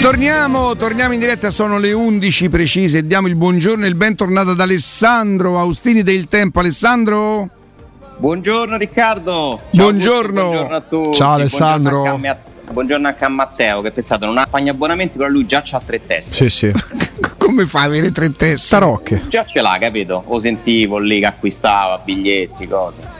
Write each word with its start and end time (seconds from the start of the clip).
Torniamo, 0.00 0.74
torniamo 0.74 1.12
in 1.12 1.20
diretta, 1.20 1.50
sono 1.50 1.78
le 1.78 1.92
11 1.92 2.48
precise. 2.48 3.06
Diamo 3.06 3.26
il 3.26 3.36
buongiorno 3.36 3.84
e 3.84 3.88
il 3.88 3.94
bentornato 3.94 4.50
ad 4.50 4.60
Alessandro 4.60 5.58
Austini 5.58 6.02
del 6.02 6.26
Tempo. 6.28 6.60
Alessandro? 6.60 7.48
Buongiorno 8.16 8.76
Riccardo. 8.76 9.60
Ciao 9.60 9.68
buongiorno. 9.70 10.42
buongiorno 10.42 10.76
a 10.76 10.80
tutti. 10.80 11.12
Ciao 11.14 11.32
Alessandro. 11.32 12.00
Buongiorno 12.02 12.26
anche, 12.26 12.40
a, 12.66 12.72
buongiorno 12.72 13.06
anche 13.06 13.24
a 13.24 13.28
Matteo 13.28 13.80
che 13.82 13.90
pensate 13.90 14.24
non 14.24 14.38
ha 14.38 14.46
pagna 14.46 14.72
abbonamenti, 14.72 15.16
però 15.16 15.28
lui 15.28 15.46
già 15.46 15.62
ha 15.68 15.82
tre 15.84 16.00
teste. 16.04 16.32
Sì, 16.32 16.48
sì. 16.48 16.72
Come 17.36 17.66
fa 17.66 17.82
ad 17.82 17.86
avere 17.86 18.10
tre 18.10 18.32
teste? 18.32 18.76
Tarocche. 18.76 19.24
Già 19.28 19.44
ce 19.44 19.60
l'ha, 19.60 19.76
capito? 19.78 20.24
Lo 20.28 20.40
sentivo 20.40 20.98
lì 20.98 21.20
che 21.20 21.26
acquistava 21.26 21.98
biglietti, 21.98 22.66
cose 22.66 23.17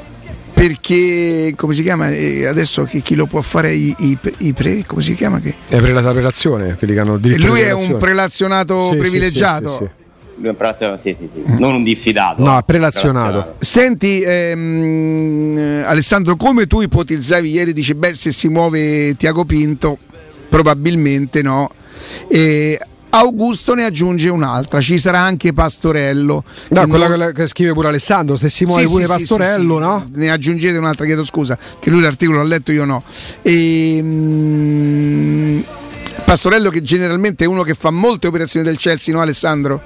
perché 0.59 1.53
come 1.57 1.73
si 1.73 1.83
chiama 1.83 2.11
eh, 2.11 2.47
adesso 2.47 2.85
chi, 2.85 3.01
chi, 3.01 3.15
lo 3.15 3.27
può 3.27 3.41
fare 3.41 3.73
i, 3.73 3.95
i, 3.99 4.19
i, 4.39 4.53
pre 4.53 4.85
come 4.87 5.03
si 5.03 5.15
chiama 5.15 5.39
che? 5.39 5.55
è 5.69 5.79
prelata 5.81 6.11
relazione 6.13 6.75
quelli 6.77 6.95
che 6.95 7.01
hanno 7.01 7.17
diritto 7.17 7.43
e 7.43 7.47
lui 7.47 7.61
è 7.61 7.73
un 7.73 7.97
prelazionato 7.97 8.91
sì, 8.91 8.97
privilegiato? 8.97 9.69
sì, 9.69 9.77
sì, 9.77 9.89
lui 10.37 10.47
è 10.47 10.51
un 10.51 10.57
prelazionato 10.57 11.01
sì, 11.01 11.17
sì, 11.19 11.29
sì. 11.33 11.43
Non 11.59 11.75
un 11.75 11.83
diffidato 11.85 12.43
no 12.43 12.63
prelazionato. 12.67 13.55
Senti 13.59 14.21
ehm, 14.21 15.85
Alessandro 15.87 16.37
come 16.37 16.67
tu 16.67 16.81
ipotizzavi 16.81 17.51
ieri 17.51 17.73
dici 17.73 17.95
beh 17.95 18.15
se 18.15 18.33
si 18.33 18.49
muove 18.49 19.15
Tiago 19.15 19.45
Pinto 19.45 19.99
probabilmente 20.49 21.43
no. 21.43 21.71
E 22.27 22.79
Augusto 23.11 23.75
ne 23.75 23.85
aggiunge 23.85 24.29
un'altra, 24.29 24.81
ci 24.81 24.99
sarà 24.99 25.21
anche 25.21 25.53
Pastorello. 25.53 26.45
No, 26.69 26.87
quella 26.87 27.09
non... 27.09 27.33
che 27.33 27.47
scrive 27.47 27.73
pure 27.73 27.89
Alessandro, 27.89 28.37
se 28.37 28.49
si 28.49 28.65
muove 28.65 28.83
sì, 28.83 28.89
pure 28.89 29.05
sì, 29.05 29.09
Pastorello, 29.09 29.75
sì, 29.77 29.81
no? 29.81 30.09
Ne 30.15 30.31
aggiungete 30.31 30.77
un'altra, 30.77 31.07
chiedo 31.07 31.25
scusa, 31.25 31.59
che 31.79 31.91
lui 31.91 32.03
l'articolo 32.03 32.39
l'ha 32.39 32.45
letto, 32.45 32.73
io 32.73 32.85
no. 32.85 33.03
E, 33.43 34.01
mm, 34.03 35.61
Pastorello 36.25 36.69
che 36.69 36.83
generalmente 36.83 37.45
è 37.45 37.47
uno 37.47 37.63
che 37.63 37.75
fa 37.75 37.91
molte 37.91 38.27
operazioni 38.27 38.67
del 38.67 38.77
Chelsea, 38.77 39.15
no 39.15 39.23
Alessandro? 39.23 39.81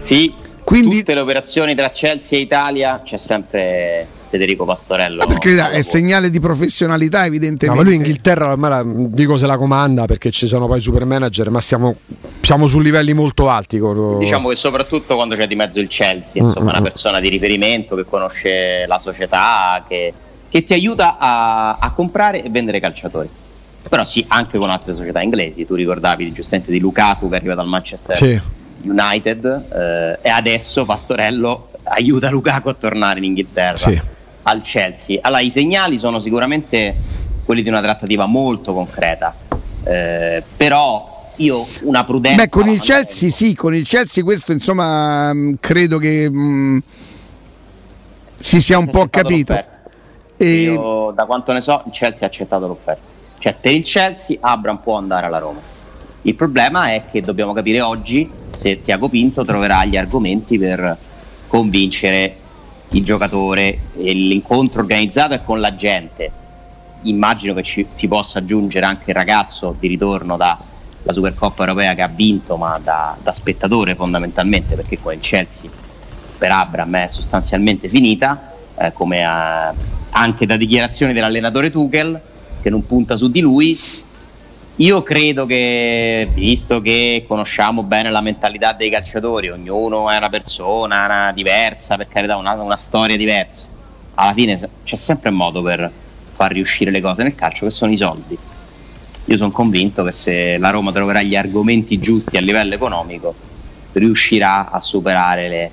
Sì, 0.00 0.34
Quindi... 0.62 0.98
tutte 0.98 1.14
le 1.14 1.20
operazioni 1.20 1.74
tra 1.74 1.88
Chelsea 1.88 2.38
e 2.38 2.42
Italia 2.42 3.00
c'è 3.02 3.16
sempre 3.16 4.06
Federico 4.32 4.64
Pastorello. 4.64 5.26
perché 5.26 5.54
è 5.72 5.82
segnale 5.82 6.30
di 6.30 6.40
professionalità, 6.40 7.26
evidentemente. 7.26 7.66
No, 7.66 7.74
ma 7.74 7.82
lui 7.82 7.96
in 7.96 8.00
Inghilterra 8.00 8.50
ormai 8.50 8.70
la, 8.70 8.82
dico 8.86 9.36
se 9.36 9.46
la 9.46 9.58
comanda 9.58 10.06
perché 10.06 10.30
ci 10.30 10.46
sono 10.46 10.66
poi 10.66 10.80
super 10.80 11.04
manager, 11.04 11.50
ma 11.50 11.60
siamo, 11.60 11.96
siamo 12.40 12.66
su 12.66 12.78
livelli 12.80 13.12
molto 13.12 13.50
alti. 13.50 13.78
Con... 13.78 14.18
Diciamo 14.18 14.48
che 14.48 14.56
soprattutto 14.56 15.16
quando 15.16 15.36
c'è 15.36 15.46
di 15.46 15.54
mezzo 15.54 15.78
il 15.80 15.88
Chelsea, 15.88 16.42
insomma, 16.42 16.60
mm-hmm. 16.60 16.68
una 16.68 16.80
persona 16.80 17.20
di 17.20 17.28
riferimento 17.28 17.94
che 17.94 18.06
conosce 18.08 18.86
la 18.86 18.98
società, 18.98 19.84
che, 19.86 20.14
che 20.48 20.64
ti 20.64 20.72
aiuta 20.72 21.18
a, 21.18 21.76
a 21.78 21.90
comprare 21.90 22.42
e 22.42 22.48
vendere 22.48 22.80
calciatori 22.80 23.28
però 23.86 24.04
sì, 24.04 24.24
anche 24.28 24.58
con 24.58 24.70
altre 24.70 24.94
società 24.94 25.20
inglesi. 25.20 25.66
Tu 25.66 25.74
ricordavi 25.74 26.32
giustamente 26.32 26.70
di 26.70 26.78
Lukaku 26.78 27.28
che 27.28 27.34
arriva 27.34 27.54
dal 27.54 27.66
Manchester 27.66 28.16
sì. 28.16 28.40
United 28.82 29.64
eh, 29.74 30.18
e 30.22 30.30
adesso 30.30 30.84
Pastorello 30.84 31.70
aiuta 31.82 32.30
Lukaku 32.30 32.68
a 32.68 32.74
tornare 32.74 33.18
in 33.18 33.24
Inghilterra. 33.24 33.76
Sì 33.76 34.00
al 34.42 34.62
Chelsea. 34.62 35.18
Allora, 35.20 35.40
i 35.40 35.50
segnali 35.50 35.98
sono 35.98 36.20
sicuramente 36.20 36.94
quelli 37.44 37.62
di 37.62 37.68
una 37.68 37.80
trattativa 37.80 38.26
molto 38.26 38.72
concreta, 38.72 39.34
eh, 39.84 40.42
però 40.56 41.30
io 41.36 41.66
una 41.82 42.04
prudenza. 42.04 42.42
Beh, 42.42 42.48
con 42.48 42.68
il 42.68 42.78
Chelsea 42.80 43.30
sì, 43.30 43.54
con 43.54 43.74
il 43.74 43.84
Chelsea 43.84 44.22
questo 44.22 44.52
insomma 44.52 45.32
mm, 45.32 45.54
credo 45.60 45.98
che 45.98 46.28
mh, 46.28 46.38
mm, 46.38 46.78
si 48.34 48.60
sia 48.60 48.78
un 48.78 48.90
po' 48.90 49.06
capito. 49.08 49.80
E... 50.36 50.62
Io, 50.62 51.12
da 51.14 51.24
quanto 51.24 51.52
ne 51.52 51.60
so, 51.60 51.82
il 51.86 51.92
Chelsea 51.92 52.22
ha 52.22 52.26
accettato 52.26 52.66
l'offerta. 52.66 53.10
Cioè, 53.38 53.54
per 53.60 53.72
il 53.72 53.84
Chelsea 53.84 54.36
Abram 54.40 54.78
può 54.78 54.96
andare 54.96 55.26
alla 55.26 55.38
Roma. 55.38 55.60
Il 56.22 56.34
problema 56.34 56.92
è 56.92 57.02
che 57.10 57.20
dobbiamo 57.20 57.52
capire 57.52 57.80
oggi 57.80 58.30
se 58.56 58.80
Tiago 58.82 59.08
Pinto 59.08 59.44
troverà 59.44 59.84
gli 59.84 59.96
argomenti 59.96 60.56
per 60.58 60.96
convincere 61.48 62.36
il 62.92 63.04
giocatore 63.04 63.78
l'incontro 63.96 64.80
organizzato 64.80 65.34
è 65.34 65.42
con 65.42 65.60
la 65.60 65.74
gente. 65.74 66.30
Immagino 67.02 67.54
che 67.54 67.62
ci, 67.62 67.86
si 67.88 68.06
possa 68.06 68.38
aggiungere 68.38 68.86
anche 68.86 69.10
il 69.10 69.16
ragazzo 69.16 69.74
di 69.78 69.88
ritorno 69.88 70.36
dalla 70.36 70.58
Supercoppa 71.06 71.62
europea 71.62 71.94
che 71.94 72.02
ha 72.02 72.08
vinto, 72.08 72.56
ma 72.56 72.78
da, 72.82 73.16
da 73.20 73.32
spettatore 73.32 73.94
fondamentalmente, 73.94 74.76
perché 74.76 75.00
con 75.00 75.12
il 75.12 75.20
Chelsea 75.20 75.70
per 76.38 76.50
Abram 76.50 76.94
è 76.96 77.08
sostanzialmente 77.08 77.88
finita, 77.88 78.52
eh, 78.76 78.92
come 78.92 79.20
eh, 79.20 79.74
anche 80.10 80.46
da 80.46 80.56
dichiarazioni 80.56 81.12
dell'allenatore 81.12 81.70
Tuchel, 81.70 82.20
che 82.60 82.70
non 82.70 82.86
punta 82.86 83.16
su 83.16 83.30
di 83.30 83.40
lui, 83.40 83.78
io 84.82 85.04
credo 85.04 85.46
che, 85.46 86.28
visto 86.34 86.80
che 86.80 87.24
conosciamo 87.28 87.84
bene 87.84 88.10
la 88.10 88.20
mentalità 88.20 88.72
dei 88.72 88.90
calciatori, 88.90 89.48
ognuno 89.48 90.10
è 90.10 90.16
una 90.16 90.28
persona 90.28 91.04
una 91.04 91.32
diversa, 91.32 91.96
per 91.96 92.08
carità, 92.08 92.36
una, 92.36 92.52
una 92.54 92.76
storia 92.76 93.16
diversa, 93.16 93.68
alla 94.14 94.32
fine 94.32 94.58
c'è 94.82 94.96
sempre 94.96 95.30
un 95.30 95.36
modo 95.36 95.62
per 95.62 95.88
far 96.34 96.50
riuscire 96.50 96.90
le 96.90 97.00
cose 97.00 97.22
nel 97.22 97.36
calcio, 97.36 97.66
che 97.66 97.70
sono 97.70 97.92
i 97.92 97.96
soldi. 97.96 98.36
Io 99.26 99.36
sono 99.36 99.52
convinto 99.52 100.02
che 100.02 100.10
se 100.10 100.58
la 100.58 100.70
Roma 100.70 100.90
troverà 100.90 101.22
gli 101.22 101.36
argomenti 101.36 102.00
giusti 102.00 102.36
a 102.36 102.40
livello 102.40 102.74
economico, 102.74 103.32
riuscirà 103.92 104.68
a 104.68 104.80
superare 104.80 105.48
le, 105.48 105.70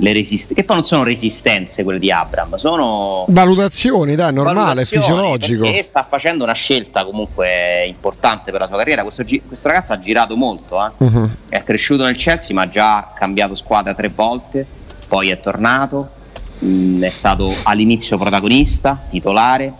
le 0.00 0.12
resistenze, 0.12 0.54
che 0.54 0.64
poi 0.64 0.76
non 0.76 0.84
sono 0.84 1.04
resistenze 1.04 1.84
quelle 1.84 1.98
di 1.98 2.10
Abram, 2.10 2.56
sono 2.56 3.24
valutazioni, 3.28 4.14
dai, 4.14 4.32
normale, 4.32 4.84
fisiologico. 4.84 5.64
E 5.64 5.82
sta 5.82 6.06
facendo 6.08 6.42
una 6.44 6.54
scelta 6.54 7.04
comunque 7.04 7.84
importante 7.86 8.50
per 8.50 8.60
la 8.60 8.66
sua 8.66 8.78
carriera. 8.78 9.02
Questo, 9.02 9.24
questo 9.46 9.68
ragazzo 9.68 9.92
ha 9.92 10.00
girato 10.00 10.36
molto, 10.36 10.84
eh? 10.84 10.90
uh-huh. 10.96 11.30
è 11.48 11.62
cresciuto 11.62 12.04
nel 12.04 12.16
Chelsea, 12.16 12.54
ma 12.54 12.62
ha 12.62 12.68
già 12.68 13.12
cambiato 13.14 13.54
squadra 13.54 13.94
tre 13.94 14.10
volte, 14.14 14.66
poi 15.06 15.30
è 15.30 15.38
tornato, 15.38 16.08
mh, 16.58 16.66
mm, 16.66 17.02
è 17.02 17.10
stato 17.10 17.52
all'inizio 17.64 18.16
protagonista, 18.16 18.98
titolare, 19.10 19.72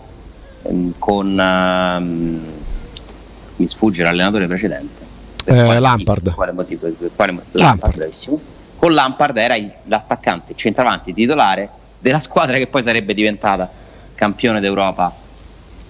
mh, 0.61 0.73
mm, 0.73 0.89
con 0.99 1.27
uh, 1.27 2.59
mi 3.55 3.67
sfugge 3.67 4.03
l'allenatore 4.03 4.45
precedente. 4.45 5.09
Eh, 5.45 5.79
Lampard. 5.79 6.33
Quale 6.35 6.51
motivo? 6.51 6.87
Quale 7.15 7.31
motivo? 7.31 7.57
Lampard, 7.57 7.97
Lampard 7.97 8.13
con 8.81 8.93
Lampard 8.93 9.37
era 9.37 9.55
l'attaccante 9.85 10.53
centravanti 10.55 11.13
titolare 11.13 11.69
della 11.99 12.19
squadra 12.19 12.57
che 12.57 12.65
poi 12.65 12.81
sarebbe 12.81 13.13
diventata 13.13 13.69
campione 14.15 14.59
d'Europa 14.59 15.13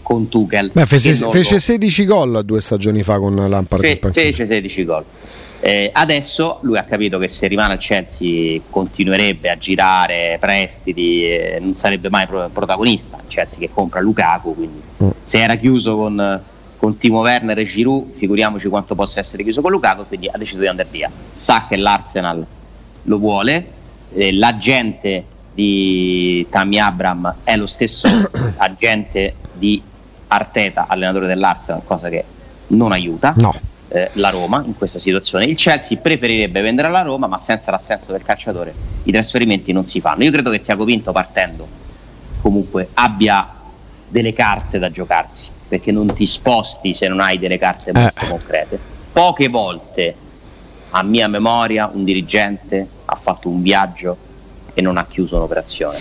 con 0.02 0.28
Tuchel. 0.28 0.72
Beh, 0.74 0.86
fece, 0.86 1.14
fece 1.14 1.58
16 1.58 2.06
gol 2.06 2.44
due 2.44 2.60
stagioni 2.60 3.02
fa 3.02 3.18
con 3.18 3.34
Lampard. 3.34 3.82
Fe, 3.82 3.98
fece 4.12 4.46
16 4.46 4.84
gol. 4.84 5.06
Eh, 5.62 5.90
adesso 5.94 6.58
lui 6.64 6.78
ha 6.78 6.84
capito 6.84 7.18
che 7.18 7.30
se 7.30 7.48
rimane 7.48 7.72
al 7.72 7.80
Chelsea 7.80 8.60
continuerebbe 8.70 9.50
a 9.50 9.58
girare 9.58 10.36
prestiti, 10.38 11.24
eh, 11.24 11.60
non 11.62 11.76
sarebbe 11.76 12.10
mai 12.10 12.28
pro- 12.28 12.50
protagonista. 12.52 13.20
Chelsea 13.26 13.58
che 13.58 13.70
compra 13.74 14.02
Lukaku, 14.02 14.54
quindi 14.54 14.82
mm. 15.02 15.10
se 15.24 15.42
era 15.42 15.56
chiuso 15.56 15.96
con, 15.96 16.42
con 16.76 16.98
Timo 16.98 17.22
Werner 17.22 17.58
e 17.58 17.64
Giroud, 17.64 18.18
figuriamoci 18.18 18.68
quanto 18.68 18.96
possa 18.96 19.22
essere 19.22 19.44
chiuso 19.44 19.62
con 19.62 19.72
Lukaku, 19.72 20.06
quindi 20.10 20.28
ha 20.28 20.38
deciso 20.38 20.60
di 20.60 20.68
andare 20.68 20.90
via. 20.92 21.10
Sa 21.38 21.68
che 21.70 21.78
l'Arsenal 21.78 22.46
lo 23.04 23.18
vuole, 23.18 23.66
eh, 24.14 24.34
l'agente 24.34 25.26
di 25.54 26.46
Tammy 26.50 26.78
Abram 26.78 27.36
è 27.44 27.56
lo 27.58 27.68
stesso 27.68 28.08
agente 28.58 29.36
di 29.54 29.82
Arteta, 30.28 30.86
allenatore 30.88 31.28
dell'Arsenal, 31.28 31.82
cosa 31.84 32.10
che 32.10 32.24
non 32.68 32.94
aiuta 32.94 33.34
no. 33.38 33.54
eh, 33.90 34.10
la 34.14 34.30
Roma 34.30 34.64
in 34.66 34.76
questa 34.76 35.00
situazione. 35.00 35.46
Il 35.46 35.56
Chelsea 35.56 35.98
preferirebbe 35.98 36.62
vendere 36.62 36.88
alla 36.88 37.02
Roma, 37.02 37.28
ma 37.28 37.38
senza 37.38 37.72
l'assenso 37.72 38.12
del 38.12 38.24
calciatore 38.24 38.74
i 39.04 39.12
trasferimenti 39.12 39.72
non 39.74 39.86
si 39.86 40.00
fanno. 40.00 40.24
Io 40.24 40.32
credo 40.32 40.50
che 40.50 40.62
Tiago 40.62 40.86
Vinto 40.86 41.12
partendo 41.12 41.68
comunque 42.42 42.90
abbia 42.94 43.48
delle 44.08 44.34
carte 44.34 44.80
da 44.80 44.90
giocarsi, 44.90 45.48
perché 45.68 45.92
non 45.92 46.14
ti 46.14 46.26
sposti 46.28 46.94
se 46.94 47.08
non 47.08 47.20
hai 47.20 47.38
delle 47.38 47.58
carte 47.58 47.92
molto 47.94 48.24
eh. 48.24 48.28
concrete. 48.28 48.80
Poche 49.12 49.50
volte 49.50 50.16
a 50.92 51.04
mia 51.04 51.28
memoria 51.28 51.90
un 51.94 52.04
dirigente 52.04 52.88
ha 53.06 53.16
fatto 53.16 53.50
un 53.50 53.62
viaggio 53.62 54.18
e 54.74 54.82
non 54.82 54.98
ha 54.98 55.06
chiuso 55.06 55.36
un'operazione. 55.36 55.98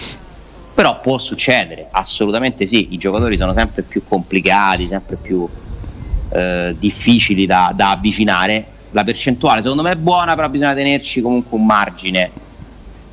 Però 0.74 1.00
può 1.00 1.18
succedere, 1.18 1.88
assolutamente 1.90 2.66
sì, 2.66 2.92
i 2.94 2.98
giocatori 2.98 3.36
sono 3.36 3.52
sempre 3.54 3.82
più 3.82 4.02
complicati, 4.06 4.86
sempre 4.86 5.16
più 5.16 5.48
eh, 6.30 6.74
difficili 6.78 7.46
da, 7.46 7.72
da, 7.74 7.90
avvicinare. 7.90 8.64
La 8.92 9.04
percentuale 9.04 9.62
secondo 9.62 9.82
me 9.82 9.92
è 9.92 9.96
buona, 9.96 10.34
però 10.34 10.48
bisogna 10.48 10.74
tenerci 10.74 11.20
comunque 11.20 11.56
un 11.58 11.66
margine, 11.66 12.30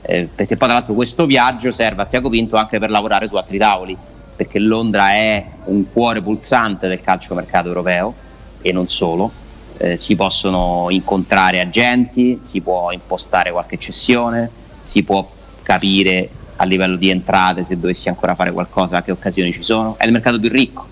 eh, 0.01 0.29
perché 0.33 0.55
poi 0.55 0.67
tra 0.67 0.77
l'altro 0.77 0.93
questo 0.93 1.25
viaggio 1.25 1.71
serve 1.71 2.03
a 2.03 2.05
Tiago 2.05 2.29
Pinto 2.29 2.55
anche 2.55 2.79
per 2.79 2.89
lavorare 2.89 3.27
su 3.27 3.35
altri 3.35 3.57
tavoli, 3.57 3.95
perché 4.35 4.59
Londra 4.59 5.11
è 5.11 5.45
un 5.65 5.91
cuore 5.91 6.21
pulsante 6.21 6.87
del 6.87 7.01
calcio 7.01 7.35
mercato 7.35 7.67
europeo 7.67 8.13
e 8.61 8.71
non 8.71 8.87
solo 8.87 9.31
eh, 9.77 9.97
si 9.97 10.15
possono 10.15 10.87
incontrare 10.89 11.59
agenti, 11.59 12.39
si 12.43 12.61
può 12.61 12.91
impostare 12.91 13.51
qualche 13.51 13.77
cessione, 13.77 14.49
si 14.85 15.03
può 15.03 15.29
capire 15.63 16.29
a 16.57 16.65
livello 16.65 16.95
di 16.95 17.09
entrate 17.09 17.65
se 17.67 17.79
dovessi 17.79 18.09
ancora 18.09 18.35
fare 18.35 18.51
qualcosa 18.51 19.01
che 19.01 19.11
occasioni 19.11 19.51
ci 19.51 19.61
sono. 19.61 19.95
È 19.97 20.05
il 20.05 20.11
mercato 20.11 20.39
più 20.39 20.49
ricco 20.49 20.85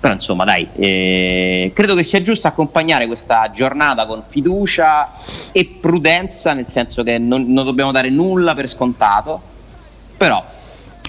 Però 0.00 0.14
insomma 0.14 0.44
dai, 0.44 0.66
eh, 0.76 1.72
credo 1.74 1.94
che 1.94 2.04
sia 2.04 2.22
giusto 2.22 2.46
accompagnare 2.46 3.06
questa 3.06 3.50
giornata 3.52 4.06
con 4.06 4.22
fiducia 4.28 5.12
e 5.52 5.78
prudenza, 5.80 6.52
nel 6.52 6.66
senso 6.68 7.02
che 7.02 7.18
non, 7.18 7.52
non 7.52 7.64
dobbiamo 7.64 7.92
dare 7.92 8.08
nulla 8.08 8.54
per 8.54 8.68
scontato, 8.68 9.40
però 10.16 10.56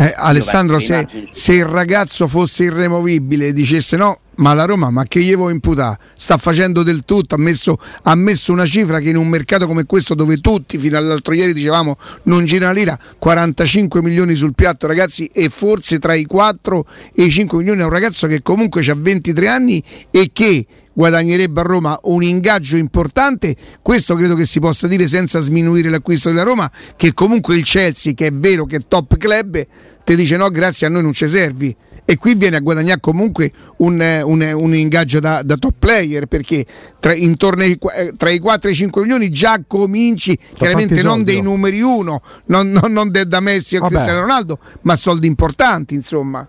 eh, 0.01 0.13
Alessandro, 0.16 0.80
se, 0.80 1.28
se, 1.31 1.56
il 1.56 1.66
ragazzo 1.66 2.25
fosse 2.25 2.63
irremovibile 2.63 3.51
dicesse 3.51 3.98
no, 3.98 4.19
ma 4.39 4.53
la 4.53 4.65
Roma, 4.65 4.89
ma 4.89 5.03
che 5.03 5.21
gli 5.21 5.36
vuoi 5.36 5.53
imputare? 5.53 5.97
Sta 6.15 6.38
facendo 6.38 6.83
del 6.83 7.03
tutto, 7.06 7.36
ha 7.36 7.38
messo, 7.38 7.77
ha 8.03 8.15
messo, 8.15 8.51
una 8.51 8.65
cifra 8.65 9.00
che 9.00 9.09
in 9.09 9.18
un 9.18 9.27
mercato 9.27 9.68
come 9.68 9.86
questo, 9.86 10.15
dove 10.15 10.39
tutti 10.39 10.77
fino 10.77 10.97
all'altro 10.97 11.33
ieri 11.33 11.53
dicevamo 11.53 11.97
non 12.24 12.45
gira 12.45 12.65
una 12.65 12.74
lira, 12.74 12.97
45 13.18 14.01
milioni 14.01 14.36
sul 14.36 14.56
piatto, 14.56 14.88
ragazzi, 14.88 15.25
e 15.31 15.50
forse 15.50 16.00
tra 16.00 16.13
i 16.13 16.25
4 16.25 16.86
e 17.13 17.24
i 17.24 17.30
5 17.30 17.57
milioni 17.59 17.81
è 17.81 17.83
un 17.83 17.89
ragazzo 17.89 18.27
che 18.27 18.41
comunque 18.41 18.81
ha 18.89 18.95
23 18.95 19.47
anni 19.47 19.83
e 20.09 20.30
che 20.33 20.65
guadagnerebbe 20.94 21.59
a 21.59 21.63
Roma 21.63 22.00
un 22.03 22.24
ingaggio 22.24 22.77
importante, 22.77 23.56
questo 23.81 24.15
credo 24.15 24.36
che 24.36 24.45
si 24.45 24.59
possa 24.59 24.88
dire 24.88 25.07
senza 25.07 25.39
sminuire 25.39 25.89
l'acquisto 25.89 26.30
della 26.30 26.44
Roma, 26.44 26.69
che 26.95 27.13
comunque 27.13 27.56
il 27.56 27.63
Chelsea, 27.63 28.13
che 28.13 28.27
è 28.27 28.31
vero 28.31 28.65
che 28.65 28.77
è 28.77 28.81
top 28.88 29.18
club, 29.18 29.65
ti 30.03 30.15
dice 30.15 30.38
no 30.38 30.50
grazie 30.50 30.88
a 30.88 30.89
noi 30.89 31.03
non 31.03 31.13
ci 31.13 31.27
servi 31.27 31.75
e 32.09 32.17
qui 32.17 32.33
viene 32.33 32.56
a 32.56 32.59
guadagnare 32.59 33.00
comunque 33.00 33.51
un, 33.77 34.00
un, 34.25 34.41
un 34.56 34.75
ingaggio 34.75 35.19
da, 35.19 35.44
da, 35.44 35.57
top 35.57 35.75
player 35.77 36.25
perché 36.25 36.65
tra, 37.00 37.13
intorno 37.13 37.61
ai, 37.61 37.77
eh, 37.95 38.13
tra 38.17 38.31
i 38.31 38.39
4 38.39 38.67
e 38.67 38.71
i 38.73 38.75
5 38.75 39.01
milioni 39.03 39.29
già 39.29 39.61
cominci 39.67 40.35
Fa 40.35 40.56
chiaramente 40.56 41.03
non 41.03 41.23
dei 41.23 41.39
numeri 41.39 41.81
1 41.81 42.21
non, 42.45 42.71
non, 42.71 42.91
non 42.91 43.11
da 43.11 43.39
Messi 43.41 43.75
o 43.75 43.85
Cristiano 43.85 44.21
Ronaldo 44.21 44.57
ma 44.81 44.95
soldi 44.95 45.27
importanti 45.27 45.94
insomma. 45.94 46.47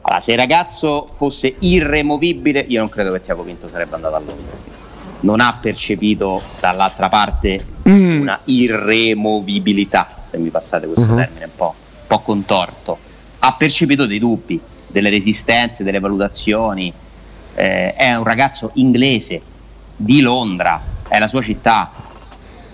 Allora, 0.00 0.22
se 0.22 0.32
il 0.32 0.38
ragazzo 0.38 1.08
fosse 1.14 1.56
irremovibile 1.58 2.64
io 2.66 2.78
non 2.80 2.88
credo 2.88 3.12
che 3.12 3.20
Tiago 3.20 3.42
Pinto 3.42 3.68
sarebbe 3.68 3.96
andato 3.96 4.14
a 4.14 4.20
Londra. 4.20 4.56
Non 5.20 5.40
ha 5.40 5.58
percepito 5.60 6.40
dall'altra 6.58 7.10
parte 7.10 7.62
mm. 7.86 8.20
una 8.20 8.40
irremovibilità 8.44 10.08
se 10.30 10.38
mi 10.38 10.48
passate 10.48 10.86
questo 10.86 11.12
uh-huh. 11.12 11.18
termine 11.18 11.44
un 11.44 11.50
po' 11.54 11.74
po' 12.06 12.20
contorto, 12.20 12.98
ha 13.46 13.52
percepito 13.52 14.06
dei 14.06 14.18
dubbi, 14.18 14.58
delle 14.86 15.10
resistenze, 15.10 15.84
delle 15.84 16.00
valutazioni. 16.00 16.92
Eh, 17.54 17.94
è 17.94 18.14
un 18.14 18.24
ragazzo 18.24 18.70
inglese 18.74 19.40
di 19.96 20.20
Londra, 20.22 20.82
è 21.06 21.18
la 21.18 21.28
sua 21.28 21.42
città. 21.42 21.92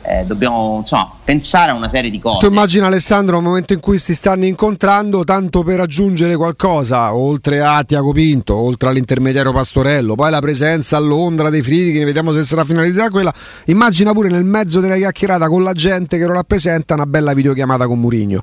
Eh, 0.03 0.25
dobbiamo 0.25 0.77
insomma, 0.79 1.11
pensare 1.25 1.73
a 1.73 1.75
una 1.75 1.89
serie 1.89 2.09
di 2.09 2.21
cose. 2.21 2.39
Tu 2.39 2.47
immagina 2.47 2.87
Alessandro 2.87 3.39
un 3.39 3.45
momento 3.45 3.73
in 3.73 3.81
cui 3.81 3.99
si 3.99 4.15
stanno 4.15 4.47
incontrando 4.47 5.25
tanto 5.25 5.63
per 5.65 5.81
aggiungere 5.81 6.37
qualcosa, 6.37 7.15
oltre 7.15 7.61
a 7.61 7.83
Tiago 7.83 8.13
Pinto, 8.13 8.57
oltre 8.57 8.89
all'intermediario 8.89 9.53
Pastorello, 9.53 10.15
poi 10.15 10.31
la 10.31 10.39
presenza 10.39 10.97
a 10.97 11.01
Londra 11.01 11.51
dei 11.51 11.63
Friedrich, 11.63 12.05
vediamo 12.05 12.33
se 12.33 12.45
sarà 12.45 12.65
finalizzata 12.65 13.11
quella. 13.11 13.35
Immagina 13.67 14.13
pure 14.13 14.29
nel 14.29 14.45
mezzo 14.45 14.79
della 14.79 14.97
chiacchierata 14.97 15.49
con 15.49 15.65
la 15.65 15.73
gente 15.73 16.17
che 16.17 16.25
lo 16.25 16.33
rappresenta 16.33 16.95
una 16.95 17.07
bella 17.07 17.35
videochiamata 17.35 17.87
con 17.89 17.99
Murigno. 17.99 18.43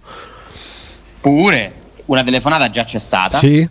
Pure 1.22 1.86
una 2.08 2.24
telefonata 2.24 2.70
già 2.70 2.84
c'è 2.84 3.00
stata 3.00 3.38
sì. 3.38 3.68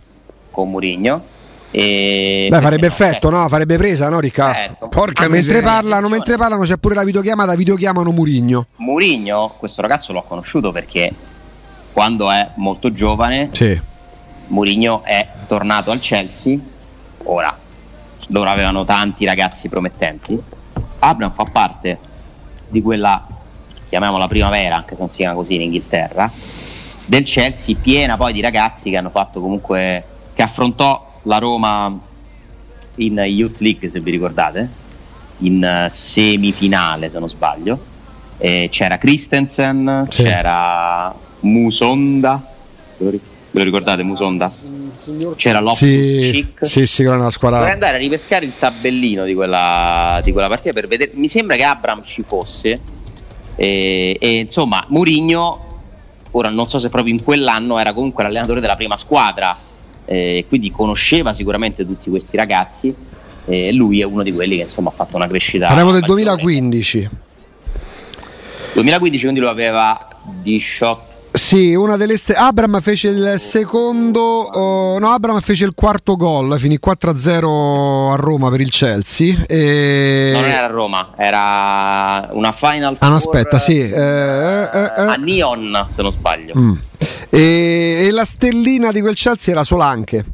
con 0.50 0.70
Murigno. 0.70 1.34
E 1.70 2.46
Beh, 2.48 2.60
farebbe 2.60 2.86
effetto, 2.86 3.28
certo. 3.28 3.30
no? 3.30 3.48
Farebbe 3.48 3.76
presa, 3.76 4.08
no, 4.08 4.18
Riccardo? 4.18 4.54
Certo. 4.54 4.88
Porca 4.88 5.24
ah, 5.24 5.28
mentre, 5.28 5.60
parlano, 5.60 6.08
mentre 6.08 6.36
parlano 6.36 6.62
c'è 6.62 6.78
pure 6.78 6.94
la 6.94 7.04
videochiamata, 7.04 7.54
videochiamano 7.54 8.10
Murigno. 8.12 8.66
Murigno, 8.76 9.54
questo 9.58 9.82
ragazzo 9.82 10.12
l'ho 10.12 10.22
conosciuto 10.22 10.72
perché 10.72 11.12
quando 11.92 12.30
è 12.30 12.50
molto 12.54 12.92
giovane, 12.92 13.50
sì. 13.52 13.78
Murigno 14.48 15.02
è 15.02 15.26
tornato 15.46 15.90
al 15.90 16.00
Chelsea. 16.00 16.58
Ora, 17.24 17.54
loro 18.28 18.48
avevano 18.48 18.84
tanti 18.84 19.24
ragazzi 19.24 19.68
promettenti. 19.68 20.40
Abraham 21.00 21.32
fa 21.32 21.44
parte 21.44 21.98
di 22.68 22.80
quella, 22.80 23.26
chiamiamola 23.88 24.28
primavera, 24.28 24.76
anche 24.76 24.94
se 24.94 25.00
non 25.00 25.10
si 25.10 25.16
chiama 25.16 25.34
così 25.34 25.54
in 25.54 25.62
Inghilterra, 25.62 26.30
del 27.06 27.24
Chelsea, 27.24 27.76
piena 27.80 28.16
poi 28.16 28.32
di 28.32 28.40
ragazzi 28.40 28.90
che 28.90 28.96
hanno 28.96 29.10
fatto 29.10 29.40
comunque, 29.40 30.04
che 30.34 30.42
affrontò 30.42 31.20
la 31.22 31.38
Roma 31.38 31.98
in 32.96 33.16
Youth 33.26 33.60
League 33.60 33.88
se 33.90 34.00
vi 34.00 34.10
ricordate, 34.10 34.68
in 35.38 35.62
eh, 35.62 35.88
semifinale 35.90 37.10
se 37.10 37.18
non 37.18 37.28
sbaglio. 37.28 37.94
E 38.38 38.68
c'era 38.70 38.98
Christensen, 38.98 40.06
sì. 40.10 40.22
c'era 40.22 41.14
Musonda, 41.40 42.54
ve 42.98 43.20
lo 43.50 43.62
ricordate 43.62 44.02
Musonda? 44.02 44.52
C'era 45.36 45.60
Loftus 45.60 45.88
sì, 45.88 46.30
Chic. 46.32 46.66
Sì, 46.66 46.86
sì, 46.86 47.04
una 47.04 47.30
squadra. 47.30 47.58
Vorrei 47.58 47.74
andare 47.74 47.96
a 47.96 47.98
ripescare 47.98 48.44
il 48.44 48.52
tabellino 48.58 49.24
di 49.24 49.34
quella, 49.34 50.20
di 50.22 50.32
quella 50.32 50.48
partita 50.48 50.72
per 50.72 50.88
vedere. 50.88 51.12
Mi 51.14 51.28
sembra 51.28 51.56
che 51.56 51.62
Abram 51.62 52.02
ci 52.04 52.22
fosse. 52.26 52.80
E, 53.54 54.16
e 54.20 54.34
insomma, 54.36 54.84
Murigno 54.88 55.65
ora 56.36 56.50
non 56.50 56.68
so 56.68 56.78
se 56.78 56.88
proprio 56.88 57.12
in 57.12 57.22
quell'anno 57.22 57.78
era 57.78 57.92
comunque 57.92 58.22
l'allenatore 58.22 58.60
della 58.60 58.76
prima 58.76 58.96
squadra, 58.96 59.56
eh, 60.04 60.44
quindi 60.48 60.70
conosceva 60.70 61.32
sicuramente 61.32 61.84
tutti 61.84 62.10
questi 62.10 62.36
ragazzi 62.36 62.94
e 63.46 63.72
lui 63.72 64.00
è 64.00 64.04
uno 64.04 64.22
di 64.22 64.32
quelli 64.32 64.56
che 64.56 64.62
insomma 64.62 64.90
ha 64.90 64.92
fatto 64.92 65.16
una 65.16 65.26
crescita. 65.26 65.68
Parliamo 65.68 65.92
del 65.92 66.02
2015. 66.02 67.08
2015 68.74 69.22
quindi 69.22 69.40
lo 69.40 69.48
aveva 69.48 70.06
18 70.42 71.14
sì, 71.46 71.76
una 71.76 71.96
delle 71.96 72.16
ste- 72.16 72.34
Abram 72.34 72.80
fece 72.80 73.06
il 73.06 73.34
secondo, 73.38 74.20
oh, 74.20 74.98
no, 74.98 75.10
Abram 75.10 75.38
fece 75.38 75.64
il 75.64 75.74
quarto 75.76 76.16
gol, 76.16 76.58
finì 76.58 76.76
4-0 76.84 78.12
a 78.12 78.16
Roma 78.16 78.50
per 78.50 78.62
il 78.62 78.68
Chelsea. 78.68 79.44
E... 79.46 80.32
Non 80.34 80.44
era 80.44 80.64
a 80.64 80.68
Roma, 80.68 81.12
era 81.16 82.30
una 82.32 82.50
Final 82.50 82.96
Ah, 82.98 83.08
no, 83.10 83.14
aspetta, 83.14 83.60
sì. 83.60 83.78
Eh, 83.78 83.92
eh, 83.94 84.92
eh, 84.96 85.00
a 85.02 85.14
Neon, 85.14 85.86
se 85.94 86.02
non 86.02 86.10
sbaglio. 86.10 86.54
Mm. 86.58 86.72
E, 87.30 88.06
e, 88.06 88.10
la 88.10 88.24
stellina 88.24 88.90
di 88.90 89.00
quel 89.00 89.14
Chelsea 89.14 89.54
era 89.54 89.62
Solanche. 89.62 90.24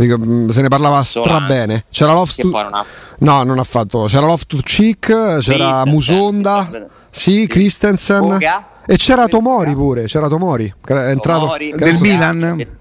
Mm, 0.00 0.48
se 0.48 0.62
ne 0.62 0.68
parlava 0.68 1.04
stra 1.04 1.42
bene. 1.42 1.84
C'era 1.90 2.14
Loftus. 2.14 2.50
Ha... 2.50 2.84
No, 3.18 3.42
non 3.42 3.58
ha 3.58 3.64
fatto. 3.64 4.04
C'era 4.04 4.24
Loftus 4.24 4.62
Cheek, 4.62 5.40
c'era 5.40 5.84
Musonda. 5.84 6.66
Sì, 7.10 7.46
Christensen. 7.46 8.20
Boga. 8.20 8.68
E 8.86 8.96
c'era 8.96 9.26
Tomori 9.26 9.74
pure, 9.74 10.04
c'era 10.04 10.28
Tomori, 10.28 10.72
è 10.86 10.92
entrato 11.08 11.40
Tomori, 11.40 11.70
del 11.70 11.98
Milan. 12.00 12.76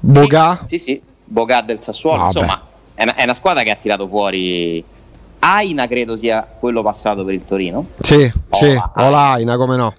Boga? 0.00 0.64
Sì, 0.66 0.78
sì, 0.78 1.02
Boga 1.24 1.62
del 1.62 1.80
Sassuolo, 1.80 2.18
no, 2.18 2.26
insomma, 2.26 2.60
è 2.94 3.02
una, 3.02 3.14
è 3.14 3.22
una, 3.24 3.34
squadra 3.34 3.62
che 3.62 3.70
ha 3.70 3.76
tirato 3.80 4.06
fuori 4.08 4.84
Aina 5.40 5.86
credo 5.86 6.16
sia 6.16 6.46
quello 6.58 6.82
passato 6.82 7.24
per 7.24 7.34
il 7.34 7.44
Torino. 7.44 7.86
Sì, 8.00 8.14
Ola, 8.14 8.32
sì, 8.50 8.80
Ola 8.96 9.18
Aina, 9.30 9.56
come 9.56 9.76
no 9.76 9.94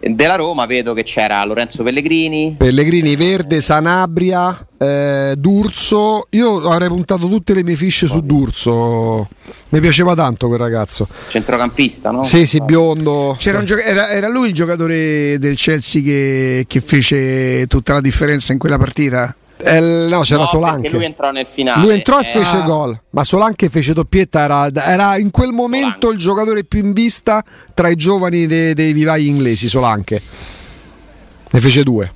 della 0.00 0.36
Roma 0.36 0.66
vedo 0.66 0.94
che 0.94 1.02
c'era 1.02 1.44
Lorenzo 1.44 1.82
Pellegrini. 1.82 2.54
Pellegrini 2.56 3.16
Verde, 3.16 3.60
Sanabria 3.60 4.66
eh, 4.78 5.34
D'Urso. 5.36 6.26
Io 6.30 6.68
avrei 6.68 6.88
puntato 6.88 7.28
tutte 7.28 7.52
le 7.52 7.62
mie 7.62 7.76
fiche 7.76 8.06
su 8.06 8.20
D'Urso. 8.20 9.28
Mi 9.68 9.80
piaceva 9.80 10.14
tanto 10.14 10.46
quel 10.46 10.58
ragazzo. 10.58 11.06
Centrocampista 11.28 12.10
no? 12.10 12.22
sì 12.22 12.46
sì 12.46 12.60
biondo. 12.60 13.36
Gioca- 13.38 13.82
era, 13.82 14.08
era, 14.08 14.28
lui 14.28 14.48
il 14.48 14.54
giocatore 14.54 15.38
del 15.38 15.56
Chelsea 15.56 16.02
che, 16.02 16.64
che 16.66 16.80
fece 16.80 17.66
tutta 17.66 17.92
la 17.92 18.00
differenza 18.00 18.52
in 18.52 18.58
quella 18.58 18.78
partita 18.78 19.34
eh, 19.62 19.80
no, 19.80 20.20
c'era 20.20 20.40
no, 20.40 20.46
Solanche. 20.46 20.90
Lui 20.90 21.04
entrò 21.04 21.30
nel 21.30 21.46
finale. 21.50 21.82
Lui 21.82 21.94
entrò 21.94 22.18
e 22.18 22.26
eh, 22.26 22.30
fece 22.30 22.56
ah. 22.56 22.62
gol, 22.62 23.00
ma 23.10 23.24
Solanche 23.24 23.68
fece 23.68 23.92
doppietta. 23.92 24.40
Era, 24.40 24.70
era 24.72 25.18
in 25.18 25.30
quel 25.30 25.52
momento 25.52 25.98
Solanche. 26.00 26.14
il 26.14 26.18
giocatore 26.18 26.64
più 26.64 26.84
in 26.84 26.92
vista 26.92 27.44
tra 27.74 27.88
i 27.88 27.96
giovani 27.96 28.46
dei, 28.46 28.74
dei 28.74 28.92
vivai 28.92 29.28
inglesi. 29.28 29.68
Solanche 29.68 30.20
ne 31.50 31.60
fece 31.60 31.82
due. 31.82 32.12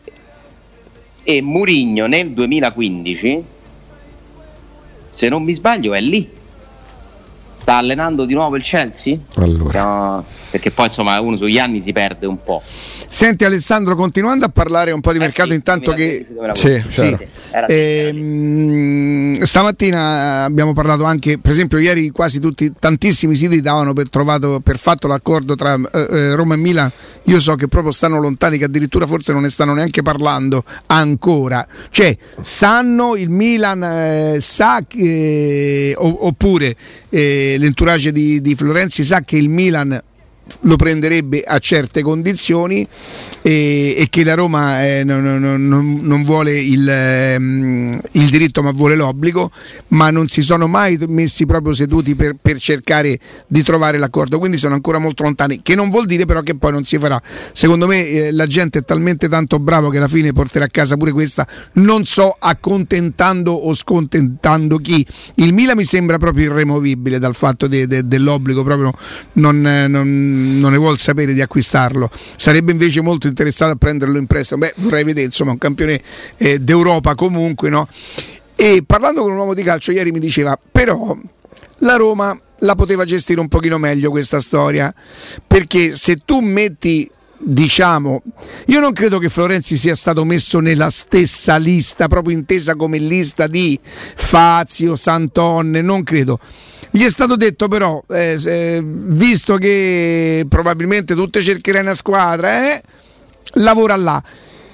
E 1.23 1.41
Murigno 1.41 2.07
nel 2.07 2.33
2015, 2.33 3.45
se 5.09 5.29
non 5.29 5.43
mi 5.43 5.55
sbaglio, 5.55 5.95
è 5.95 6.01
lì 6.01 6.43
sta 7.65 7.77
allenando 7.77 8.27
di 8.27 8.35
nuovo 8.35 8.57
il 8.57 8.63
Chelsea? 8.63 9.17
Allora. 9.37 9.83
No, 9.83 10.25
perché 10.55 10.71
poi 10.71 10.87
insomma 10.87 11.21
uno 11.21 11.37
sugli 11.37 11.59
anni 11.59 11.83
si 11.83 11.91
perde 11.91 12.27
un 12.27 12.41
po'. 12.41 12.63
Senti 12.65 13.45
Alessandro, 13.45 13.97
continuando 13.97 14.45
a 14.45 14.51
parlare 14.51 14.93
un 14.93 15.01
po' 15.01 15.11
di 15.11 15.17
eh 15.17 15.23
mercato, 15.23 15.49
sì, 15.49 15.57
intanto 15.57 15.93
che... 15.95 16.25
Sì, 16.53 16.81
sì. 16.87 17.17
Ehm, 17.67 19.43
stamattina 19.43 20.45
abbiamo 20.45 20.73
parlato 20.73 21.03
anche, 21.03 21.39
per 21.41 21.51
esempio 21.51 21.79
ieri 21.79 22.11
quasi 22.11 22.39
tutti, 22.39 22.73
tantissimi 22.79 23.35
siti 23.35 23.61
davano 23.61 23.95
per, 23.95 24.09
trovato, 24.09 24.61
per 24.61 24.79
fatto 24.79 25.09
l'accordo 25.09 25.57
tra 25.57 25.75
eh, 25.75 26.07
eh, 26.09 26.35
Roma 26.37 26.55
e 26.55 26.59
Milan, 26.59 26.93
io 27.25 27.41
so 27.41 27.57
che 27.57 27.67
proprio 27.67 27.91
stanno 27.91 28.21
lontani, 28.21 28.57
che 28.57 28.67
addirittura 28.67 29.07
forse 29.07 29.33
non 29.33 29.43
ne 29.43 29.51
stanno 29.51 29.75
neanche 29.75 30.03
parlando 30.03 30.63
ancora. 30.87 31.67
Cioè, 31.91 32.17
sanno 32.43 33.17
il 33.17 33.29
Milan, 33.29 33.83
eh, 33.83 34.39
sa 34.41 34.85
che, 34.87 35.97
oppure 35.99 36.77
eh, 37.09 37.57
l'entourage 37.59 38.13
di, 38.13 38.41
di 38.41 38.55
Florenzi 38.55 39.03
sa 39.03 39.23
che 39.23 39.37
il 39.37 39.49
Milan 39.49 40.01
lo 40.63 40.77
prenderebbe 40.77 41.43
a 41.43 41.59
certe 41.59 42.03
condizioni 42.03 42.87
e, 43.43 43.95
e 43.99 44.07
che 44.09 44.25
la 44.25 44.35
Roma 44.35 44.87
eh, 44.87 45.05
non, 45.05 45.23
non, 45.23 45.99
non, 46.03 46.25
vuole 46.25 46.59
il, 46.59 46.89
ehm, 46.89 48.01
il, 48.13 48.31
diritto 48.31 48.63
ma 48.63 48.71
vuole 48.71 48.97
l'obbligo, 48.97 49.51
ma 49.89 50.11
non 50.11 50.29
si 50.29 50.43
sono 50.43 50.67
mai 50.67 50.99
messi 51.09 51.45
proprio 51.45 51.75
seduti 51.75 52.15
per, 52.15 52.37
per, 52.41 52.59
cercare 52.59 53.19
di 53.47 53.63
trovare 53.63 53.99
l'accordo, 53.99 54.39
quindi 54.39 54.57
sono 54.57 54.75
ancora 54.75 54.99
molto 54.99 55.23
lontani, 55.23 55.61
che 55.63 55.75
non 55.75 55.91
vuol 55.91 56.07
dire 56.07 56.25
però 56.25 56.41
che 56.41 56.55
poi 56.55 56.73
non 56.73 56.85
si 56.85 56.99
farà. 56.99 57.21
Secondo 57.53 57.87
me 57.87 58.07
eh, 58.07 58.33
la 58.33 58.47
gente 58.47 58.79
è 58.79 58.85
talmente 58.85 59.29
tanto 59.29 59.59
bravo 59.59 59.91
che 59.91 59.99
alla 59.99 60.09
fine 60.09 60.33
porterà 60.33 60.65
a 60.65 60.69
casa 60.69 60.97
pure 60.97 61.13
questa, 61.13 61.47
non 61.75 62.05
so 62.05 62.35
accontentando 62.39 63.53
o 63.53 63.75
scontentando 63.75 64.79
chi. 64.79 65.07
Il 65.35 65.53
Milan 65.53 65.77
mi 65.77 65.85
sembra 65.85 66.19
proprio 66.19 66.47
irremovibile 66.47 67.19
dal 67.19 67.35
fatto 67.35 67.67
de, 67.67 67.87
de, 67.87 68.07
dell'obbligo, 68.07 68.63
proprio 68.63 68.93
non, 69.35 69.61
non, 69.61 70.34
non 70.35 70.73
ne 70.73 70.77
vuol 70.77 70.99
sapere 70.99 71.33
di 71.33 71.41
acquistarlo. 71.41 72.11
Sarebbe 72.37 72.73
invece 72.73 73.01
molto 73.01 73.27
interessato 73.27 73.73
a 73.73 73.77
prenderlo 73.77 74.19
in 74.19 74.27
prestito. 74.27 74.59
Beh, 74.59 74.75
vorrei 74.77 75.05
vedere, 75.05 75.27
insomma, 75.27 75.53
un 75.53 75.59
campione 75.59 76.01
eh, 76.37 76.59
d'Europa 76.59 77.15
comunque, 77.15 77.71
no? 77.71 77.89
E 78.57 78.83
parlando 78.87 79.23
con 79.23 79.33
un 79.33 79.39
uomo 79.39 79.55
di 79.55 79.63
calcio 79.63 79.91
ieri 79.93 80.13
mi 80.13 80.21
diceva, 80.21 80.59
però 80.71 81.17
la 81.79 81.97
Roma 81.97 82.39
la 82.59 82.75
poteva 82.75 83.05
gestire 83.05 83.41
un 83.41 83.49
pochino 83.49 83.79
meglio 83.79 84.11
questa 84.11 84.41
storia, 84.41 84.95
perché 85.47 85.95
se 85.97 86.21
tu 86.25 86.41
metti 86.41 87.11
diciamo, 87.37 88.23
io 88.67 88.81
non 88.81 88.93
credo 88.93 89.19
che 89.19 89.29
Florenzi 89.29 89.77
sia 89.77 89.95
stato 89.95 90.25
messo 90.25 90.61
nella 90.61 90.89
stessa 90.89 91.57
lista, 91.57 92.09
proprio 92.09 92.37
intesa 92.37 92.75
come 92.75 92.99
lista 92.99 93.47
di 93.47 93.79
Fazio, 94.15 94.97
Santonne, 94.97 95.83
non 95.83 96.03
credo. 96.03 96.39
Gli 96.97 97.03
è 97.03 97.11
stato 97.11 97.35
detto 97.35 97.67
però, 97.67 98.01
eh, 98.09 98.39
se, 98.39 98.81
visto 98.85 99.57
che 99.57 100.47
probabilmente 100.49 101.17
tutte 101.17 101.43
cercherai 101.43 101.81
una 101.81 101.95
squadra, 101.95 102.73
eh, 102.73 102.83
lavora 103.55 103.97
là 103.97 104.23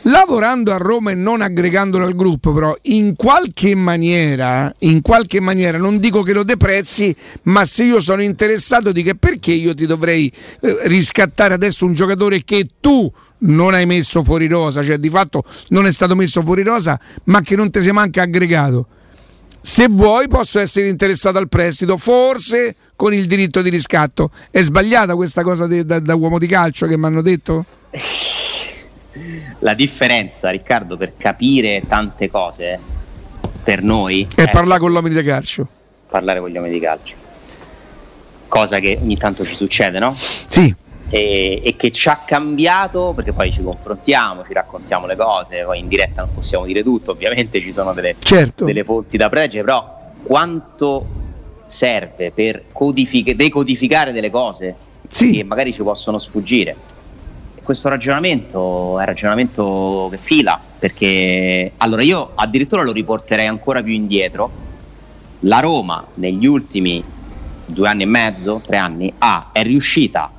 lavorando 0.03 0.71
a 0.71 0.77
Roma 0.77 1.13
e 1.13 1.15
non 1.15 1.41
aggregandolo 1.41 2.05
al 2.05 2.15
gruppo, 2.15 2.53
però 2.53 2.77
in 2.83 3.17
qualche 3.17 3.75
maniera, 3.75 4.71
in 4.81 5.01
qualche 5.01 5.41
maniera, 5.41 5.79
non 5.79 5.99
dico 5.99 6.21
che 6.21 6.35
lo 6.35 6.43
deprezzi, 6.43 7.17
ma 7.45 7.65
se 7.65 7.85
io 7.85 8.01
sono 8.01 8.21
interessato 8.21 8.93
di 8.93 9.03
perché 9.19 9.53
io 9.53 9.75
ti 9.75 9.87
dovrei 9.87 10.31
eh, 10.61 10.77
riscattare 10.89 11.55
adesso 11.55 11.87
un 11.87 11.95
giocatore 11.95 12.45
che 12.45 12.69
tu 12.81 13.11
non 13.39 13.73
hai 13.73 13.87
messo 13.87 14.23
fuori 14.23 14.47
rosa, 14.47 14.83
cioè 14.83 14.99
di 14.99 15.09
fatto 15.09 15.43
non 15.69 15.87
è 15.87 15.93
stato 15.93 16.15
messo 16.15 16.43
fuori 16.43 16.65
rosa, 16.65 17.01
ma 17.25 17.41
che 17.41 17.57
non 17.57 17.71
ti 17.71 17.81
sei 17.81 17.93
manca 17.93 18.21
aggregato. 18.21 18.87
Se 19.63 19.89
vuoi 19.89 20.29
posso 20.29 20.59
essere 20.59 20.89
interessato 20.89 21.39
al 21.39 21.49
prestito, 21.49 21.97
forse 21.97 22.75
con 22.97 23.15
il 23.15 23.27
diritto 23.27 23.63
di 23.63 23.71
riscatto. 23.71 24.31
È 24.51 24.61
sbagliata 24.63 25.15
questa 25.15 25.43
cosa 25.43 25.67
de, 25.67 25.85
da, 25.85 26.01
da 26.01 26.15
uomo 26.15 26.39
di 26.39 26.47
calcio 26.47 26.87
che 26.87 26.97
mi 26.97 27.07
hanno 27.07 27.23
detto? 27.23 27.65
la 29.61 29.75
differenza, 29.75 30.51
Riccardo, 30.51 30.97
per 30.97 31.15
capire 31.17 31.83
tante 31.87 32.31
cose 32.31 32.79
per 33.63 33.83
noi 33.83 34.27
è, 34.35 34.45
è 34.45 34.51
parlare 34.51 34.81
con 34.81 34.91
gli 34.91 34.95
uomini 34.95 35.15
di 35.15 35.23
calcio. 35.23 35.67
Parlare 36.09 36.41
con 36.41 36.49
gli 36.49 36.57
uomini 36.57 36.75
di 36.75 36.81
calcio. 36.81 37.15
Cosa 38.49 38.79
che 38.81 38.99
ogni 39.01 39.17
tanto 39.17 39.45
ci 39.45 39.55
succede, 39.55 39.99
no? 39.99 40.15
Sì. 40.17 40.75
E, 41.13 41.61
e, 41.65 41.75
che 41.77 41.91
ci 41.91 42.09
ha 42.09 42.21
cambiato 42.25 43.13
perché 43.17 43.33
poi 43.33 43.51
ci 43.51 43.63
confrontiamo, 43.63 44.45
ci 44.47 44.53
raccontiamo 44.53 45.07
le 45.07 45.17
cose, 45.17 45.65
poi 45.65 45.81
in 45.81 45.89
diretta 45.89 46.23
non 46.23 46.33
possiamo 46.33 46.65
dire 46.65 46.85
tutto, 46.85 47.11
ovviamente 47.11 47.61
ci 47.61 47.73
sono 47.73 47.93
delle, 47.93 48.15
certo. 48.21 48.65
delle 48.65 48.85
fonti 48.85 49.17
da 49.17 49.29
pregere, 49.29 49.65
però 49.65 49.99
quanto 50.23 51.05
serve 51.67 52.31
per 52.31 52.65
codific- 52.71 53.35
decodificare 53.35 54.13
delle 54.13 54.31
cose 54.31 54.77
sì. 55.09 55.33
che 55.33 55.43
magari 55.43 55.73
ci 55.73 55.83
possono 55.83 56.21
sfuggire 56.21 56.77
questo 57.71 57.89
ragionamento 57.89 58.99
è 58.99 59.03
un 59.03 59.05
ragionamento 59.05 60.09
che 60.11 60.19
fila, 60.21 60.61
perché 60.77 61.71
allora 61.77 62.03
io 62.03 62.33
addirittura 62.35 62.83
lo 62.83 62.91
riporterei 62.91 63.47
ancora 63.47 63.81
più 63.81 63.93
indietro. 63.93 64.51
La 65.45 65.61
Roma 65.61 66.05
negli 66.15 66.47
ultimi 66.47 67.01
due 67.65 67.89
anni 67.89 68.03
e 68.03 68.07
mezzo, 68.07 68.61
tre 68.67 68.77
anni, 68.77 69.13
ha, 69.19 69.51
è 69.53 69.63
riuscita 69.63 70.33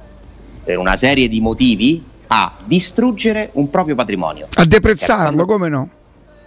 per 0.63 0.77
una 0.77 0.97
serie 0.97 1.27
di 1.27 1.39
motivi 1.39 2.03
a 2.27 2.53
distruggere 2.63 3.49
un 3.53 3.69
proprio 3.69 3.95
patrimonio. 3.95 4.47
A 4.53 4.65
deprezzarlo, 4.65 5.45
come 5.45 5.69
no? 5.69 5.89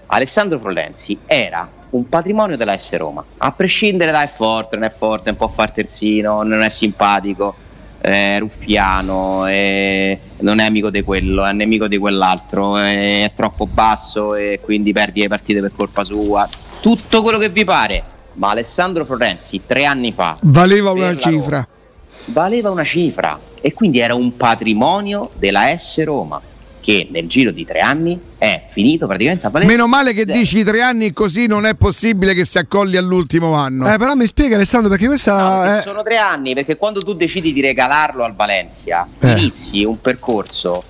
Alessandro 0.06 0.58
Florenzi 0.58 1.18
era 1.26 1.68
un 1.90 2.08
patrimonio 2.08 2.56
della 2.56 2.76
S 2.76 2.96
Roma, 2.96 3.24
a 3.38 3.52
prescindere 3.52 4.10
da 4.10 4.22
è 4.22 4.32
forte, 4.34 4.76
non 4.76 4.84
è 4.84 4.92
forte, 4.96 5.30
non 5.30 5.36
può 5.36 5.48
far 5.48 5.72
terzino, 5.72 6.42
non 6.42 6.62
è 6.62 6.68
simpatico, 6.68 7.54
è 8.00 8.36
ruffiano, 8.38 9.46
è, 9.46 10.18
non 10.38 10.58
è 10.58 10.64
amico 10.64 10.90
di 10.90 11.02
quello, 11.02 11.44
è 11.44 11.52
nemico 11.52 11.86
di 11.86 11.96
quell'altro, 11.96 12.76
è, 12.76 13.24
è 13.24 13.32
troppo 13.34 13.66
basso 13.66 14.34
e 14.34 14.60
quindi 14.62 14.92
perdi 14.92 15.20
le 15.20 15.28
partite 15.28 15.60
per 15.60 15.72
colpa 15.74 16.04
sua. 16.04 16.48
Tutto 16.80 17.22
quello 17.22 17.38
che 17.38 17.48
vi 17.48 17.64
pare. 17.64 18.02
Ma 18.34 18.50
Alessandro 18.50 19.04
Florenzi 19.04 19.62
tre 19.64 19.84
anni 19.84 20.10
fa 20.10 20.36
valeva 20.40 20.90
una 20.90 21.16
cifra. 21.16 21.58
Roma, 21.58 21.68
valeva 22.26 22.70
una 22.70 22.84
cifra 22.84 23.38
e 23.60 23.72
quindi 23.72 23.98
era 23.98 24.14
un 24.14 24.36
patrimonio 24.36 25.30
della 25.38 25.76
S 25.76 26.02
Roma 26.04 26.40
che 26.80 27.08
nel 27.10 27.26
giro 27.28 27.50
di 27.50 27.64
tre 27.64 27.80
anni 27.80 28.20
è 28.36 28.68
finito 28.70 29.06
praticamente 29.06 29.46
a 29.46 29.50
valere. 29.50 29.70
Meno 29.70 29.86
male 29.86 30.12
che 30.12 30.24
zero. 30.26 30.36
dici 30.38 30.62
tre 30.64 30.82
anni 30.82 31.14
così 31.14 31.46
non 31.46 31.64
è 31.64 31.74
possibile 31.74 32.34
che 32.34 32.44
si 32.44 32.58
accolli 32.58 32.98
all'ultimo 32.98 33.54
anno. 33.54 33.90
Eh, 33.90 33.96
però 33.96 34.14
mi 34.14 34.26
spiega 34.26 34.56
Alessandro 34.56 34.90
perché 34.90 35.06
questa 35.06 35.34
no, 35.34 35.62
perché 35.62 35.78
è... 35.78 35.82
sono 35.82 36.02
tre 36.02 36.18
anni 36.18 36.52
perché 36.52 36.76
quando 36.76 37.00
tu 37.00 37.14
decidi 37.14 37.54
di 37.54 37.62
regalarlo 37.62 38.22
al 38.22 38.34
Valencia 38.34 39.08
eh. 39.18 39.30
inizi 39.30 39.82
un 39.84 39.98
percorso 39.98 40.84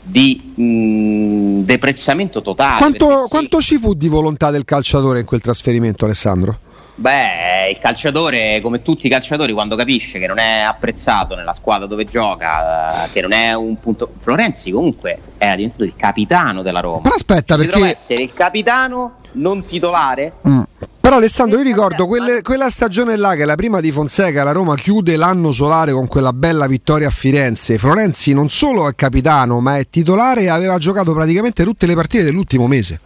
di 0.00 0.52
mh, 0.54 1.64
deprezzamento 1.64 2.40
totale. 2.40 2.78
Quanto, 2.78 3.26
quanto 3.28 3.60
ci 3.60 3.76
fu 3.76 3.92
di 3.92 4.08
volontà 4.08 4.50
del 4.50 4.64
calciatore 4.64 5.20
in 5.20 5.26
quel 5.26 5.40
trasferimento 5.40 6.06
Alessandro? 6.06 6.58
Beh, 6.96 7.70
il 7.70 7.78
calciatore, 7.80 8.60
come 8.62 8.80
tutti 8.80 9.06
i 9.06 9.10
calciatori, 9.10 9.52
quando 9.52 9.74
capisce 9.74 10.18
che 10.18 10.26
non 10.26 10.38
è 10.38 10.60
apprezzato 10.60 11.34
nella 11.34 11.54
squadra 11.54 11.86
dove 11.86 12.04
gioca, 12.04 13.08
che 13.12 13.20
non 13.20 13.32
è 13.32 13.52
un 13.52 13.80
punto. 13.80 14.12
Florenzi 14.20 14.70
comunque 14.70 15.18
era 15.38 15.56
diventato 15.56 15.84
il 15.84 15.94
capitano 15.96 16.62
della 16.62 16.80
Roma. 16.80 17.00
Però 17.00 17.14
aspetta, 17.14 17.56
perché. 17.56 17.74
Deve 17.74 17.90
essere 17.90 18.22
il 18.22 18.32
capitano 18.32 19.16
non 19.32 19.64
titolare. 19.64 20.34
Mm. 20.46 20.62
Però 21.00 21.16
Alessandro, 21.16 21.58
io 21.58 21.64
ricordo 21.64 22.06
quelle, 22.06 22.40
quella 22.40 22.70
stagione 22.70 23.16
là 23.16 23.34
che 23.34 23.42
è 23.42 23.44
la 23.44 23.56
prima 23.56 23.80
di 23.80 23.90
Fonseca, 23.90 24.42
la 24.42 24.52
Roma 24.52 24.74
chiude 24.74 25.16
l'anno 25.16 25.52
solare 25.52 25.92
con 25.92 26.06
quella 26.06 26.32
bella 26.32 26.66
vittoria 26.66 27.08
a 27.08 27.10
Firenze. 27.10 27.76
Florenzi 27.76 28.32
non 28.32 28.48
solo 28.48 28.88
è 28.88 28.94
capitano, 28.94 29.60
ma 29.60 29.76
è 29.76 29.86
titolare 29.90 30.42
e 30.42 30.48
aveva 30.48 30.78
giocato 30.78 31.12
praticamente 31.12 31.62
tutte 31.64 31.86
le 31.86 31.94
partite 31.94 32.22
dell'ultimo 32.22 32.66
mese. 32.66 33.00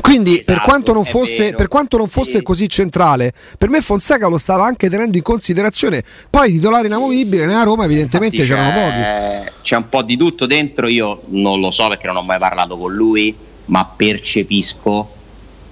Quindi, 0.00 0.32
esatto, 0.32 0.52
per 0.52 0.60
quanto 0.62 0.92
non 0.92 1.04
fosse, 1.04 1.54
per 1.54 1.68
quanto 1.68 1.96
non 1.96 2.08
fosse 2.08 2.38
sì. 2.38 2.42
così 2.42 2.68
centrale, 2.68 3.32
per 3.56 3.68
me 3.68 3.80
Fonseca 3.80 4.28
lo 4.28 4.38
stava 4.38 4.64
anche 4.64 4.88
tenendo 4.88 5.16
in 5.16 5.22
considerazione. 5.22 6.02
Poi 6.30 6.52
titolare 6.52 6.86
inamovibile 6.86 7.46
nella 7.46 7.62
Roma, 7.62 7.84
evidentemente 7.84 8.40
Infatti 8.42 8.52
c'erano 8.52 8.80
pochi. 8.80 9.50
C'è 9.62 9.76
un 9.76 9.88
po' 9.88 10.02
di 10.02 10.16
tutto 10.16 10.46
dentro. 10.46 10.88
Io 10.88 11.22
non 11.26 11.60
lo 11.60 11.70
so 11.70 11.88
perché 11.88 12.06
non 12.06 12.16
ho 12.16 12.22
mai 12.22 12.38
parlato 12.38 12.76
con 12.76 12.92
lui, 12.94 13.36
ma 13.66 13.84
percepisco 13.84 15.16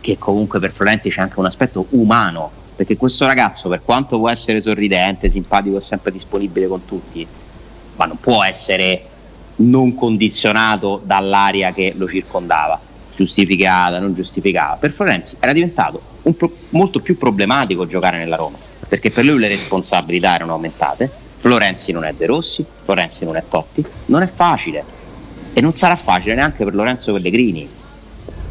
che 0.00 0.18
comunque 0.18 0.60
per 0.60 0.72
Florenzi 0.72 1.10
c'è 1.10 1.20
anche 1.20 1.38
un 1.38 1.46
aspetto 1.46 1.86
umano. 1.90 2.50
Perché 2.76 2.96
questo 2.96 3.24
ragazzo, 3.24 3.70
per 3.70 3.80
quanto 3.82 4.18
può 4.18 4.28
essere 4.28 4.60
sorridente, 4.60 5.30
simpatico 5.30 5.78
e 5.78 5.80
sempre 5.80 6.12
disponibile 6.12 6.66
con 6.66 6.84
tutti, 6.84 7.26
ma 7.96 8.04
non 8.04 8.18
può 8.20 8.44
essere 8.44 9.02
non 9.58 9.94
condizionato 9.94 11.00
dall'aria 11.02 11.72
che 11.72 11.94
lo 11.96 12.06
circondava 12.06 12.78
giustificata, 13.16 13.98
non 13.98 14.14
giustificata. 14.14 14.76
Per 14.76 14.92
Florenzi 14.92 15.36
era 15.40 15.52
diventato 15.52 16.00
pro- 16.36 16.54
molto 16.70 17.00
più 17.00 17.16
problematico 17.16 17.86
giocare 17.86 18.18
nella 18.18 18.36
Roma, 18.36 18.58
perché 18.88 19.10
per 19.10 19.24
lui 19.24 19.38
le 19.38 19.48
responsabilità 19.48 20.34
erano 20.34 20.52
aumentate. 20.52 21.10
Florenzi 21.38 21.92
non 21.92 22.04
è 22.04 22.12
De 22.12 22.26
Rossi, 22.26 22.64
Florenzi 22.84 23.24
non 23.24 23.36
è 23.36 23.42
Totti, 23.48 23.84
non 24.06 24.22
è 24.22 24.30
facile 24.32 24.84
e 25.52 25.60
non 25.60 25.72
sarà 25.72 25.96
facile 25.96 26.34
neanche 26.34 26.64
per 26.64 26.74
Lorenzo 26.74 27.12
Pellegrini, 27.12 27.68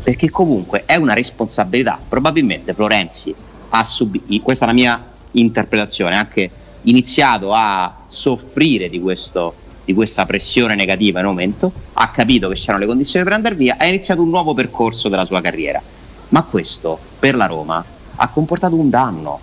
perché 0.04 0.30
comunque 0.30 0.84
è 0.86 0.96
una 0.96 1.14
responsabilità. 1.14 2.00
Probabilmente 2.08 2.74
Florenzi 2.74 3.34
ha 3.70 3.84
subito, 3.84 4.26
questa 4.42 4.66
è 4.66 4.68
la 4.68 4.74
mia 4.74 5.04
interpretazione, 5.32 6.16
anche 6.16 6.50
iniziato 6.84 7.52
a 7.54 8.04
soffrire 8.08 8.90
di 8.90 9.00
questo 9.00 9.54
di 9.86 9.94
questa 9.94 10.26
pressione 10.26 10.76
negativa 10.76 11.20
in 11.20 11.28
aumento, 11.28 11.72
ha 11.94 12.10
capito 12.10 12.50
che 12.50 12.56
c'erano 12.56 12.80
le 12.80 12.86
condizioni 12.88 13.24
per 13.24 13.34
andare 13.34 13.56
via 13.56 13.78
ha 13.78 13.86
iniziato 13.86 14.22
un 14.22 14.30
nuovo 14.30 14.54
percorso 14.54 15.08
della 15.08 15.26
sua 15.26 15.42
carriera. 15.42 15.82
Ma 16.30 16.42
questo 16.44 17.00
per 17.20 17.36
la 17.36 17.46
Roma 17.46 17.86
ha 18.16 18.28
comportato 18.30 18.76
un 18.76 18.90
danno, 18.90 19.40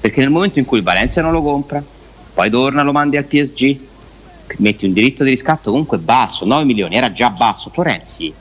perché 0.00 0.20
nel 0.20 0.30
momento 0.30 0.58
in 0.58 0.66
cui 0.66 0.78
il 0.78 0.84
Valencia 0.84 1.22
non 1.22 1.32
lo 1.32 1.42
compra, 1.42 1.82
poi 2.34 2.50
torna, 2.50 2.82
lo 2.82 2.92
mandi 2.92 3.16
al 3.16 3.24
PSG, 3.24 3.78
metti 4.58 4.84
un 4.84 4.92
diritto 4.92 5.24
di 5.24 5.30
riscatto 5.30 5.70
comunque 5.70 5.98
basso, 5.98 6.44
9 6.44 6.64
milioni, 6.64 6.96
era 6.96 7.12
già 7.12 7.30
basso. 7.30 7.70
Florenzi, 7.70 8.32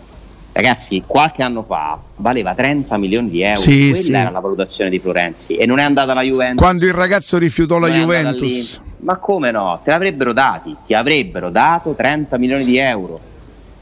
ragazzi, 0.52 1.04
qualche 1.06 1.44
anno 1.44 1.64
fa 1.64 2.00
valeva 2.18 2.54
30 2.54 2.98
milioni 2.98 3.30
di 3.30 3.42
euro, 3.42 3.60
sì, 3.60 3.90
quella 3.90 3.96
sì. 3.96 4.14
era 4.14 4.30
la 4.30 4.40
valutazione 4.40 4.90
di 4.90 5.00
Florenzi 5.00 5.56
e 5.56 5.66
non 5.66 5.80
è 5.80 5.84
andata 5.84 6.12
alla 6.12 6.24
Juventus. 6.24 6.62
Quando 6.62 6.86
il 6.86 6.94
ragazzo 6.94 7.38
rifiutò 7.38 7.78
la 7.78 7.90
Juventus 7.90 8.82
Ma 9.02 9.16
come 9.18 9.52
no? 9.52 9.80
Te 9.84 9.90
l'avrebbero 9.92 10.34
dati, 10.34 10.76
ti 10.86 10.94
avrebbero 10.94 11.50
dato 11.50 11.94
30 11.94 12.38
milioni 12.38 12.64
di 12.64 12.78
euro. 12.78 13.20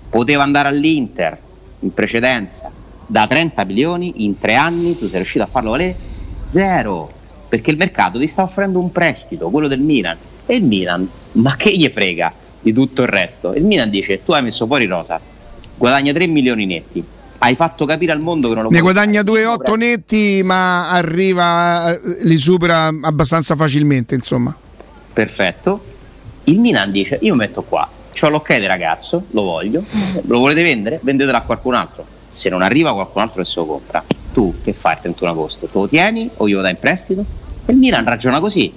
Poteva 0.10 0.44
andare 0.44 0.70
all'Inter 0.70 1.38
in 1.80 1.94
precedenza. 1.94 2.72
Da 3.06 3.28
30 3.28 3.64
milioni 3.66 4.24
in 4.24 4.38
tre 4.40 4.56
anni 4.56 4.98
tu 4.98 5.08
sei 5.08 5.18
riuscito 5.18 5.44
a 5.44 5.48
farlo 5.48 5.72
valere 5.72 5.96
zero. 6.50 7.12
Perché 7.50 7.72
il 7.72 7.78
mercato 7.78 8.20
ti 8.20 8.28
sta 8.28 8.44
offrendo 8.44 8.80
un 8.80 8.92
prestito, 8.92 9.50
quello 9.50 9.68
del 9.68 9.80
Milan. 9.80 10.18
E 10.46 10.56
il 10.56 10.64
Milan, 10.64 11.08
ma 11.34 11.56
che 11.56 11.76
gli 11.76 11.88
frega 11.90 12.32
di 12.62 12.74
tutto 12.74 13.02
il 13.02 13.08
resto? 13.08 13.54
Il 13.54 13.66
Milan 13.66 13.90
dice: 13.90 14.24
Tu 14.24 14.32
hai 14.32 14.44
messo 14.44 14.66
fuori 14.66 14.86
Rosa, 14.86 15.20
guadagna 15.76 16.14
3 16.14 16.28
milioni 16.28 16.66
netti 16.66 17.04
hai 17.42 17.56
fatto 17.56 17.86
capire 17.86 18.12
al 18.12 18.20
mondo 18.20 18.50
che 18.50 18.56
non 18.56 18.64
lo 18.64 18.70
ne 18.70 18.82
guadagna 18.82 19.22
2,8 19.22 19.78
netti 19.78 20.42
ma 20.44 20.90
arriva 20.90 21.98
li 22.24 22.38
supera 22.38 22.88
abbastanza 23.02 23.56
facilmente 23.56 24.14
insomma 24.14 24.54
perfetto. 25.20 25.84
Il 26.46 26.60
Milan 26.60 26.92
dice 26.92 27.20
io 27.22 27.36
metto 27.36 27.64
qua. 27.64 27.90
Ho 28.22 28.30
l'ok 28.30 28.58
del 28.58 28.68
ragazzo 28.68 29.26
lo 29.32 29.42
voglio. 29.42 29.84
Lo 30.28 30.40
volete 30.40 30.64
vendere? 30.64 31.00
Vendetelo 31.02 31.38
a 31.38 31.42
qualcun 31.42 31.74
altro. 31.74 32.06
Se 32.32 32.48
non 32.50 32.62
arriva 32.62 32.94
qualcun 32.94 33.22
altro 33.22 33.42
che 33.42 33.48
se 33.48 33.60
lo 33.60 33.66
compra. 33.66 34.04
Tu 34.32 34.56
che 34.64 34.72
fai 34.72 34.94
il 34.94 35.00
31 35.02 35.32
agosto? 35.32 35.66
Te 35.68 35.78
lo 35.78 35.88
tieni 35.88 36.30
o 36.38 36.48
glielo 36.48 36.62
dai 36.62 36.72
in 36.72 36.80
prestito? 36.80 37.26
E 37.66 37.72
il 37.74 37.78
Milan 37.78 38.06
ragiona 38.06 38.40
così. 38.40 38.74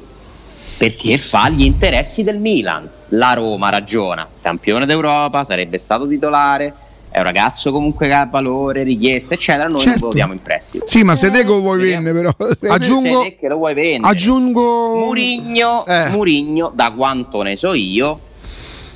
Perché 0.78 1.18
fa 1.18 1.48
gli 1.48 1.62
interessi 1.62 2.24
del 2.24 2.38
Milan. 2.38 2.88
La 3.10 3.34
Roma 3.34 3.68
ragiona. 3.68 4.28
Campione 4.40 4.84
d'Europa 4.84 5.44
sarebbe 5.44 5.78
stato 5.78 6.08
titolare 6.08 6.74
è 7.12 7.18
un 7.18 7.24
ragazzo 7.24 7.70
comunque 7.70 8.08
che 8.08 8.14
ha 8.14 8.26
valore, 8.26 8.82
richieste, 8.82 9.34
eccetera. 9.34 9.68
Noi 9.68 9.80
certo. 9.80 10.06
lo 10.06 10.12
diamo 10.14 10.32
in 10.32 10.40
prestito. 10.40 10.86
Sì, 10.86 11.02
ma 11.02 11.14
se 11.14 11.30
te 11.30 11.44
lo 11.44 11.60
vuoi 11.60 11.80
vendere, 11.80 12.18
però 12.18 12.34
aggiungo, 12.72 13.22
che 13.38 13.48
lo 13.48 13.56
vuoi 13.56 13.74
vendere. 13.74 14.10
aggiungo 14.10 14.96
Murigno, 14.96 15.84
eh. 15.84 16.08
Murigno, 16.08 16.72
da 16.74 16.90
quanto 16.92 17.42
ne 17.42 17.56
so 17.56 17.74
io, 17.74 18.18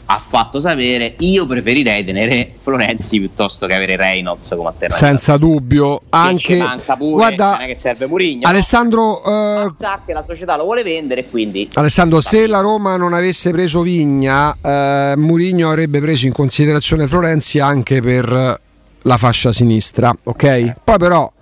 ha 0.09 0.23
fatto 0.27 0.61
sapere 0.61 1.15
io 1.19 1.47
preferirei 1.47 2.05
tenere 2.05 2.53
Florenzi 2.63 3.19
piuttosto 3.19 3.67
che 3.67 3.75
avere 3.75 3.97
Reynolds 3.97 4.49
come 4.49 4.69
alternativa 4.69 5.09
senza 5.09 5.37
dubbio 5.37 6.03
anche 6.11 6.59
pure, 6.97 7.11
guarda 7.11 7.57
che 7.67 7.75
serve 7.75 8.07
Murigno 8.07 8.47
Alessandro 8.47 9.23
no? 9.25 9.63
uh, 9.65 9.75
sa 9.77 10.01
che 10.07 10.13
la 10.13 10.25
società 10.25 10.57
lo 10.57 10.65
vuole 10.65 10.85
vendere 10.85 11.29
quindi 11.29 11.69
Alessandro 11.73 12.21
se 12.21 12.47
la 12.47 12.61
Roma 12.61 12.97
non 12.97 13.15
avesse 13.15 13.51
preso 13.51 13.83
Vigna 13.83 14.57
uh, 14.61 15.19
Murigno 15.19 15.71
avrebbe 15.71 16.01
preso 16.01 16.27
in 16.27 16.33
considerazione 16.33 17.09
Florenzi 17.09 17.59
anche 17.59 18.01
per 18.01 18.61
la 19.03 19.17
fascia 19.17 19.51
sinistra 19.51 20.15
ok 20.23 20.43
eh. 20.45 20.77
poi 20.85 20.99
però 20.99 21.33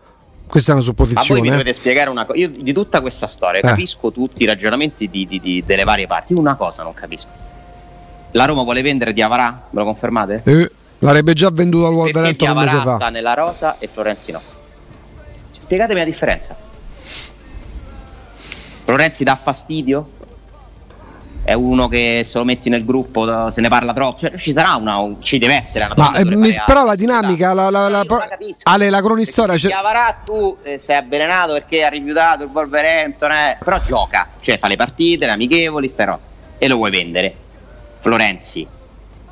questa 0.46 0.70
è 0.70 0.74
una 0.76 0.84
supposizione. 0.84 1.26
Ma 1.28 1.34
voi 1.34 1.40
mi 1.42 1.50
dovete 1.50 1.72
spiegare 1.76 2.10
una 2.10 2.24
cosa. 2.26 2.38
Io 2.38 2.48
di 2.48 2.72
tutta 2.72 3.00
questa 3.00 3.26
storia 3.26 3.58
eh. 3.58 3.62
capisco 3.66 4.12
tutti 4.12 4.44
i 4.44 4.46
ragionamenti 4.46 5.08
di, 5.10 5.26
di, 5.26 5.40
di, 5.40 5.64
delle 5.66 5.82
varie 5.82 6.06
parti. 6.06 6.32
Una 6.32 6.54
cosa 6.54 6.84
non 6.84 6.94
capisco 6.94 7.26
la 8.34 8.44
Roma 8.46 8.62
vuole 8.62 8.82
vendere 8.82 9.12
Diavarà? 9.12 9.66
Me 9.70 9.80
lo 9.80 9.84
confermate? 9.84 10.42
Eh, 10.44 10.70
l'avrebbe 10.98 11.34
già 11.34 11.50
venduto 11.50 11.86
al 11.86 11.94
Wolverhampton 11.94 12.50
un 12.50 12.56
mese 12.56 12.76
fa. 12.78 12.96
sta 12.96 13.08
nella 13.08 13.34
rosa 13.34 13.76
e 13.78 13.88
Florenzi 13.92 14.32
no. 14.32 14.40
Spiegatemi 15.60 16.00
la 16.00 16.04
differenza. 16.04 16.56
Florenzi 18.84 19.24
dà 19.24 19.38
fastidio? 19.40 20.10
È 21.44 21.52
uno 21.52 21.88
che 21.88 22.22
se 22.24 22.38
lo 22.38 22.44
metti 22.44 22.70
nel 22.70 22.84
gruppo 22.84 23.50
se 23.50 23.60
ne 23.60 23.68
parla 23.68 23.92
troppo. 23.92 24.26
Cioè, 24.26 24.36
ci 24.38 24.52
sarà 24.52 24.74
una. 24.74 24.98
Ci 25.20 25.38
deve 25.38 25.54
essere 25.54 25.84
una. 25.84 25.94
Ma, 25.96 26.14
eh, 26.16 26.62
però 26.66 26.84
la 26.84 26.94
dinamica, 26.96 27.52
la, 27.52 27.70
la, 27.70 27.88
la, 27.88 28.02
la 28.02 28.24
Ale, 28.64 28.90
la 28.90 29.00
cronistoria. 29.00 29.56
Cioè... 29.56 29.70
Diavarà 29.70 30.22
tu 30.24 30.56
eh, 30.62 30.78
sei 30.78 30.96
avvelenato 30.96 31.52
perché 31.52 31.84
ha 31.84 31.88
rifiutato 31.88 32.42
il 32.42 32.50
Wolverhampton. 32.52 33.30
Eh, 33.30 33.58
però 33.62 33.80
gioca, 33.82 34.28
cioè 34.40 34.58
fa 34.58 34.66
le 34.66 34.76
partite, 34.76 35.26
le 35.26 35.32
amichevoli, 35.32 35.88
ste 35.88 36.04
robe. 36.04 36.22
E 36.58 36.66
lo 36.66 36.76
vuoi 36.76 36.90
vendere 36.90 37.42
Florenzi 38.04 38.66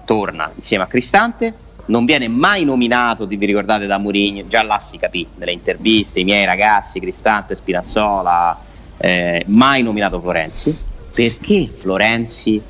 torna 0.06 0.50
insieme 0.54 0.84
a 0.84 0.86
Cristante, 0.86 1.52
non 1.86 2.06
viene 2.06 2.26
mai 2.26 2.64
nominato, 2.64 3.26
vi 3.26 3.36
ricordate 3.44 3.84
da 3.84 3.98
Mourinho, 3.98 4.46
già 4.48 4.62
là 4.62 4.78
si 4.78 4.96
capì 4.96 5.28
nelle 5.34 5.52
interviste, 5.52 6.20
i 6.20 6.24
miei 6.24 6.46
ragazzi, 6.46 6.98
Cristante, 6.98 7.54
Spinazzola, 7.54 8.58
eh, 8.96 9.44
mai 9.48 9.82
nominato 9.82 10.18
Florenzi. 10.18 10.74
Perché 11.12 11.70
Florenzi 11.80 12.62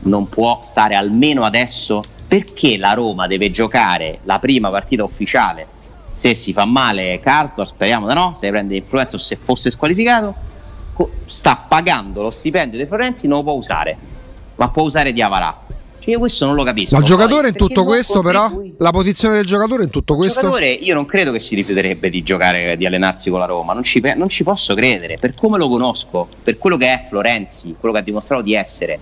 non 0.00 0.28
può 0.28 0.60
stare 0.64 0.96
almeno 0.96 1.44
adesso? 1.44 2.02
Perché 2.26 2.76
la 2.76 2.92
Roma 2.94 3.28
deve 3.28 3.52
giocare 3.52 4.18
la 4.24 4.40
prima 4.40 4.70
partita 4.70 5.04
ufficiale? 5.04 5.68
Se 6.16 6.34
si 6.34 6.52
fa 6.52 6.64
male 6.64 7.20
Cartor, 7.20 7.68
speriamo 7.68 8.08
di 8.08 8.14
no, 8.14 8.36
se 8.40 8.50
prende 8.50 8.74
influenza 8.74 9.14
o 9.14 9.20
se 9.20 9.36
fosse 9.36 9.70
squalificato, 9.70 10.34
sta 11.26 11.64
pagando 11.68 12.22
lo 12.22 12.30
stipendio 12.32 12.76
di 12.76 12.86
Florenzi, 12.86 13.28
non 13.28 13.38
lo 13.38 13.44
può 13.44 13.52
usare 13.52 14.13
ma 14.56 14.68
può 14.68 14.82
usare 14.82 15.12
Diavarà. 15.12 15.62
Cioè 16.04 16.12
io 16.12 16.18
questo 16.18 16.44
non 16.44 16.54
lo 16.54 16.64
capisco. 16.64 16.94
Ma 16.94 17.00
il 17.00 17.06
giocatore 17.06 17.48
in 17.48 17.54
tutto 17.54 17.84
questo, 17.84 18.20
però, 18.20 18.50
la 18.76 18.90
posizione 18.90 19.36
del 19.36 19.46
giocatore 19.46 19.84
in 19.84 19.90
tutto 19.90 20.16
questo. 20.16 20.40
Il 20.40 20.46
giocatore, 20.46 20.70
io 20.70 20.94
non 20.94 21.06
credo 21.06 21.32
che 21.32 21.40
si 21.40 21.54
rifiuterebbe 21.54 22.10
di 22.10 22.22
giocare, 22.22 22.76
di 22.76 22.84
allenarsi 22.84 23.30
con 23.30 23.38
la 23.38 23.46
Roma. 23.46 23.72
Non 23.72 23.84
ci, 23.84 24.02
non 24.14 24.28
ci 24.28 24.42
posso 24.42 24.74
credere. 24.74 25.16
Per 25.18 25.32
come 25.34 25.56
lo 25.56 25.66
conosco, 25.68 26.28
per 26.42 26.58
quello 26.58 26.76
che 26.76 26.86
è 26.92 27.06
Florenzi, 27.08 27.74
quello 27.78 27.94
che 27.94 28.00
ha 28.00 28.04
dimostrato 28.04 28.42
di 28.42 28.54
essere 28.54 28.98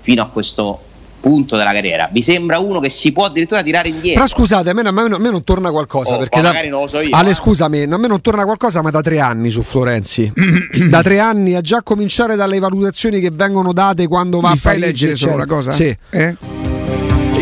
fino 0.00 0.22
a 0.22 0.26
questo 0.28 0.80
punto 1.20 1.56
della 1.56 1.72
carriera. 1.72 2.08
Mi 2.12 2.22
sembra 2.22 2.58
uno 2.58 2.80
che 2.80 2.90
si 2.90 3.12
può 3.12 3.24
addirittura 3.24 3.62
tirare 3.62 3.88
indietro. 3.88 4.22
Però 4.22 4.26
scusate, 4.26 4.70
a 4.70 4.72
me, 4.72 4.82
a 4.82 4.92
me, 4.92 5.02
a 5.02 5.18
me 5.18 5.30
non 5.30 5.44
torna 5.44 5.70
qualcosa. 5.70 6.14
Oh, 6.14 6.18
perché 6.18 6.40
da, 6.40 6.48
magari 6.48 6.68
non 6.68 6.82
lo 6.82 6.88
so 6.88 7.00
io. 7.00 7.14
Ale, 7.16 7.30
eh. 7.30 7.34
scusami, 7.34 7.82
a 7.82 7.96
me 7.96 8.08
non 8.08 8.20
torna 8.20 8.44
qualcosa, 8.44 8.82
ma 8.82 8.90
da 8.90 9.00
tre 9.00 9.20
anni 9.20 9.50
su 9.50 9.62
Florenzi. 9.62 10.32
da 10.88 11.02
tre 11.02 11.18
anni 11.18 11.54
a 11.54 11.60
già 11.60 11.82
cominciare 11.82 12.36
dalle 12.36 12.58
valutazioni 12.58 13.20
che 13.20 13.30
vengono 13.32 13.72
date 13.72 14.06
quando 14.06 14.40
va 14.40 14.50
Mi 14.50 14.54
a 14.54 14.58
fai 14.58 14.78
leggere 14.78 15.14
solo 15.14 15.34
una 15.34 15.46
cosa? 15.46 15.72
Sì. 15.72 15.96
Eh? 16.10 16.36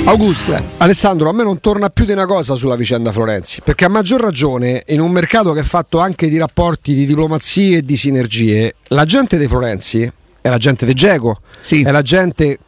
Augusto. 0.07 0.55
Eh, 0.55 0.63
Alessandro, 0.79 1.31
a 1.31 1.33
me 1.33 1.45
non 1.45 1.61
torna 1.61 1.89
più 1.89 2.05
di 2.05 2.13
una 2.13 2.27
cosa 2.27 2.55
sulla 2.55 2.77
vicenda 2.77 3.11
Florenzi, 3.11 3.63
perché 3.65 3.87
a 3.87 3.89
maggior 3.89 4.21
ragione 4.21 4.83
in 4.89 5.01
un 5.01 5.11
mercato 5.11 5.53
che 5.53 5.61
è 5.61 5.65
fatto 5.65 5.99
anche 5.99 6.29
di 6.29 6.37
rapporti, 6.37 6.95
di 6.95 7.07
diplomazie 7.07 7.79
e 7.79 7.85
di 7.85 7.97
sinergie, 7.97 8.75
la 8.89 9.07
gente 9.07 9.39
dei 9.39 9.49
Florenzi 9.49 10.11
è 10.41 10.51
la 10.51 10.59
gente 10.59 10.85
di 10.85 10.93
Geco, 10.93 11.41
sì. 11.59 11.83
è 11.83 11.91
la 11.91 12.03
gente 12.03 12.59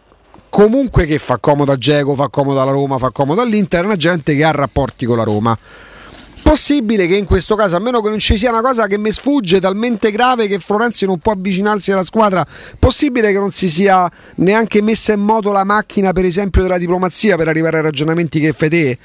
comunque 0.57 1.05
che 1.05 1.19
fa 1.19 1.37
comodo 1.37 1.73
a 1.73 1.77
Geco, 1.77 2.15
fa 2.15 2.31
comodo 2.31 2.63
alla 2.63 2.71
Roma, 2.71 2.97
fa 2.97 3.11
comodo 3.11 3.43
all'Inter, 3.43 3.83
è 3.83 3.85
una 3.85 3.97
gente 3.97 4.35
che 4.35 4.43
ha 4.43 4.53
rapporti 4.53 5.05
con 5.05 5.19
la 5.19 5.23
Roma. 5.23 5.57
Possibile 6.43 7.07
che 7.07 7.15
in 7.15 7.27
questo 7.27 7.57
caso, 7.57 7.77
a 7.77 7.79
meno 7.79 8.01
che 8.01 8.09
non 8.09 8.19
ci 8.19 8.39
sia 8.39 8.49
una 8.49 8.63
cosa 8.63 8.87
che 8.87 8.97
mi 8.97 9.11
sfugge 9.11 9.61
talmente 9.61 10.11
grave 10.11 10.47
che 10.49 10.59
Florenzi 10.59 11.05
non 11.05 11.19
può 11.19 11.33
avvicinarsi 11.33 11.93
alla 11.93 12.05
squadra, 12.05 12.47
possibile 12.79 13.33
che 13.33 13.39
non 13.39 13.51
si 13.51 13.69
sia 13.69 14.11
neanche 14.37 14.81
messa 14.81 15.13
in 15.13 15.21
moto 15.21 15.53
la 15.53 15.65
macchina, 15.65 16.13
per 16.13 16.25
esempio, 16.25 16.63
della 16.63 16.79
diplomazia 16.79 17.37
per 17.37 17.49
arrivare 17.49 17.77
ai 17.77 17.83
ragionamenti 17.83 18.41
che 18.41 18.55
fai 18.55 18.71
te? 18.71 18.99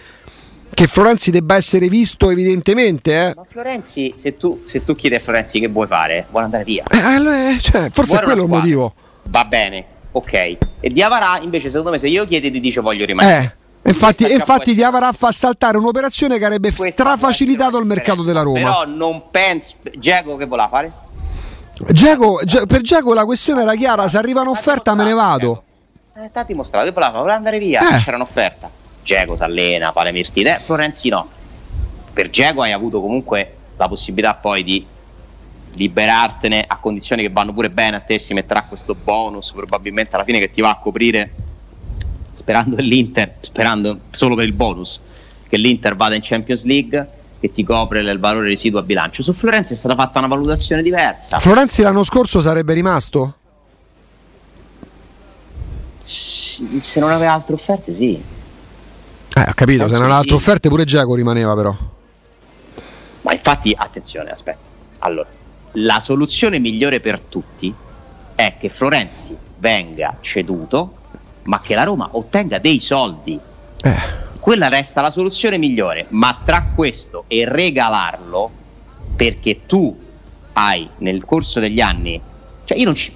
Che 0.73 0.87
Florenzi 0.87 1.31
debba 1.31 1.57
essere 1.57 1.89
visto 1.89 2.29
evidentemente, 2.29 3.11
eh? 3.11 3.33
Ma 3.35 3.45
Florenzi, 3.45 4.13
se 4.17 4.37
tu, 4.37 4.61
se 4.65 4.85
tu 4.85 4.95
chiedi 4.95 5.15
a 5.15 5.19
Florenzi 5.19 5.59
che 5.59 5.67
vuoi 5.67 5.87
fare, 5.87 6.27
vuole 6.29 6.45
andare 6.45 6.63
via. 6.63 6.85
Eh, 6.89 7.59
cioè, 7.59 7.89
forse 7.91 8.19
è 8.19 8.21
quello 8.21 8.43
il 8.43 8.47
motivo. 8.47 8.93
Va 9.23 9.43
bene, 9.43 9.85
ok. 10.11 10.57
E 10.79 10.89
Diavarà 10.89 11.39
invece 11.41 11.69
secondo 11.69 11.91
me 11.91 11.99
se 11.99 12.07
io 12.07 12.27
chiedo 12.27 12.49
ti 12.49 12.59
dice 12.59 12.81
voglio 12.81 13.05
rimanere. 13.05 13.43
Eh. 13.83 13.89
Infatti, 13.89 14.31
infatti 14.31 14.75
Diavarà 14.75 15.11
fa 15.11 15.31
saltare 15.31 15.77
un'operazione 15.77 16.37
che 16.37 16.45
avrebbe 16.45 16.71
strafacilitato 16.71 17.77
il 17.79 17.85
mercato 17.85 18.21
della 18.21 18.43
Roma. 18.43 18.59
Però 18.59 18.85
non 18.85 19.23
penso. 19.31 19.73
Diego 19.95 20.35
che 20.37 20.45
voleva 20.45 20.67
fare? 20.67 20.91
Giacomo, 21.89 22.39
per 22.67 22.81
Giacomo 22.81 23.13
la 23.13 23.25
questione 23.25 23.63
era 23.63 23.73
chiara, 23.73 24.07
se 24.07 24.17
arriva 24.17 24.41
un'offerta 24.41 24.93
me 24.93 25.03
ne 25.03 25.13
vado. 25.13 25.63
Eh, 26.15 26.29
t'ha 26.31 26.43
dimostrato 26.43 26.85
che 26.85 26.91
voleva, 26.91 27.11
voleva 27.17 27.35
andare 27.35 27.57
via, 27.57 27.95
eh. 27.95 27.97
c'era 27.99 28.17
un'offerta. 28.17 28.69
Giacomo 29.01 29.35
si 29.35 29.43
allena, 29.43 29.91
fa 29.91 30.03
le 30.03 30.11
mirtine, 30.11 30.59
Florenzi 30.59 31.09
no. 31.09 31.27
Per 32.13 32.29
Giacomo 32.29 32.61
hai 32.61 32.71
avuto 32.71 33.01
comunque 33.01 33.55
la 33.77 33.87
possibilità 33.87 34.35
poi 34.35 34.63
di 34.63 34.85
liberartene 35.73 36.65
a 36.67 36.77
condizioni 36.77 37.21
che 37.21 37.29
vanno 37.29 37.53
pure 37.53 37.69
bene 37.69 37.97
a 37.97 37.99
te, 37.99 38.19
si 38.19 38.33
metterà 38.33 38.63
questo 38.63 38.95
bonus 38.95 39.51
probabilmente 39.51 40.15
alla 40.15 40.23
fine 40.23 40.39
che 40.39 40.51
ti 40.51 40.61
va 40.61 40.71
a 40.71 40.75
coprire 40.75 41.31
sperando 42.33 42.75
l'Inter, 42.77 43.35
sperando 43.41 43.99
solo 44.11 44.35
per 44.35 44.45
il 44.45 44.53
bonus 44.53 44.99
che 45.47 45.57
l'Inter 45.57 45.95
vada 45.95 46.15
in 46.15 46.21
Champions 46.23 46.63
League 46.63 47.09
che 47.39 47.51
ti 47.51 47.63
copre 47.63 47.99
il 48.01 48.19
valore 48.19 48.47
residuo 48.47 48.79
a 48.79 48.83
bilancio. 48.83 49.23
Su 49.23 49.33
Florenzi 49.33 49.73
è 49.73 49.75
stata 49.75 49.95
fatta 49.95 50.19
una 50.19 50.27
valutazione 50.27 50.83
diversa. 50.83 51.39
Florenzi 51.39 51.81
l'anno 51.81 52.03
scorso 52.03 52.39
sarebbe 52.39 52.73
rimasto? 52.73 53.35
Se 56.03 56.99
non 56.99 57.09
aveva 57.09 57.33
altre 57.33 57.55
offerte, 57.55 57.95
sì. 57.95 58.13
Eh, 59.33 59.41
ho 59.41 59.53
capito, 59.55 59.85
se 59.85 59.93
non 59.93 60.03
aveva 60.03 60.17
altre 60.17 60.35
offerte 60.35 60.69
pure 60.69 60.83
Giacomo 60.83 61.15
rimaneva 61.15 61.55
però. 61.55 61.75
Ma 63.21 63.33
infatti, 63.33 63.73
attenzione, 63.75 64.29
aspetta. 64.29 64.59
Allora, 64.99 65.27
la 65.73 65.99
soluzione 65.99 66.59
migliore 66.59 66.99
per 66.99 67.19
tutti 67.19 67.73
è 68.35 68.55
che 68.59 68.69
Florenzi 68.69 69.35
venga 69.57 70.17
ceduto, 70.21 70.95
ma 71.43 71.59
che 71.59 71.75
la 71.75 71.83
Roma 71.83 72.09
ottenga 72.11 72.57
dei 72.59 72.79
soldi. 72.79 73.39
Eh. 73.83 74.19
Quella 74.39 74.69
resta 74.69 75.01
la 75.01 75.11
soluzione 75.11 75.57
migliore, 75.57 76.07
ma 76.09 76.39
tra 76.43 76.65
questo 76.73 77.25
e 77.27 77.45
regalarlo, 77.47 78.49
perché 79.15 79.65
tu 79.65 79.97
hai 80.53 80.89
nel 80.97 81.23
corso 81.25 81.59
degli 81.59 81.79
anni, 81.79 82.19
cioè 82.65 82.77
io 82.77 82.85
non 82.85 82.95
ci, 82.95 83.13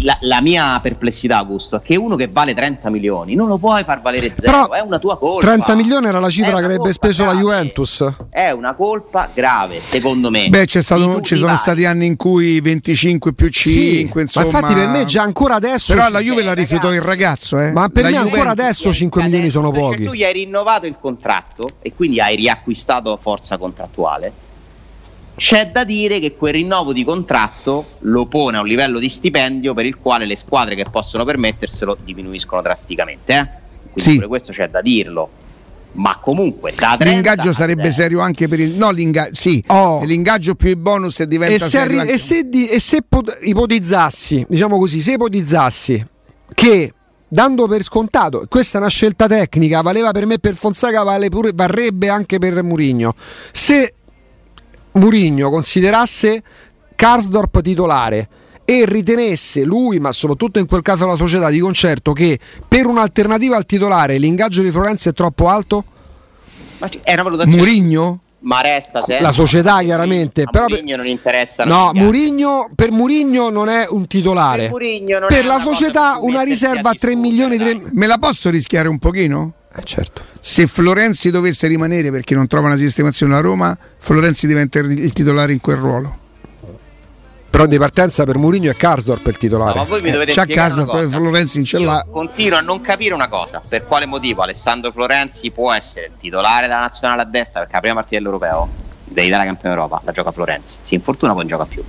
la, 0.00 0.16
la, 0.20 0.40
mia 0.40 0.78
perplessità, 0.80 1.38
Augusto, 1.38 1.76
è 1.76 1.82
che 1.82 1.96
uno 1.96 2.14
che 2.16 2.28
vale 2.28 2.54
30 2.54 2.90
milioni 2.90 3.34
non 3.34 3.48
lo 3.48 3.58
puoi 3.58 3.82
far 3.82 4.00
valere 4.00 4.28
zero, 4.28 4.42
Però 4.42 4.70
è 4.70 4.80
una 4.80 4.98
tua 4.98 5.18
colpa. 5.18 5.46
30 5.46 5.74
milioni 5.74 6.06
era 6.06 6.20
la 6.20 6.28
cifra 6.28 6.58
che 6.58 6.64
avrebbe 6.64 6.92
speso 6.92 7.24
grave. 7.24 7.38
la 7.38 7.42
Juventus. 7.42 8.04
È 8.30 8.50
una 8.50 8.74
colpa 8.74 9.28
grave, 9.32 9.80
secondo 9.80 10.30
me. 10.30 10.48
Beh, 10.48 10.66
stato, 10.66 11.20
ci 11.22 11.36
sono 11.36 11.56
stati 11.56 11.84
anni 11.84 12.06
in 12.06 12.16
cui 12.16 12.60
25 12.60 13.32
più 13.32 13.48
5, 13.48 13.62
sì, 13.64 14.20
insomma. 14.20 14.46
Ma 14.46 14.58
infatti 14.58 14.74
per 14.74 14.88
me 14.88 15.04
già 15.04 15.22
ancora 15.22 15.54
adesso 15.54 15.94
Però 15.94 16.08
la 16.08 16.20
Juve 16.20 16.42
la 16.42 16.54
rifiutò 16.54 16.92
il 16.92 17.00
ragazzo, 17.00 17.58
eh. 17.58 17.72
Ma 17.72 17.88
per 17.88 18.04
la 18.04 18.10
me 18.10 18.16
Juventus 18.16 18.38
ancora 18.38 18.50
adesso 18.52 18.92
5 18.92 19.22
milioni 19.22 19.50
sono 19.50 19.70
pochi. 19.70 20.04
Tu 20.04 20.12
gli 20.12 20.24
hai 20.24 20.32
rinnovato 20.32 20.86
il 20.86 20.96
contratto 21.00 21.70
e 21.80 21.92
quindi 21.94 22.20
hai 22.20 22.36
riacquistato 22.36 23.18
forza 23.20 23.56
contrattuale 23.56 24.43
c'è 25.36 25.70
da 25.72 25.84
dire 25.84 26.20
che 26.20 26.36
quel 26.36 26.54
rinnovo 26.54 26.92
di 26.92 27.04
contratto 27.04 27.84
lo 28.00 28.26
pone 28.26 28.56
a 28.56 28.60
un 28.60 28.66
livello 28.66 28.98
di 28.98 29.08
stipendio 29.08 29.74
per 29.74 29.86
il 29.86 29.96
quale 29.96 30.26
le 30.26 30.36
squadre 30.36 30.74
che 30.74 30.84
possono 30.90 31.24
permetterselo 31.24 31.98
diminuiscono 32.04 32.62
drasticamente. 32.62 33.34
Eh? 33.34 33.48
Quindi 33.92 34.20
sì. 34.20 34.26
questo 34.26 34.52
c'è 34.52 34.68
da 34.68 34.80
dirlo. 34.80 35.42
Ma 35.92 36.18
comunque 36.20 36.72
da 36.74 36.96
30, 36.98 37.04
l'ingaggio 37.04 37.52
sarebbe 37.52 37.92
serio 37.92 38.18
anche 38.18 38.48
per 38.48 38.58
il 38.58 38.72
no, 38.72 38.90
l'inga- 38.90 39.28
sì, 39.30 39.62
oh. 39.68 40.02
l'ingaggio 40.02 40.56
più 40.56 40.70
i 40.70 40.74
bonus 40.76 41.20
e 41.20 41.28
diventa 41.28 41.54
e 41.54 41.58
se 41.60 41.68
serio. 41.68 42.00
Arri- 42.00 42.10
e 42.10 42.18
se, 42.18 42.48
di- 42.48 42.66
e 42.66 42.80
se 42.80 43.02
pot- 43.08 43.38
ipotizzassi, 43.40 44.44
diciamo 44.48 44.76
così, 44.76 45.00
se 45.00 45.12
ipotizzassi 45.12 46.04
che 46.52 46.92
dando 47.28 47.68
per 47.68 47.82
scontato, 47.82 48.46
questa 48.48 48.78
è 48.78 48.80
una 48.80 48.90
scelta 48.90 49.28
tecnica, 49.28 49.82
valeva 49.82 50.10
per 50.10 50.26
me 50.26 50.38
per 50.40 50.56
Fonseca, 50.56 51.04
vale 51.04 51.28
pure, 51.28 51.52
varrebbe 51.54 52.08
anche 52.08 52.38
per 52.38 52.60
Murigno. 52.64 53.14
Se 53.52 53.94
Murigno 54.94 55.50
considerasse 55.50 56.42
Karsdorp 56.94 57.60
titolare 57.60 58.28
e 58.64 58.84
ritenesse 58.86 59.62
lui, 59.62 59.98
ma 59.98 60.12
soprattutto 60.12 60.58
in 60.58 60.66
quel 60.66 60.82
caso 60.82 61.06
la 61.06 61.16
società 61.16 61.50
di 61.50 61.58
concerto, 61.58 62.12
che 62.12 62.38
per 62.66 62.86
un'alternativa 62.86 63.56
al 63.56 63.64
titolare 63.64 64.16
l'ingaggio 64.18 64.62
di 64.62 64.70
Florenzi 64.70 65.10
è 65.10 65.12
troppo 65.12 65.48
alto? 65.48 65.84
Ma 66.78 66.88
è 67.02 67.12
una 67.12 67.22
valutazione. 67.22 67.58
Murigno? 67.58 68.20
Ma 68.40 68.60
resta 68.60 69.00
sempre. 69.00 69.20
La 69.20 69.32
società 69.32 69.80
chiaramente. 69.80 70.44
Però 70.50 70.66
Murigno 70.68 70.96
non 70.96 71.06
interessa. 71.06 71.64
No, 71.64 71.92
Murigno, 71.94 72.70
per 72.74 72.90
Murigno 72.90 73.48
non 73.50 73.68
è 73.68 73.86
un 73.88 74.06
titolare. 74.06 74.70
Per, 74.70 75.26
per 75.28 75.46
la 75.46 75.58
società 75.58 76.18
una 76.20 76.42
riserva 76.42 76.90
a 76.90 76.94
3 76.98 77.16
milioni. 77.16 77.56
3... 77.56 77.90
Me 77.92 78.06
la 78.06 78.18
posso 78.18 78.50
rischiare 78.50 78.88
un 78.88 78.98
pochino? 78.98 79.52
Eh, 79.76 79.82
certo. 79.82 80.22
Se 80.38 80.66
Florenzi 80.66 81.30
dovesse 81.30 81.66
rimanere 81.66 82.10
perché 82.10 82.34
non 82.34 82.46
trova 82.46 82.68
una 82.68 82.76
sistemazione 82.76 83.34
a 83.34 83.40
Roma, 83.40 83.76
Florenzi 83.98 84.46
diventa 84.46 84.78
il 84.78 85.12
titolare 85.12 85.52
in 85.52 85.60
quel 85.60 85.76
ruolo. 85.76 86.22
Però 87.50 87.66
di 87.66 87.78
partenza 87.78 88.24
per 88.24 88.36
Mourinho 88.36 88.70
è 88.70 88.74
Karsdorp 88.74 89.26
il 89.26 89.38
titolare. 89.38 89.74
No, 89.74 89.82
ma 89.82 89.88
voi 89.88 90.02
mi 90.02 90.10
dovete 90.10 90.32
C'ha 90.32 90.44
Karsdorp, 90.44 91.08
Florenzi 91.08 91.58
in 91.58 91.64
ce 91.64 91.78
l'ha. 91.78 92.04
Continuo 92.08 92.58
a 92.58 92.60
non 92.60 92.80
capire 92.80 93.14
una 93.14 93.28
cosa: 93.28 93.62
per 93.66 93.84
quale 93.84 94.06
motivo 94.06 94.42
Alessandro 94.42 94.90
Florenzi 94.90 95.50
può 95.52 95.72
essere 95.72 96.10
titolare 96.18 96.66
della 96.66 96.80
nazionale 96.80 97.22
a 97.22 97.24
destra 97.24 97.60
perché 97.60 97.74
la 97.74 97.80
prima 97.80 97.94
partita 97.94 98.16
dell'Europeo 98.16 98.68
dell'Italia 99.04 99.44
campione 99.46 99.74
Europa 99.74 100.00
la 100.04 100.10
gioca 100.12 100.32
Florenzi. 100.32 100.74
Si 100.82 100.94
infortuna 100.94 101.32
poi 101.32 101.42
non 101.42 101.50
gioca 101.50 101.64
più. 101.64 101.84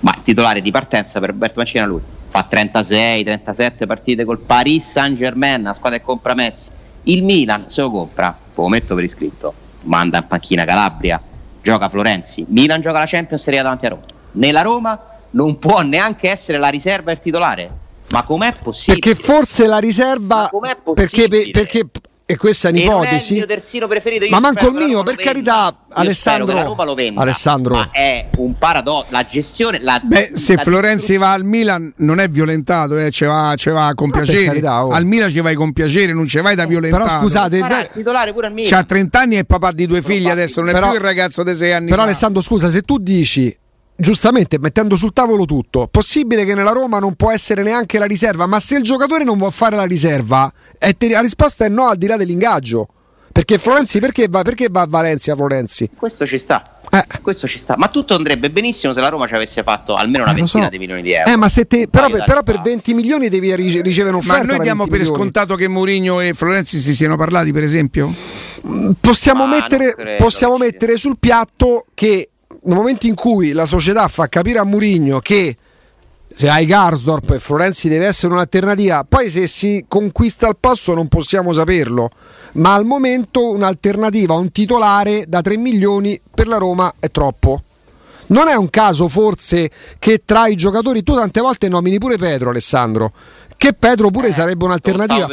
Ma 0.00 0.12
il 0.14 0.22
titolare 0.24 0.60
di 0.60 0.70
partenza 0.70 1.20
per 1.20 1.30
Roberto 1.30 1.54
Mancina 1.56 1.86
lui 1.86 2.00
fa 2.28 2.46
36, 2.48 3.24
37 3.24 3.86
partite 3.86 4.24
col 4.26 4.38
Paris 4.38 4.90
Saint 4.90 5.16
Germain, 5.16 5.62
la 5.62 5.72
squadra 5.72 5.98
che 5.98 6.04
compra 6.04 6.34
Messi 6.34 6.76
il 7.08 7.22
Milan 7.22 7.68
se 7.68 7.80
lo 7.80 7.90
compra, 7.90 8.36
lo 8.54 8.68
metto 8.68 8.94
per 8.94 9.04
iscritto, 9.04 9.52
manda 9.82 10.18
in 10.18 10.26
panchina 10.26 10.64
Calabria, 10.64 11.20
gioca 11.62 11.88
Florenzi, 11.88 12.44
Milan 12.48 12.80
gioca 12.80 12.98
la 13.00 13.06
Champions 13.06 13.46
e 13.46 13.56
davanti 13.56 13.86
a 13.86 13.88
Roma. 13.90 14.02
Nella 14.32 14.62
Roma 14.62 15.00
non 15.30 15.58
può 15.58 15.80
neanche 15.80 16.30
essere 16.30 16.58
la 16.58 16.68
riserva 16.68 17.12
il 17.12 17.20
titolare. 17.20 17.70
Ma 18.10 18.22
com'è 18.22 18.54
possibile? 18.62 19.00
Perché 19.00 19.22
forse 19.22 19.66
la 19.66 19.78
riserva. 19.78 20.50
Perché, 20.94 21.28
perché, 21.28 21.86
e 22.30 22.36
questa 22.36 22.68
è 22.68 22.72
un'ipotesi. 22.72 23.32
il 23.32 23.38
mio 23.38 23.46
terzino 23.46 23.88
preferito. 23.88 24.26
ma 24.28 24.38
manco 24.38 24.66
il 24.66 24.74
mio, 24.74 25.02
per 25.02 25.16
carità, 25.16 25.74
Alessandro. 25.88 26.54
La 26.54 26.64
Roma 26.64 26.84
lo 26.84 26.92
venda, 26.92 27.22
Alessandro. 27.22 27.74
Ma 27.74 27.88
è 27.90 28.28
un 28.36 28.52
paradosso. 28.52 29.06
La 29.12 29.24
gestione. 29.26 29.80
La, 29.80 29.98
Beh, 30.04 30.32
se 30.34 30.56
la 30.56 30.62
Florenzi 30.62 31.16
va 31.16 31.32
al 31.32 31.44
Milan, 31.44 31.90
non 31.96 32.20
è 32.20 32.28
violentato, 32.28 32.98
eh, 32.98 33.10
ci, 33.10 33.24
va, 33.24 33.54
ci 33.56 33.70
va 33.70 33.92
con 33.94 34.10
piacere. 34.10 34.44
Carità, 34.44 34.84
oh. 34.84 34.90
Al 34.90 35.06
Milan 35.06 35.30
ci 35.30 35.40
vai 35.40 35.54
con 35.54 35.72
piacere, 35.72 36.12
non 36.12 36.26
ci 36.26 36.38
vai 36.40 36.54
da 36.54 36.66
violentato. 36.66 37.02
Però 37.02 37.18
scusate, 37.18 37.60
Farà 37.60 37.86
titolare 37.86 38.34
pure 38.34 38.48
al 38.48 38.52
Milan. 38.52 38.70
C'ha 38.72 38.84
30 38.84 39.18
anni 39.18 39.38
e 39.38 39.44
papà 39.46 39.72
di 39.72 39.86
due 39.86 40.02
figli 40.02 40.28
adesso, 40.28 40.60
non 40.60 40.68
è 40.68 40.72
però, 40.74 40.88
più 40.88 40.96
il 40.96 41.02
ragazzo 41.02 41.42
di 41.42 41.54
6 41.54 41.72
anni. 41.72 41.88
Però, 41.88 42.02
fa. 42.02 42.08
Alessandro, 42.08 42.42
scusa, 42.42 42.68
se 42.68 42.82
tu 42.82 42.98
dici 42.98 43.56
giustamente 44.00 44.60
mettendo 44.60 44.94
sul 44.94 45.12
tavolo 45.12 45.44
tutto, 45.44 45.88
possibile 45.90 46.44
che 46.44 46.54
nella 46.54 46.70
Roma 46.70 47.00
non 47.00 47.14
può 47.14 47.32
essere 47.32 47.64
neanche 47.64 47.98
la 47.98 48.06
riserva, 48.06 48.46
ma 48.46 48.60
se 48.60 48.76
il 48.76 48.82
giocatore 48.82 49.24
non 49.24 49.36
vuole 49.36 49.52
fare 49.52 49.74
la 49.74 49.84
riserva, 49.84 50.50
te- 50.78 51.08
la 51.08 51.20
risposta 51.20 51.64
è 51.64 51.68
no 51.68 51.88
al 51.88 51.96
di 51.96 52.06
là 52.06 52.16
dell'ingaggio. 52.16 52.88
Perché 53.30 53.58
Florenzi, 53.58 54.00
perché 54.00 54.26
va, 54.28 54.42
perché 54.42 54.68
va 54.70 54.80
a 54.80 54.86
Valencia 54.88 55.36
Florenzi? 55.36 55.90
Questo 55.96 56.26
ci 56.26 56.38
sta. 56.38 56.80
Eh. 56.90 57.04
Questo 57.20 57.46
ci 57.46 57.58
sta, 57.58 57.74
ma 57.76 57.88
tutto 57.88 58.14
andrebbe 58.14 58.50
benissimo 58.50 58.94
se 58.94 59.00
la 59.00 59.10
Roma 59.10 59.26
ci 59.26 59.34
avesse 59.34 59.62
fatto 59.62 59.94
almeno 59.94 60.24
una 60.24 60.32
eh, 60.32 60.36
ventina 60.36 60.64
so. 60.64 60.70
di 60.70 60.78
milioni 60.78 61.02
di 61.02 61.12
euro. 61.12 61.30
Eh, 61.30 61.36
ma 61.36 61.48
se 61.48 61.66
te, 61.66 61.86
però, 61.86 62.08
per, 62.08 62.24
però 62.24 62.42
per 62.42 62.60
20 62.62 62.94
milioni 62.94 63.28
devi 63.28 63.54
ricevere 63.54 64.08
un'offerta. 64.08 64.44
Ma 64.44 64.52
noi 64.54 64.60
diamo 64.60 64.84
per 64.84 64.98
milioni. 64.98 65.16
scontato 65.16 65.54
che 65.54 65.68
Mourinho 65.68 66.20
e 66.20 66.32
Florenzi 66.32 66.80
si 66.80 66.94
siano 66.94 67.16
parlati, 67.16 67.52
per 67.52 67.62
esempio? 67.62 68.12
Possiamo, 68.98 69.44
ah, 69.44 69.48
mettere, 69.48 69.94
credo, 69.94 70.24
possiamo 70.24 70.56
mettere 70.56 70.96
sul 70.96 71.18
piatto 71.18 71.84
che 71.92 72.30
nel 72.62 72.76
momento 72.76 73.06
in 73.06 73.14
cui 73.14 73.52
la 73.52 73.66
società 73.66 74.06
fa 74.08 74.28
capire 74.28 74.58
a 74.58 74.64
Mourinho 74.64 75.20
che 75.20 75.56
se 76.34 76.48
hai 76.48 76.66
Garsdorp 76.66 77.30
e 77.30 77.38
Florenzi 77.38 77.88
deve 77.88 78.06
essere 78.06 78.32
un'alternativa, 78.32 79.04
poi 79.08 79.28
se 79.28 79.46
si 79.46 79.84
conquista 79.88 80.48
il 80.48 80.56
posto 80.60 80.94
non 80.94 81.08
possiamo 81.08 81.52
saperlo, 81.52 82.10
ma 82.54 82.74
al 82.74 82.84
momento 82.84 83.50
un'alternativa, 83.50 84.34
un 84.34 84.52
titolare 84.52 85.24
da 85.26 85.40
3 85.40 85.56
milioni 85.56 86.20
per 86.32 86.46
la 86.46 86.58
Roma 86.58 86.94
è 86.98 87.10
troppo. 87.10 87.62
Non 88.26 88.46
è 88.48 88.54
un 88.54 88.68
caso 88.68 89.08
forse 89.08 89.70
che 89.98 90.22
tra 90.24 90.46
i 90.46 90.54
giocatori 90.54 91.02
tu 91.02 91.14
tante 91.14 91.40
volte 91.40 91.68
nomini 91.68 91.98
pure 91.98 92.18
Pedro 92.18 92.50
Alessandro, 92.50 93.12
che 93.56 93.72
Pedro 93.72 94.10
pure 94.10 94.28
eh, 94.28 94.32
sarebbe 94.32 94.64
un'alternativa. 94.64 95.26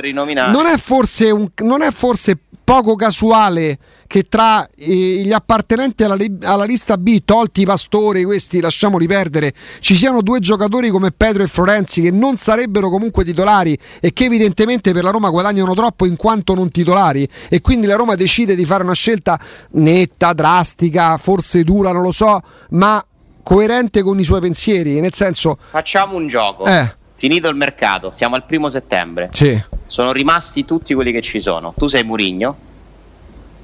Non 0.52 0.66
è 0.66 0.78
forse, 0.78 1.30
un, 1.30 1.48
non 1.58 1.82
è 1.84 1.92
forse 1.92 2.38
poco 2.66 2.96
casuale 2.96 3.78
che 4.08 4.24
tra 4.24 4.68
eh, 4.76 5.22
gli 5.24 5.32
appartenenti 5.32 6.04
alla, 6.04 6.18
alla, 6.44 6.66
lista 6.66 6.98
B, 6.98 7.22
tolti 7.24 7.62
i 7.62 7.66
pastori, 7.66 8.24
questi 8.24 8.60
lasciamoli 8.60 9.08
perdere, 9.08 9.54
ci 9.80 9.96
siano 9.96 10.22
due 10.22 10.40
giocatori 10.40 10.90
come 10.90 11.12
Pedro 11.12 11.44
e 11.44 11.48
Florenzi 11.48 12.02
che 12.02 12.12
non 12.12 12.38
sarebbero 12.38 12.90
comunque 12.90 13.24
titolari 13.24 13.78
e 14.02 14.12
che 14.14 14.26
evidentemente 14.26 14.92
per 14.92 15.04
la 15.04 15.12
Roma 15.12 15.30
guadagnano 15.30 15.74
troppo 15.74 16.06
in 16.06 16.16
quanto 16.16 16.56
non 16.56 16.70
titolari 16.70 17.28
e 17.50 17.62
quindi 17.62 17.88
la 17.88 17.96
Roma 17.96 18.16
decide 18.16 18.56
di 18.56 18.66
fare 18.66 18.84
una 18.84 18.94
scelta 18.94 19.40
netta, 19.72 20.34
drastica, 20.34 21.18
forse 21.18 21.64
dura, 21.64 21.92
non 21.92 22.02
lo 22.02 22.12
so, 22.12 22.42
ma 22.72 23.04
coerente 23.44 24.02
con 24.02 24.20
i 24.20 24.24
suoi 24.24 24.42
pensieri, 24.42 25.00
nel 25.00 25.14
senso... 25.14 25.58
Facciamo 25.70 26.16
un 26.16 26.28
gioco. 26.28 26.66
Eh. 26.66 26.96
Finito 27.16 27.48
il 27.48 27.56
mercato, 27.56 28.12
siamo 28.12 28.36
al 28.36 28.44
primo 28.44 28.70
settembre. 28.70 29.30
Sì. 29.32 29.64
Sono 29.96 30.12
rimasti 30.12 30.66
tutti 30.66 30.94
quelli 30.94 31.14
che 31.14 31.22
ci 31.22 31.40
sono. 31.40 31.74
Tu 31.78 31.88
sei 31.88 32.04
Murigno, 32.04 32.54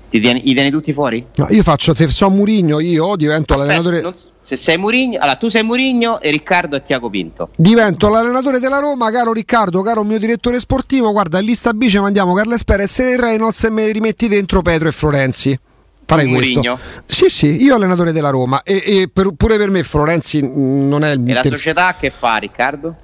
ti 0.10 0.18
vieni, 0.20 0.50
I 0.50 0.54
vieni 0.54 0.72
tutti 0.72 0.94
fuori? 0.94 1.26
No, 1.36 1.48
io 1.50 1.62
faccio, 1.62 1.94
se 1.94 2.08
so 2.08 2.30
Murigno, 2.30 2.80
io 2.80 3.18
divento 3.18 3.54
Aspetta, 3.54 3.74
l'allenatore. 3.74 4.00
Non, 4.00 4.14
se 4.42 4.56
sei 4.56 4.78
Murigno, 4.78 5.20
allora 5.20 5.36
tu 5.36 5.50
sei 5.50 5.62
Murigno 5.62 6.22
e 6.22 6.32
Riccardo 6.32 6.78
è 6.78 6.84
Tiago 6.84 7.10
Pinto. 7.10 7.50
Divento 7.58 8.08
l'allenatore 8.08 8.60
della 8.60 8.80
Roma, 8.80 9.12
caro 9.12 9.34
Riccardo, 9.34 9.82
caro 9.82 10.06
mio 10.06 10.20
direttore 10.20 10.58
sportivo. 10.60 11.12
Guarda, 11.12 11.40
in 11.40 11.48
lista 11.48 11.74
B 11.74 11.88
ci 11.88 12.00
mandiamo 12.00 12.34
Carles 12.34 12.64
Perez 12.64 13.00
e 13.00 13.18
Reynolds 13.20 13.66
e 13.66 13.70
me 13.70 13.92
rimetti 13.92 14.30
dentro 14.30 14.62
Pedro 14.62 14.88
e 14.88 14.94
Florenzi. 14.94 15.60
Farei 16.06 16.28
Murigno? 16.28 16.80
Sì, 17.08 17.28
sì, 17.28 17.62
io 17.62 17.76
allenatore 17.76 18.14
della 18.14 18.30
Roma 18.30 18.64
e, 18.64 18.82
e 18.86 19.10
per, 19.12 19.32
pure 19.36 19.58
per 19.58 19.70
me 19.70 19.84
Florenzi 19.84 20.40
non 20.42 21.04
è 21.04 21.12
il 21.12 21.20
mio. 21.20 21.34
E 21.34 21.44
la 21.44 21.50
società 21.50 21.94
che 22.00 22.10
fa 22.18 22.38
Riccardo? 22.38 22.96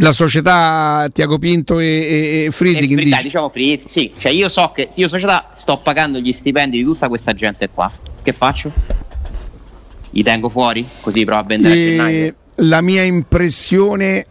La 0.00 0.12
società 0.12 1.08
Tiago 1.12 1.38
Pinto 1.38 1.78
e, 1.78 1.86
e, 1.86 2.44
e 2.44 2.50
Friedkin 2.50 2.98
e, 2.98 3.04
dici... 3.04 3.22
diciamo 3.22 3.48
Friedkin 3.48 3.88
sì. 3.88 4.12
Cioè 4.16 4.32
io 4.32 4.48
so 4.48 4.72
che 4.74 4.88
io 4.94 5.08
società 5.08 5.52
sto 5.56 5.78
pagando 5.78 6.18
gli 6.18 6.32
stipendi 6.32 6.78
di 6.78 6.84
tutta 6.84 7.08
questa 7.08 7.32
gente 7.32 7.68
qua. 7.68 7.90
Che 8.22 8.32
faccio? 8.32 8.72
li 10.12 10.22
tengo 10.22 10.48
fuori? 10.48 10.86
Così 11.00 11.24
provo 11.24 11.40
a 11.40 11.44
vendere 11.44 11.74
e... 11.74 12.34
la 12.56 12.80
mia 12.80 13.02
impressione 13.02 14.26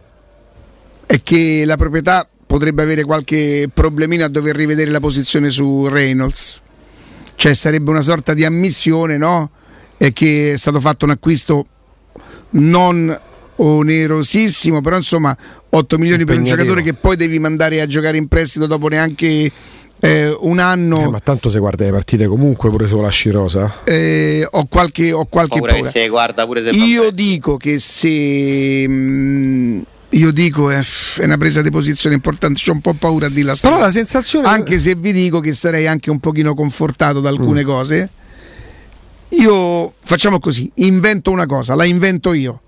è 1.06 1.22
che 1.22 1.64
la 1.64 1.76
proprietà 1.76 2.26
potrebbe 2.46 2.82
avere 2.82 3.04
qualche 3.04 3.68
problemino 3.72 4.24
a 4.24 4.28
dover 4.28 4.54
rivedere 4.56 4.90
la 4.90 5.00
posizione 5.00 5.50
su 5.50 5.86
Reynolds. 5.88 6.60
Cioè 7.34 7.54
sarebbe 7.54 7.90
una 7.90 8.02
sorta 8.02 8.34
di 8.34 8.44
ammissione 8.44 9.16
no? 9.16 9.50
è 9.96 10.12
che 10.12 10.52
è 10.52 10.56
stato 10.56 10.80
fatto 10.80 11.04
un 11.04 11.12
acquisto 11.12 11.66
non 12.50 13.18
onerosissimo, 13.56 14.80
però 14.80 14.96
insomma 14.96 15.36
8 15.68 15.98
milioni 15.98 16.24
per 16.24 16.36
un 16.36 16.44
giocatore 16.44 16.82
che 16.82 16.94
poi 16.94 17.16
devi 17.16 17.38
mandare 17.38 17.80
a 17.80 17.86
giocare 17.86 18.16
in 18.16 18.28
prestito 18.28 18.66
dopo 18.66 18.88
neanche 18.88 19.50
eh, 20.04 20.36
un 20.40 20.58
anno. 20.58 21.00
Eh, 21.00 21.08
ma 21.08 21.20
tanto 21.20 21.48
se 21.48 21.60
guarda 21.60 21.84
le 21.84 21.92
partite 21.92 22.26
comunque 22.26 22.68
pure 22.70 22.86
sulla 22.86 23.08
scirosa. 23.08 23.72
Eh, 23.84 24.46
ho 24.50 24.66
qualche, 24.66 25.12
ho 25.12 25.26
qualche 25.26 25.60
paura. 25.60 25.90
Se 25.90 26.08
guarda 26.08 26.44
pure 26.44 26.62
se 26.62 26.76
Io 26.76 27.10
dico 27.10 27.56
che 27.56 27.78
se. 27.78 28.86
Mh, 28.88 28.92
mm, 28.92 29.80
io 30.10 30.30
dico 30.30 30.68
è, 30.68 30.80
è, 30.80 31.24
una 31.24 31.38
presa 31.38 31.62
di 31.62 31.70
posizione 31.70 32.14
importante, 32.14 32.60
ho 32.68 32.72
un 32.72 32.80
po' 32.82 32.92
paura 32.94 33.28
di 33.28 33.42
la 33.42 33.54
storia. 33.54 33.76
Però 33.76 33.88
la 33.88 33.92
sensazione. 33.92 34.48
Anche 34.48 34.78
se 34.78 34.94
vi 34.96 35.12
dico 35.12 35.40
che 35.40 35.54
sarei 35.54 35.86
anche 35.86 36.10
un 36.10 36.18
pochino 36.18 36.52
confortato 36.54 37.20
da 37.20 37.28
alcune 37.28 37.62
mm. 37.62 37.66
cose. 37.66 38.10
Io 39.30 39.92
facciamo 40.00 40.40
così: 40.40 40.70
invento 40.74 41.30
una 41.30 41.46
cosa, 41.46 41.76
la 41.76 41.84
invento 41.84 42.32
io. 42.32 42.60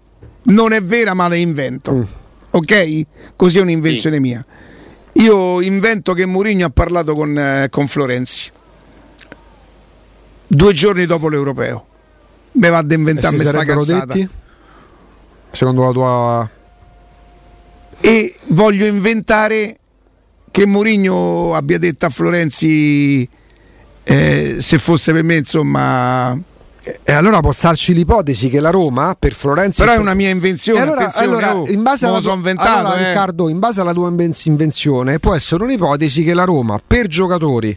Non 0.45 0.73
è 0.73 0.83
vera, 0.83 1.15
ma 1.15 1.29
la 1.29 1.37
invento. 1.37 1.93
Mm. 1.93 2.03
Ok? 2.51 3.03
Così 3.37 3.59
è 3.59 3.63
un'invenzione 3.63 4.17
sì. 4.17 4.23
mia. 4.23 4.45
Io 5.15 5.61
invento 5.61 6.13
che 6.13 6.27
Mourinho 6.27 6.67
ha 6.67 6.71
parlato 6.71 7.15
con, 7.15 7.39
eh, 7.39 7.69
con 7.71 7.87
Florenzi 7.87 8.51
due 10.47 10.73
giorni 10.73 11.07
dopo 11.07 11.29
l'europeo. 11.29 11.87
Me 12.53 12.69
va 12.69 12.79
ad 12.79 12.91
inventare 12.91 13.35
questa 13.35 13.65
cazzata. 13.65 14.15
Detti? 14.15 14.29
Secondo 15.51 15.85
la 15.85 15.91
tua 15.91 16.51
e 18.01 18.35
voglio 18.49 18.85
inventare 18.85 19.79
che 20.51 20.67
Mourinho 20.67 21.55
abbia 21.55 21.79
detto 21.79 22.07
a 22.07 22.11
Florenzi 22.11 23.27
eh, 24.03 24.57
se 24.59 24.79
fosse 24.79 25.13
per 25.13 25.23
me 25.23 25.37
insomma 25.37 26.39
e 27.03 27.13
allora 27.13 27.41
può 27.41 27.53
starci 27.53 27.95
l'ipotesi 27.95 28.49
che 28.49 28.61
la 28.61 28.71
Roma 28.71 29.17
per 29.19 29.33
Florenzi. 29.33 29.81
Però 29.81 29.93
è 29.93 29.99
una 29.99 30.15
mia 30.15 30.29
invenzione. 30.31 30.81
Allora, 30.81 31.13
allora 31.15 31.57
oh, 31.57 31.67
in 31.69 31.83
base 31.83 32.07
alla 32.07 32.21
tua, 32.21 32.35
inventato, 32.35 32.87
allora, 32.87 32.99
eh. 32.99 33.09
Riccardo, 33.09 33.49
in 33.49 33.59
base 33.59 33.81
alla 33.81 33.93
tua 33.93 34.09
invenzione, 34.09 35.19
può 35.19 35.35
essere 35.35 35.63
un'ipotesi 35.63 36.23
che 36.23 36.35
la 36.35 36.45
Roma 36.45 36.79
per 36.85 37.07
giocatori, 37.07 37.77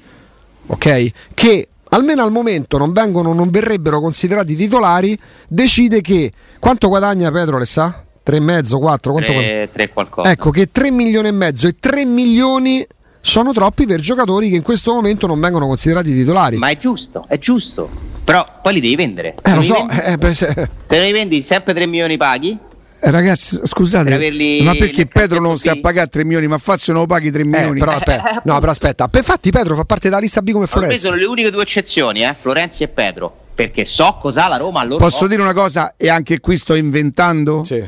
ok, 0.67 1.11
che 1.33 1.67
almeno 1.89 2.23
al 2.23 2.31
momento 2.31 2.77
non 2.77 2.91
vengono, 2.91 3.33
non 3.33 3.49
verrebbero 3.49 3.99
considerati 3.99 4.55
titolari, 4.55 5.17
decide 5.47 6.01
che 6.01 6.31
quanto 6.59 6.87
guadagna 6.87 7.31
Pedro, 7.31 7.57
le 7.57 7.65
sa? 7.65 8.03
3,5, 8.25 8.79
4, 8.79 9.11
quanto 9.13 9.31
3, 9.31 9.69
3 9.71 9.89
qualcosa. 9.89 10.29
Ecco 10.29 10.49
che 10.49 10.69
3 10.69 10.91
milioni 10.91 11.29
e 11.29 11.31
mezzo 11.31 11.67
e 11.67 11.75
3 11.79 12.03
milioni 12.03 12.85
sono 13.21 13.53
troppi 13.53 13.85
per 13.85 14.01
giocatori 14.01 14.49
che 14.49 14.57
in 14.57 14.63
questo 14.63 14.93
momento 14.93 15.27
non 15.27 15.39
vengono 15.39 15.65
considerati 15.65 16.13
titolari. 16.13 16.57
Ma 16.57 16.69
è 16.69 16.77
giusto, 16.77 17.25
è 17.27 17.37
giusto. 17.37 18.16
Però 18.27 18.45
poi 18.61 18.73
li 18.73 18.81
devi 18.81 18.97
vendere. 18.97 19.35
Eh, 19.41 19.55
lo 19.55 19.61
so. 19.61 19.87
Eh, 19.87 20.17
beh, 20.17 20.33
se... 20.33 20.69
Te 20.85 20.99
li 20.99 21.13
vendi 21.13 21.41
sempre 21.41 21.73
3 21.73 21.85
milioni 21.85 22.17
paghi? 22.17 22.59
Eh, 22.99 23.09
ragazzi, 23.09 23.57
scusate, 23.63 24.17
per 24.17 24.63
ma 24.63 24.75
perché 24.75 25.05
Pedro 25.05 25.39
non 25.39 25.55
stia 25.57 25.71
a 25.71 25.79
pagare 25.79 26.09
3 26.09 26.25
milioni, 26.25 26.45
ma 26.45 26.57
Fazio 26.57 26.91
non 26.91 27.03
lo 27.03 27.07
paghi 27.07 27.31
3 27.31 27.39
eh, 27.39 27.45
milioni? 27.45 27.79
Però, 27.79 27.93
aspetta, 27.93 28.41
no, 28.43 28.59
però 28.59 28.71
aspetta, 28.71 29.09
infatti 29.13 29.49
Pedro 29.49 29.75
fa 29.75 29.85
parte 29.85 30.09
della 30.09 30.19
lista 30.19 30.41
B 30.41 30.51
come 30.51 30.67
Florenzi. 30.67 30.95
Queste 30.95 31.07
sono 31.07 31.17
le 31.21 31.25
uniche 31.25 31.51
due 31.51 31.61
eccezioni, 31.61 32.25
eh? 32.25 32.35
Florenzi 32.37 32.83
e 32.83 32.89
Pedro, 32.89 33.33
perché 33.55 33.85
so 33.85 34.17
cos'ha 34.19 34.49
la 34.49 34.57
Roma 34.57 34.81
allora. 34.81 35.01
Posso 35.01 35.25
dire 35.25 35.41
una 35.41 35.53
cosa 35.53 35.93
e 35.95 36.09
anche 36.09 36.41
qui 36.41 36.57
sto 36.57 36.75
inventando? 36.75 37.63
Sì. 37.63 37.81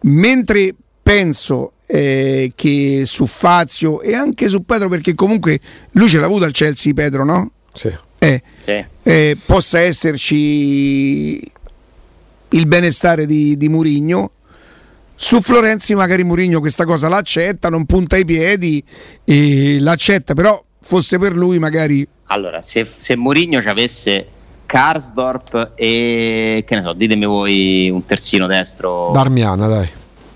Mentre 0.00 0.74
penso 1.00 1.74
eh, 1.86 2.50
che 2.56 3.02
su 3.06 3.26
Fazio 3.26 4.00
e 4.00 4.12
anche 4.16 4.48
su 4.48 4.64
Pedro, 4.64 4.88
perché 4.88 5.14
comunque 5.14 5.60
lui 5.92 6.08
ce 6.08 6.18
l'ha 6.18 6.26
avuto 6.26 6.46
al 6.46 6.52
Chelsea, 6.52 6.92
Pedro, 6.94 7.24
no? 7.24 7.52
Sì. 7.74 8.06
Eh, 8.18 8.42
sì. 8.64 8.84
Eh, 9.02 9.36
possa 9.46 9.80
esserci 9.80 11.40
il 12.50 12.66
benestare 12.66 13.26
di, 13.26 13.56
di 13.56 13.68
Murigno. 13.68 14.32
Su 15.14 15.40
Florenzi 15.40 15.94
magari 15.94 16.22
Murigno 16.22 16.60
questa 16.60 16.84
cosa 16.84 17.08
l'accetta, 17.08 17.68
non 17.68 17.86
punta 17.86 18.16
i 18.16 18.24
piedi, 18.24 18.82
e 19.24 19.78
l'accetta, 19.80 20.34
però 20.34 20.62
fosse 20.80 21.18
per 21.18 21.36
lui 21.36 21.58
magari... 21.58 22.06
Allora, 22.26 22.62
se, 22.62 22.92
se 22.98 23.16
Murigno 23.16 23.60
ci 23.60 23.68
avesse 23.68 24.26
Karsdorp 24.64 25.72
e 25.74 26.62
che 26.66 26.74
ne 26.76 26.82
so, 26.82 26.92
ditemi 26.92 27.24
voi 27.24 27.90
un 27.90 28.04
terzino 28.04 28.46
destro. 28.46 29.10
Darmian, 29.12 29.58
dai. 29.58 29.88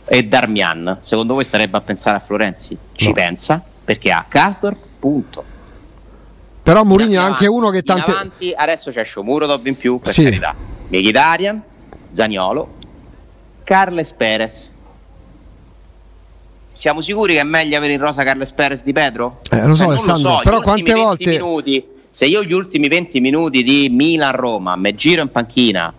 E 0.06 0.22
Darmian, 0.24 0.98
secondo 1.00 1.34
voi 1.34 1.44
starebbe 1.44 1.76
a 1.76 1.80
pensare 1.80 2.16
a 2.16 2.20
Florenzi? 2.20 2.76
Ci 2.92 3.06
no. 3.06 3.12
pensa 3.12 3.62
perché 3.84 4.10
ha 4.10 4.24
Karsdorp, 4.26 4.78
punto. 4.98 5.44
Però 6.62 6.84
Mourinho 6.84 7.14
è 7.14 7.16
anche 7.16 7.46
uno 7.46 7.70
che 7.70 7.82
tante. 7.82 8.10
Avanti, 8.10 8.52
adesso 8.56 8.90
c'è 8.90 9.04
Shomuro 9.04 9.60
in 9.64 9.76
più, 9.76 9.98
per 9.98 10.12
sì. 10.12 10.24
carità. 10.24 10.54
Mkhitaryan, 10.88 11.62
Zaniolo, 12.12 12.74
Carles 13.64 14.12
Perez. 14.12 14.70
Siamo 16.74 17.00
sicuri 17.00 17.34
che 17.34 17.40
è 17.40 17.44
meglio 17.44 17.76
avere 17.76 17.92
in 17.92 18.00
rosa 18.00 18.22
Carles 18.22 18.52
Perez 18.52 18.82
di 18.82 18.92
Pedro? 18.92 19.40
Eh, 19.50 19.66
lo 19.66 19.74
so, 19.74 19.84
eh, 19.84 19.86
Alessandro, 19.86 20.30
lo 20.30 20.36
so. 20.36 20.42
però 20.42 20.60
quante 20.60 20.94
volte. 20.94 21.30
Minuti 21.30 21.84
se 22.14 22.26
io 22.26 22.44
gli 22.44 22.52
ultimi 22.52 22.88
20 22.88 23.20
minuti 23.20 23.62
di 23.62 23.88
Milan-Roma 23.90 24.76
mi 24.76 24.94
giro 24.94 25.22
in 25.22 25.30
panchina 25.30 25.92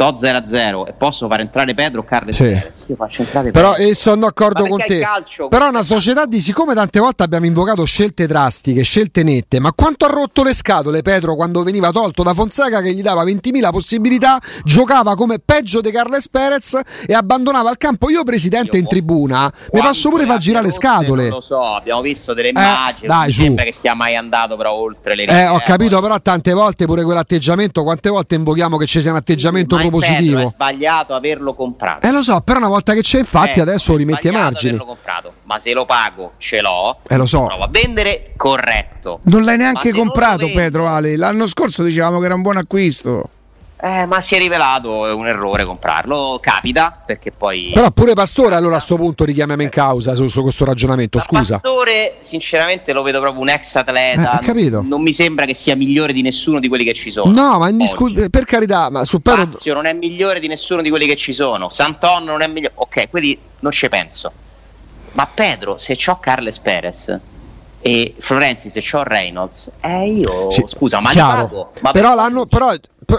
sto 0.00 0.18
0-0 0.18 0.88
e 0.88 0.92
posso 0.94 1.28
far 1.28 1.40
entrare 1.40 1.74
Pedro 1.74 2.00
o 2.00 2.04
Carles 2.04 2.34
sì. 2.34 2.44
io 2.86 2.96
faccio 2.96 3.20
entrare 3.20 3.50
però 3.50 3.74
Pedro. 3.74 3.94
sono 3.94 4.20
d'accordo 4.20 4.66
con 4.66 4.78
te. 4.86 5.00
calcio, 5.00 5.48
però 5.48 5.68
una 5.68 5.82
società 5.82 6.24
di 6.24 6.40
siccome 6.40 6.72
tante 6.72 6.98
volte 6.98 7.22
abbiamo 7.22 7.44
invocato 7.44 7.84
scelte 7.84 8.26
drastiche 8.26 8.82
scelte 8.82 9.22
nette 9.22 9.60
ma 9.60 9.72
quanto 9.74 10.06
ha 10.06 10.08
rotto 10.08 10.42
le 10.42 10.54
scatole 10.54 11.02
Pedro 11.02 11.36
quando 11.36 11.62
veniva 11.62 11.90
tolto 11.90 12.22
da 12.22 12.32
Fonseca 12.32 12.80
che 12.80 12.94
gli 12.94 13.02
dava 13.02 13.24
20.000 13.24 13.70
possibilità 13.70 14.38
giocava 14.64 15.14
come 15.14 15.38
peggio 15.38 15.82
di 15.82 15.90
Carles 15.90 16.30
Perez 16.30 16.80
e 17.06 17.12
abbandonava 17.12 17.70
il 17.70 17.76
campo? 17.76 18.08
Io 18.08 18.24
presidente 18.24 18.76
io 18.76 18.82
in 18.82 18.88
tribuna 18.88 19.52
mi 19.72 19.80
posso 19.80 20.08
pure 20.08 20.24
far 20.24 20.38
girare 20.38 20.64
le 20.64 20.72
scatole. 20.72 21.24
non 21.24 21.32
lo 21.32 21.40
so 21.40 21.62
abbiamo 21.74 22.00
visto 22.00 22.32
delle 22.32 22.48
eh, 22.48 22.52
immagini 22.52 23.06
dai, 23.06 23.20
non 23.24 23.32
sembra 23.32 23.64
che 23.64 23.74
sia 23.74 23.94
mai 23.94 24.16
andato 24.16 24.56
però 24.56 24.72
oltre 24.72 25.14
le 25.14 25.24
eh 25.24 25.46
ho 25.46 25.60
capito 25.62 26.00
però 26.00 26.18
tante 26.20 26.54
volte 26.54 26.86
pure 26.86 27.02
quell'atteggiamento 27.04 27.82
quante 27.82 28.08
volte 28.08 28.36
invochiamo 28.36 28.78
che 28.78 28.86
ci 28.86 29.02
sia 29.02 29.10
un 29.10 29.18
atteggiamento 29.18 29.76
sì, 29.76 29.88
propositivo. 29.90 30.40
È 30.40 30.50
sbagliato 30.52 31.14
averlo 31.14 31.54
comprato. 31.54 32.06
Eh 32.06 32.10
lo 32.10 32.22
so, 32.22 32.40
però 32.40 32.58
una 32.58 32.68
volta 32.68 32.94
che 32.94 33.00
c'è, 33.02 33.18
infatti, 33.18 33.58
eh, 33.58 33.62
adesso 33.62 33.92
lo 33.92 33.98
rimetti 33.98 34.28
ai 34.28 34.34
margini. 34.34 34.78
ma 35.44 35.58
se 35.58 35.72
lo 35.72 35.84
pago, 35.84 36.32
ce 36.38 36.60
l'ho. 36.60 36.98
Eh 37.08 37.16
lo 37.16 37.26
so. 37.26 37.44
Provo 37.44 37.64
a 37.64 37.68
vendere, 37.70 38.32
corretto. 38.36 39.20
Non 39.24 39.44
l'hai 39.44 39.56
neanche 39.56 39.92
comprato, 39.92 40.48
Pedro 40.52 40.86
Ale. 40.86 41.16
L'anno 41.16 41.46
scorso 41.46 41.82
dicevamo 41.82 42.18
che 42.18 42.26
era 42.26 42.34
un 42.34 42.42
buon 42.42 42.56
acquisto. 42.56 43.28
Eh, 43.82 44.04
ma 44.04 44.20
si 44.20 44.34
è 44.34 44.38
rivelato 44.38 45.16
un 45.16 45.26
errore 45.26 45.64
comprarlo. 45.64 46.38
Capita 46.42 47.00
perché 47.04 47.32
poi. 47.32 47.70
Però 47.72 47.90
pure 47.90 48.12
Pastore, 48.12 48.54
allora 48.54 48.74
a 48.74 48.78
questo 48.78 48.96
punto 48.96 49.24
richiamiamo 49.24 49.62
in 49.62 49.70
causa 49.70 50.14
su, 50.14 50.26
su 50.26 50.42
questo 50.42 50.66
ragionamento. 50.66 51.16
Ma 51.16 51.24
scusa. 51.24 51.60
Pastore, 51.60 52.16
sinceramente, 52.20 52.92
lo 52.92 53.02
vedo 53.02 53.20
proprio 53.20 53.40
un 53.40 53.48
ex 53.48 53.74
atleta. 53.76 54.38
Eh, 54.38 54.44
capito. 54.44 54.82
Non 54.82 55.00
mi 55.00 55.14
sembra 55.14 55.46
che 55.46 55.54
sia 55.54 55.74
migliore 55.76 56.12
di 56.12 56.20
nessuno 56.20 56.60
di 56.60 56.68
quelli 56.68 56.84
che 56.84 56.92
ci 56.92 57.10
sono. 57.10 57.32
No, 57.32 57.58
ma 57.58 57.70
indiscu- 57.70 58.28
per 58.28 58.44
carità, 58.44 58.90
ma 58.90 59.04
su 59.04 59.20
Pedro. 59.20 59.50
Fazio 59.50 59.72
non 59.72 59.86
è 59.86 59.94
migliore 59.94 60.40
di 60.40 60.48
nessuno 60.48 60.82
di 60.82 60.90
quelli 60.90 61.06
che 61.06 61.16
ci 61.16 61.32
sono. 61.32 61.70
Santon 61.70 62.24
non 62.24 62.42
è 62.42 62.48
migliore. 62.48 62.74
Ok, 62.76 63.08
quelli 63.08 63.38
non 63.60 63.72
ci 63.72 63.88
penso. 63.88 64.30
Ma 65.12 65.26
Pedro, 65.26 65.78
se 65.78 65.96
c'ho 65.96 66.18
Carles 66.20 66.58
Perez 66.58 67.18
e 67.82 68.14
Florenzi 68.18 68.68
se 68.68 68.82
c'ho 68.82 69.02
Reynolds 69.02 69.70
eh 69.80 70.06
io 70.10 70.50
sì, 70.50 70.64
scusa 70.66 71.00
ma 71.00 71.10
chiaro. 71.10 71.72
Ma 71.80 71.92
però 71.92 72.14
l'hanno 72.14 72.44
però 72.44 72.74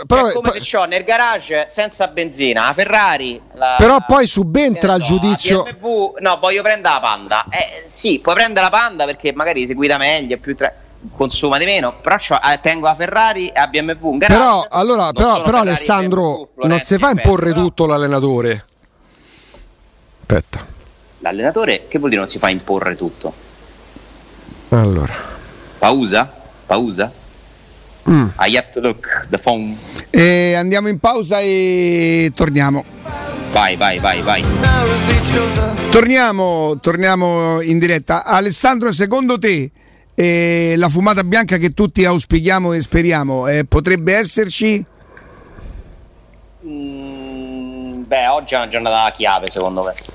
però, 0.06 0.28
è 0.28 0.34
come 0.34 0.60
se 0.62 0.78
ho 0.78 0.86
nel 0.86 1.04
garage 1.04 1.67
senza 1.69 2.08
benzina 2.08 2.67
la 2.67 2.74
Ferrari 2.74 3.41
la, 3.54 3.76
però 3.78 3.97
poi 4.06 4.26
subentra 4.26 4.95
il 4.95 5.04
giudizio. 5.04 5.63
BMW, 5.63 6.13
no 6.19 6.38
voglio 6.39 6.62
prendere 6.62 6.93
la 6.93 7.00
Panda. 7.02 7.45
Eh, 7.50 7.84
sì 7.88 8.19
puoi 8.19 8.36
prendere 8.36 8.65
la 8.65 8.71
Panda 8.71 9.06
perché 9.06 9.34
magari 9.34 9.65
si 9.65 9.74
guida 9.74 9.97
meglio 9.97 10.38
più 10.38 10.56
tra... 10.56 10.71
consuma 11.13 11.58
di 11.58 11.65
meno 11.65 11.93
però 12.00 12.15
eh, 12.15 12.60
tengo 12.62 12.86
la 12.86 12.95
Ferrari 12.95 13.47
e 13.47 13.54
la 13.56 13.67
BMW 13.67 14.17
garage, 14.17 14.39
però 14.39 14.65
allora 14.69 15.12
però, 15.12 15.41
però 15.41 15.60
Alessandro 15.60 16.50
BMW, 16.54 16.67
non 16.67 16.82
si 16.82 16.97
fa 16.97 17.10
imporre 17.10 17.52
tutto 17.52 17.86
l'allenatore. 17.86 18.65
Aspetta. 20.21 20.65
L'allenatore 21.19 21.88
che 21.88 21.97
vuol 21.97 22.12
dire 22.12 22.21
non 22.21 22.32
si 22.32 22.38
fa 22.38 22.50
imporre 22.50 22.95
tutto 22.95 23.50
allora. 24.79 25.13
Pausa? 25.77 26.31
Pausa? 26.65 27.12
Mm. 28.10 28.27
I 28.39 28.55
have 28.57 28.71
to 28.73 28.79
look 28.79 29.27
the 29.29 29.38
phone. 29.38 29.77
E 30.10 30.55
andiamo 30.55 30.88
in 30.88 30.99
pausa 30.99 31.39
e 31.39 32.31
torniamo. 32.34 32.84
Vai, 33.51 33.75
vai, 33.75 33.99
vai, 33.99 34.21
vai. 34.21 34.43
Torniamo, 35.91 36.79
torniamo 36.79 37.62
in 37.62 37.79
diretta. 37.79 38.23
Alessandro, 38.23 38.91
secondo 38.91 39.38
te 39.38 39.71
eh, 40.15 40.75
la 40.77 40.89
fumata 40.89 41.23
bianca 41.23 41.57
che 41.57 41.71
tutti 41.71 42.05
auspichiamo 42.05 42.73
e 42.73 42.81
speriamo 42.81 43.47
eh, 43.47 43.65
potrebbe 43.65 44.15
esserci? 44.15 44.86
Mm, 46.65 48.03
beh, 48.03 48.27
oggi 48.27 48.53
è 48.53 48.57
una 48.57 48.67
giornata 48.67 49.12
chiave 49.15 49.49
secondo 49.49 49.84
me 49.84 50.11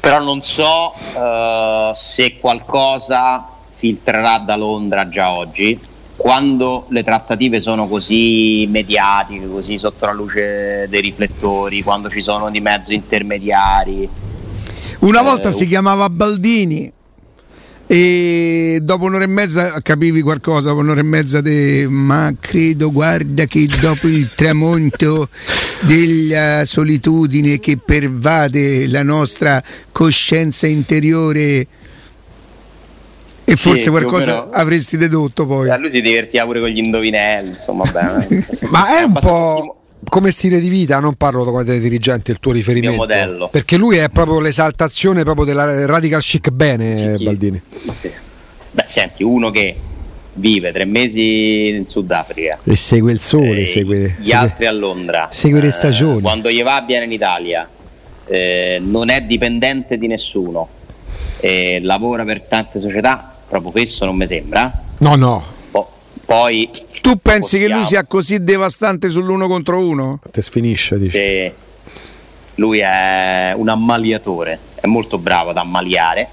però 0.00 0.22
non 0.22 0.42
so 0.42 0.92
uh, 0.94 1.94
se 1.94 2.36
qualcosa 2.38 3.46
filtrerà 3.76 4.38
da 4.38 4.56
Londra 4.56 5.08
già 5.08 5.30
oggi 5.32 5.78
quando 6.18 6.86
le 6.88 7.04
trattative 7.04 7.60
sono 7.60 7.86
così 7.86 8.66
mediatiche, 8.68 9.48
così 9.48 9.78
sotto 9.78 10.04
la 10.04 10.12
luce 10.12 10.86
dei 10.88 11.00
riflettori, 11.00 11.84
quando 11.84 12.10
ci 12.10 12.22
sono 12.22 12.50
di 12.50 12.60
mezzo 12.60 12.92
intermediari. 12.92 14.08
Una 14.98 15.22
volta 15.22 15.50
eh, 15.50 15.52
si 15.52 15.64
chiamava 15.64 16.10
Baldini, 16.10 16.92
e 17.86 18.80
dopo 18.82 19.04
un'ora 19.04 19.22
e 19.22 19.28
mezza 19.28 19.80
capivi 19.80 20.20
qualcosa, 20.20 20.70
dopo 20.70 20.80
un'ora 20.80 21.00
e 21.00 21.04
mezza 21.04 21.40
de, 21.40 21.86
ma 21.88 22.34
credo 22.38 22.90
guarda 22.90 23.44
che 23.46 23.68
dopo 23.80 24.08
il 24.08 24.28
tramonto 24.34 25.28
della 25.80 26.64
solitudine 26.64 27.58
che 27.58 27.78
pervade 27.84 28.86
la 28.88 29.02
nostra 29.02 29.62
coscienza 29.92 30.66
interiore 30.66 31.66
e 33.44 33.56
forse 33.56 33.84
sì, 33.84 33.88
qualcosa 33.88 34.50
avresti 34.50 34.98
dedotto 34.98 35.46
poi. 35.46 35.70
A 35.70 35.76
lui 35.78 35.90
si 35.90 36.02
divertiva 36.02 36.44
pure 36.44 36.60
con 36.60 36.68
gli 36.68 36.78
indovinelli, 36.78 37.50
insomma, 37.50 37.84
beh, 37.84 38.44
ma 38.68 38.98
è 39.00 39.04
un 39.04 39.12
po' 39.14 39.78
come 40.06 40.30
stile 40.30 40.60
di 40.60 40.68
vita, 40.68 41.00
non 41.00 41.14
parlo 41.14 41.44
come 41.44 41.64
dirigente, 41.64 42.30
il 42.30 42.38
tuo 42.40 42.52
riferimento. 42.52 42.92
Il 42.92 42.98
modello. 42.98 43.48
Perché 43.48 43.78
lui 43.78 43.96
è 43.96 44.10
proprio 44.10 44.40
l'esaltazione 44.40 45.22
proprio 45.22 45.46
della 45.46 45.86
radical 45.86 46.20
chic 46.20 46.50
bene, 46.50 47.16
sì, 47.16 47.24
Baldini. 47.24 47.62
Sì. 47.98 48.10
Beh, 48.70 48.84
senti, 48.86 49.22
uno 49.22 49.50
che 49.50 49.74
vive 50.38 50.72
tre 50.72 50.84
mesi 50.84 51.68
in 51.68 51.86
Sudafrica 51.86 52.58
e 52.64 52.76
segue 52.76 53.12
il 53.12 53.20
sole, 53.20 53.66
segue, 53.66 54.16
gli 54.18 54.26
segue, 54.26 54.32
altri 54.32 54.66
a 54.66 54.72
Londra, 54.72 55.28
segue 55.30 55.60
le 55.60 55.70
stagioni. 55.70 56.18
Eh, 56.18 56.22
quando 56.22 56.50
gli 56.50 56.62
va 56.62 56.80
bene 56.82 57.04
in 57.04 57.12
Italia, 57.12 57.68
eh, 58.26 58.80
non 58.80 59.10
è 59.10 59.22
dipendente 59.22 59.98
di 59.98 60.06
nessuno, 60.06 60.68
eh, 61.40 61.80
lavora 61.82 62.24
per 62.24 62.42
tante 62.42 62.80
società, 62.80 63.36
proprio 63.48 63.70
questo 63.70 64.04
non 64.04 64.16
mi 64.16 64.26
sembra. 64.26 64.72
No, 64.98 65.14
no 65.14 65.56
poi 66.28 66.68
tu 67.00 67.16
pensi 67.16 67.56
possiamo. 67.56 67.66
che 67.66 67.72
lui 67.72 67.84
sia 67.86 68.04
così 68.04 68.44
devastante 68.44 69.08
sull'uno 69.08 69.48
contro 69.48 69.82
uno? 69.82 70.20
Te 70.30 70.42
sfinisce, 70.42 70.98
dici. 70.98 71.12
Che 71.12 71.54
lui 72.56 72.80
è 72.80 73.54
un 73.56 73.70
ammaliatore, 73.70 74.58
è 74.74 74.86
molto 74.86 75.16
bravo 75.16 75.48
ad 75.50 75.56
ammaliare. 75.56 76.28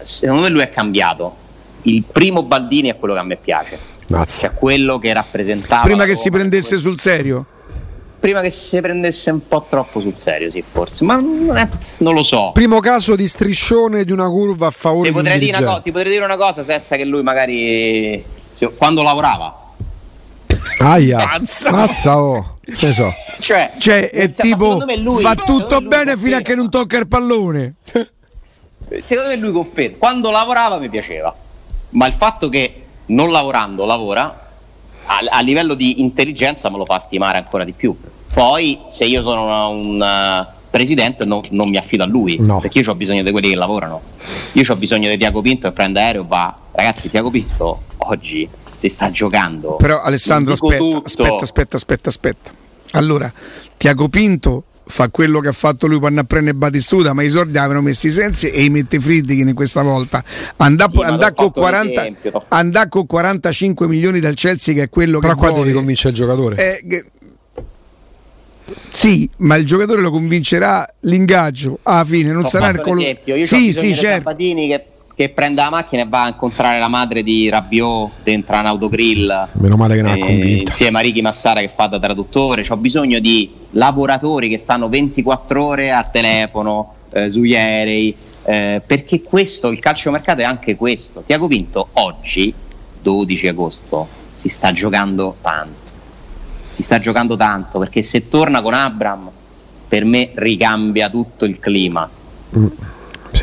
Secondo 0.00 0.42
me 0.42 0.48
lui 0.48 0.62
è 0.62 0.70
cambiato. 0.70 1.36
Il 1.82 2.04
primo 2.10 2.42
Baldini 2.42 2.88
è 2.88 2.96
quello 2.96 3.14
che 3.14 3.20
a 3.20 3.24
me 3.24 3.36
piace. 3.36 3.78
Mazza. 4.08 4.48
Cioè 4.48 4.54
quello 4.54 4.98
che 4.98 5.12
rappresentava. 5.12 5.82
Prima 5.82 6.04
che 6.04 6.14
si 6.14 6.30
prendesse 6.30 6.76
sul 6.76 6.98
serio? 6.98 7.46
Prima 8.20 8.40
che 8.40 8.50
si 8.50 8.80
prendesse 8.80 9.30
un 9.30 9.48
po' 9.48 9.66
troppo 9.68 10.00
sul 10.00 10.14
serio, 10.16 10.48
sì, 10.48 10.62
forse, 10.70 11.02
ma 11.02 11.16
non, 11.16 11.56
è, 11.56 11.68
non 11.98 12.14
lo 12.14 12.22
so. 12.22 12.52
Primo 12.54 12.78
caso 12.78 13.16
di 13.16 13.26
striscione 13.26 14.04
di 14.04 14.12
una 14.12 14.28
curva 14.28 14.68
a 14.68 14.70
favore 14.70 15.08
ti 15.08 15.14
potrei, 15.14 15.40
dire 15.40 15.58
una, 15.58 15.80
ti 15.80 15.90
potrei 15.90 16.12
dire 16.12 16.24
una 16.24 16.36
cosa 16.36 16.62
senza 16.62 16.94
che 16.94 17.04
lui 17.04 17.22
magari 17.24 18.24
quando 18.76 19.02
lavorava. 19.02 19.72
Aia, 20.78 21.16
mazza, 21.16 21.70
mazza 21.72 22.22
oh. 22.22 22.58
Che 22.64 22.92
so. 22.92 23.12
Cioè, 23.42 23.72
cioè 23.78 24.08
è 24.08 24.30
tipo 24.30 24.84
lui, 24.98 25.20
fa 25.20 25.34
tutto 25.34 25.80
bene 25.80 26.16
fino 26.16 26.36
a 26.36 26.40
che 26.40 26.54
non 26.54 26.70
tocca 26.70 26.96
il 26.98 27.08
pallone. 27.08 27.74
Secondo 29.02 29.30
me 29.30 29.36
lui 29.36 29.50
conferma. 29.50 29.96
Quando 29.98 30.30
lavorava 30.30 30.78
mi 30.78 30.88
piaceva, 30.88 31.34
ma 31.92 32.06
il 32.06 32.14
fatto 32.14 32.48
che 32.48 32.84
non 33.06 33.30
lavorando 33.30 33.84
lavora 33.84 34.50
a, 35.04 35.18
a 35.30 35.40
livello 35.40 35.74
di 35.74 36.00
intelligenza 36.00 36.70
me 36.70 36.78
lo 36.78 36.84
fa 36.84 36.98
stimare 36.98 37.38
ancora 37.38 37.64
di 37.64 37.72
più. 37.72 37.96
Poi 38.32 38.80
se 38.88 39.04
io 39.04 39.22
sono 39.22 39.70
un 39.70 40.00
uh, 40.00 40.60
presidente 40.70 41.24
no, 41.24 41.42
non 41.50 41.68
mi 41.68 41.76
affido 41.76 42.02
a 42.02 42.06
lui, 42.06 42.38
no. 42.38 42.60
perché 42.60 42.78
io 42.80 42.90
ho 42.90 42.94
bisogno 42.94 43.22
di 43.22 43.30
quelli 43.30 43.50
che 43.50 43.56
lavorano. 43.56 44.00
Io 44.52 44.64
ho 44.66 44.76
bisogno 44.76 45.08
di 45.08 45.18
Tiago 45.18 45.42
Pinto 45.42 45.68
che 45.68 45.74
prende 45.74 46.00
aereo 46.00 46.24
va. 46.26 46.56
Ragazzi, 46.72 47.10
Tiago 47.10 47.30
Pinto 47.30 47.82
oggi 47.98 48.48
si 48.78 48.88
sta 48.88 49.10
giocando. 49.10 49.76
Però 49.76 50.00
Alessandro 50.00 50.54
aspetta, 50.54 51.02
aspetta, 51.04 51.42
aspetta, 51.42 51.76
aspetta, 51.76 52.08
aspetta. 52.08 52.50
Allora, 52.92 53.30
Tiago 53.76 54.08
Pinto 54.08 54.64
fa 54.84 55.08
quello 55.08 55.40
che 55.40 55.48
ha 55.48 55.52
fatto 55.52 55.86
lui 55.86 55.98
quando 55.98 56.20
a 56.20 56.24
prendere 56.24 56.56
Batistuta, 56.56 57.12
ma 57.12 57.22
i 57.22 57.28
soldi 57.28 57.58
avevano 57.58 57.82
messi 57.82 58.08
i 58.08 58.10
sensi 58.10 58.48
e 58.50 58.64
i 58.64 58.70
mette 58.70 59.00
Friedkin 59.00 59.54
questa 59.54 59.82
volta. 59.82 60.22
Andà, 60.56 60.88
sì, 60.92 61.00
andà, 61.02 61.32
con 61.32 61.50
40, 61.50 62.06
andà, 62.48 62.88
con 62.88 63.06
45 63.06 63.86
milioni 63.86 64.20
dal 64.20 64.34
Chelsea 64.34 64.74
che 64.74 64.82
è 64.82 64.88
quello 64.88 65.18
Però 65.18 65.34
che 65.34 65.40
Però 65.40 65.52
qua 65.52 65.62
devi 65.62 65.74
convincere 65.74 66.10
il 66.10 66.14
giocatore. 66.16 66.56
Eh, 66.56 66.86
che, 66.86 67.04
sì, 68.90 69.28
ma 69.38 69.56
il 69.56 69.66
giocatore 69.66 70.00
lo 70.00 70.10
convincerà 70.10 70.86
l'ingaggio 71.00 71.78
alla 71.82 72.04
fine, 72.04 72.32
non 72.32 72.44
Ho 72.44 72.48
sarà 72.48 72.68
il 72.68 72.80
colore. 72.80 73.20
Io 73.24 73.46
sì, 73.46 73.72
sì, 73.72 73.94
certo. 73.94 74.22
Sabatini 74.22 74.68
che 74.68 74.84
che 75.14 75.28
prende 75.28 75.60
la 75.60 75.70
macchina 75.70 76.02
e 76.02 76.06
va 76.08 76.24
a 76.24 76.28
incontrare 76.28 76.78
la 76.78 76.88
madre 76.88 77.22
di 77.22 77.48
Rabiot 77.48 78.10
dentro 78.22 78.58
un 78.58 78.66
autogrill. 78.66 79.48
Meno 79.52 79.76
male 79.76 79.96
che 79.96 80.02
non 80.02 80.12
eh, 80.12 80.20
ha 80.20 80.24
convinto. 80.24 80.70
Insieme 80.70 80.98
a 80.98 81.00
Ricky 81.02 81.20
Massara 81.20 81.60
che 81.60 81.70
fa 81.74 81.86
da 81.86 81.98
traduttore. 81.98 82.64
Ho 82.68 82.76
bisogno 82.76 83.18
di 83.18 83.50
lavoratori 83.70 84.48
che 84.48 84.58
stanno 84.58 84.88
24 84.88 85.64
ore 85.64 85.90
al 85.90 86.10
telefono, 86.10 86.94
eh, 87.10 87.30
sugli 87.30 87.54
aerei. 87.54 88.14
Eh, 88.44 88.82
perché 88.84 89.22
questo, 89.22 89.68
il 89.68 89.78
calciomercato 89.78 90.40
è 90.40 90.44
anche 90.44 90.76
questo. 90.76 91.22
Tiago 91.24 91.46
Vinto 91.46 91.88
oggi, 91.92 92.52
12 93.00 93.48
agosto, 93.48 94.08
si 94.34 94.48
sta 94.48 94.72
giocando 94.72 95.36
tanto. 95.40 95.90
Si 96.72 96.82
sta 96.82 96.98
giocando 96.98 97.36
tanto 97.36 97.78
perché 97.78 98.02
se 98.02 98.28
torna 98.28 98.62
con 98.62 98.72
Abram, 98.72 99.30
per 99.86 100.06
me 100.06 100.30
ricambia 100.34 101.10
tutto 101.10 101.44
il 101.44 101.58
clima. 101.58 102.08
Mm 102.56 102.66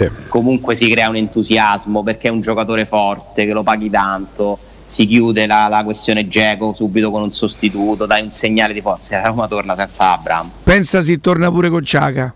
sì. 0.08 0.28
comunque 0.28 0.76
si 0.76 0.88
crea 0.90 1.10
un 1.10 1.16
entusiasmo 1.16 2.04
perché 2.04 2.30
è 2.30 2.32
un 2.32 2.42
giocatore 2.42 2.86
forte 2.86 3.46
che 3.46 3.52
lo 3.52 3.64
paghi 3.64 3.90
tanto 3.90 4.58
si 4.90 5.06
chiude 5.06 5.46
la, 5.46 5.68
la 5.68 5.84
questione 5.84 6.28
Geco 6.28 6.74
subito 6.74 7.12
con 7.12 7.22
un 7.22 7.32
sostituto 7.32 8.06
dai 8.06 8.24
un 8.24 8.32
segnale 8.32 8.74
di 8.74 8.82
forza. 8.82 9.20
La 9.22 9.28
Roma 9.28 9.48
torna 9.48 9.76
senza 9.76 10.14
Abram 10.14 10.50
pensa 10.64 11.02
si 11.02 11.20
torna 11.20 11.52
pure 11.52 11.70
con 11.70 11.84
Ciaga 11.84 12.34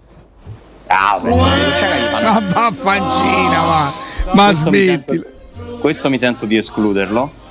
ah, 0.87 1.19
ma 1.23 2.41
vaffancina 2.53 3.61
ma, 3.61 3.93
ma 4.33 4.51
smetti 4.51 5.23
questo 5.79 6.09
mi 6.09 6.17
sento 6.17 6.45
di 6.45 6.57
escluderlo 6.57 7.41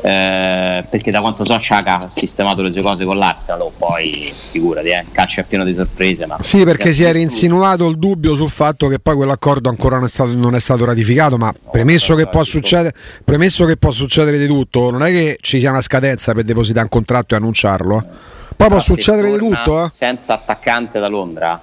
eh, 0.00 0.84
perché 0.88 1.10
da 1.10 1.20
quanto 1.20 1.44
so 1.44 1.58
Ciaca 1.58 2.00
ha 2.00 2.10
sistemato 2.14 2.62
le 2.62 2.70
sue 2.70 2.82
cose 2.82 3.04
con 3.04 3.16
l'Arsenal 3.16 3.62
oh, 3.62 3.72
poi 3.76 4.32
figurati 4.50 4.88
eh, 4.88 5.06
calcio 5.10 5.40
è 5.40 5.44
pieno 5.44 5.64
di 5.64 5.74
sorprese 5.74 6.26
ma 6.26 6.36
sì 6.40 6.64
perché 6.64 6.92
si 6.92 7.02
era 7.02 7.18
insinuato 7.18 7.88
il 7.88 7.96
dubbio 7.96 8.34
sul 8.34 8.50
fatto 8.50 8.88
che 8.88 8.98
poi 8.98 9.16
quell'accordo 9.16 9.68
ancora 9.68 9.96
non 9.96 10.04
è 10.04 10.08
stato, 10.08 10.32
non 10.32 10.54
è 10.54 10.60
stato 10.60 10.84
ratificato 10.84 11.38
ma 11.38 11.46
no, 11.46 11.70
premesso, 11.70 12.14
che 12.14 12.26
può 12.26 12.44
succedere, 12.44 12.94
premesso 13.24 13.64
che 13.64 13.76
può 13.76 13.90
succedere 13.90 14.38
di 14.38 14.46
tutto 14.46 14.90
non 14.90 15.02
è 15.02 15.10
che 15.10 15.38
ci 15.40 15.58
sia 15.58 15.70
una 15.70 15.80
scadenza 15.80 16.34
per 16.34 16.44
depositare 16.44 16.84
un 16.84 16.90
contratto 16.90 17.34
e 17.34 17.38
annunciarlo 17.38 17.98
eh. 17.98 18.54
poi 18.54 18.68
può 18.68 18.78
succedere 18.78 19.30
di 19.32 19.38
tutto 19.38 19.84
eh. 19.84 19.90
senza 19.92 20.34
attaccante 20.34 20.98
da 20.98 21.08
Londra 21.08 21.60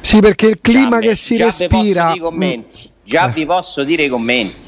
sì 0.00 0.20
perché 0.20 0.46
il 0.46 0.58
clima 0.60 0.98
già 1.00 1.08
che 1.08 1.14
si 1.14 1.36
respira 1.36 2.14
già 3.04 3.28
vi 3.28 3.44
posso 3.44 3.84
dire 3.84 4.04
i 4.04 4.08
commenti 4.08 4.65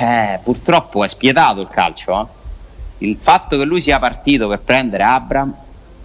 eh, 0.00 0.40
purtroppo 0.42 1.04
è 1.04 1.08
spietato 1.08 1.60
il 1.60 1.68
calcio. 1.68 2.20
Eh? 2.20 3.06
Il 3.06 3.18
fatto 3.20 3.58
che 3.58 3.64
lui 3.64 3.80
sia 3.80 3.98
partito 3.98 4.48
per 4.48 4.60
prendere 4.60 5.02
Abram 5.02 5.54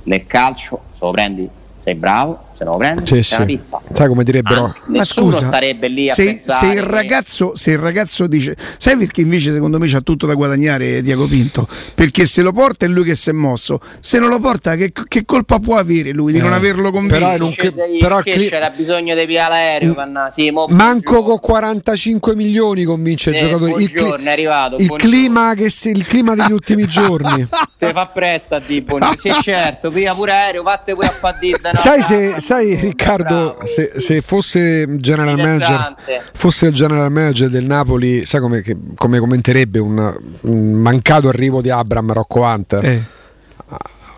nel 0.04 0.28
calcio, 0.28 0.82
se 0.92 0.98
lo 1.00 1.12
prendi 1.12 1.50
sei 1.82 1.96
bravo, 1.96 2.45
se 2.58 2.64
non 2.64 2.74
lo 2.74 2.80
prendi 2.80 3.06
sì, 3.06 3.22
sì. 3.22 3.36
una 3.36 3.46
pippa. 3.46 3.82
Sai 3.92 4.08
come 4.08 4.24
direbbero? 4.24 4.66
Ah, 4.66 4.76
ma 4.86 5.04
scusa, 5.04 5.48
starebbe 5.48 5.90
lì 5.90 6.10
a 6.10 6.14
se, 6.14 6.42
se, 6.46 6.66
il 6.68 6.82
ragazzo, 6.82 7.52
se 7.56 7.72
il 7.72 7.78
ragazzo 7.78 8.28
dice, 8.28 8.56
sai 8.78 8.96
perché 8.96 9.22
invece 9.22 9.52
secondo 9.52 9.78
me 9.78 9.88
c'ha 9.88 10.00
tutto 10.00 10.26
da 10.26 10.36
guadagnare 10.36 11.02
Diago 11.02 11.26
Pinto? 11.28 11.68
Perché 11.94 12.26
se 12.26 12.42
lo 12.42 12.54
porta 12.54 12.86
è 12.86 12.90
lui 12.90 13.04
che 13.04 13.16
si 13.16 13.30
è 13.30 13.34
mosso, 13.34 13.82
se 14.00 14.20
non 14.20 14.30
lo 14.30 14.40
porta 14.40 14.76
che, 14.76 14.94
che 15.08 15.26
colpa 15.26 15.60
può 15.60 15.76
avere 15.76 16.12
lui 16.12 16.32
di 16.32 16.38
eh, 16.38 16.42
non 16.42 16.54
averlo 16.54 16.92
convinto? 16.92 17.18
Però, 17.18 17.38
non 17.38 17.54
che, 17.54 17.74
però 18.00 18.20
cli- 18.20 18.48
c'era 18.48 18.70
bisogno 18.70 19.16
di 19.16 19.26
via 19.26 19.50
l'aereo, 19.50 19.94
mm, 19.94 20.28
sì, 20.32 20.54
manco 20.70 21.24
con 21.24 21.40
45 21.40 22.36
milioni 22.36 22.86
convince 22.86 23.32
il 23.32 23.36
giocatore. 23.36 23.82
Il, 23.82 23.92
cli- 23.92 24.14
è 24.14 24.30
arrivato, 24.30 24.78
il 24.78 24.90
clima, 24.92 25.54
che 25.56 25.70
si, 25.70 25.90
il 25.90 26.06
clima 26.06 26.36
degli 26.36 26.52
ultimi 26.54 26.88
giorni. 26.88 27.48
Se 27.74 27.92
fa 27.92 28.06
presto 28.08 28.56
a 28.56 28.62
dire, 28.66 28.86
sì 29.18 29.30
certo, 29.42 29.90
via 29.90 30.14
pure 30.14 30.32
aereo, 30.32 30.64
fatte 30.64 30.94
pure 30.94 31.08
a 31.08 31.16
Padidda. 31.20 31.72
No, 31.74 31.80
sai 31.80 32.02
se 32.02 32.40
sai 32.46 32.76
Riccardo, 32.76 33.58
se, 33.64 33.94
se, 33.98 34.22
fosse 34.22 34.98
general 34.98 35.36
manager, 35.36 35.96
fosse 36.32 36.68
il 36.68 36.74
general 36.74 37.12
manager 37.12 37.50
del 37.50 37.66
Napoli, 37.66 38.24
sai 38.24 38.40
come, 38.40 38.64
come 38.94 39.18
commenterebbe 39.18 39.80
un, 39.80 40.16
un, 40.42 40.74
mancato 40.74 41.28
arrivo 41.28 41.62
di 41.62 41.72
Abram 41.72 42.14
Rocco 42.14 42.42
Hunter? 42.42 42.86
Eh. 42.86 43.04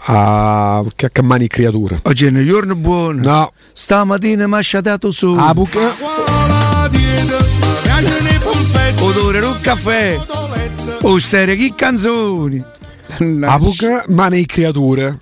A, 0.09 0.83
che, 0.93 1.09
che 1.09 1.21
mani 1.21 1.47
creature. 1.47 2.01
Oggi 2.03 2.25
è 2.25 2.29
un 2.29 2.45
giorno 2.45 2.75
buono. 2.75 3.21
No. 3.21 3.51
Stamattina 3.71 4.45
mi 4.45 4.55
ha 4.55 4.59
sciatato 4.59 5.09
su. 5.09 5.34
Ah, 5.38 5.53
buca. 5.53 5.93
Odore 8.99 9.39
un 9.39 9.57
caffè. 9.61 10.19
O 11.03 11.17
stere 11.17 11.55
che 11.55 11.71
canzoni. 11.73 12.61
A 13.43 13.57
buca 13.57 14.03
mani 14.09 14.45
creature 14.45 15.17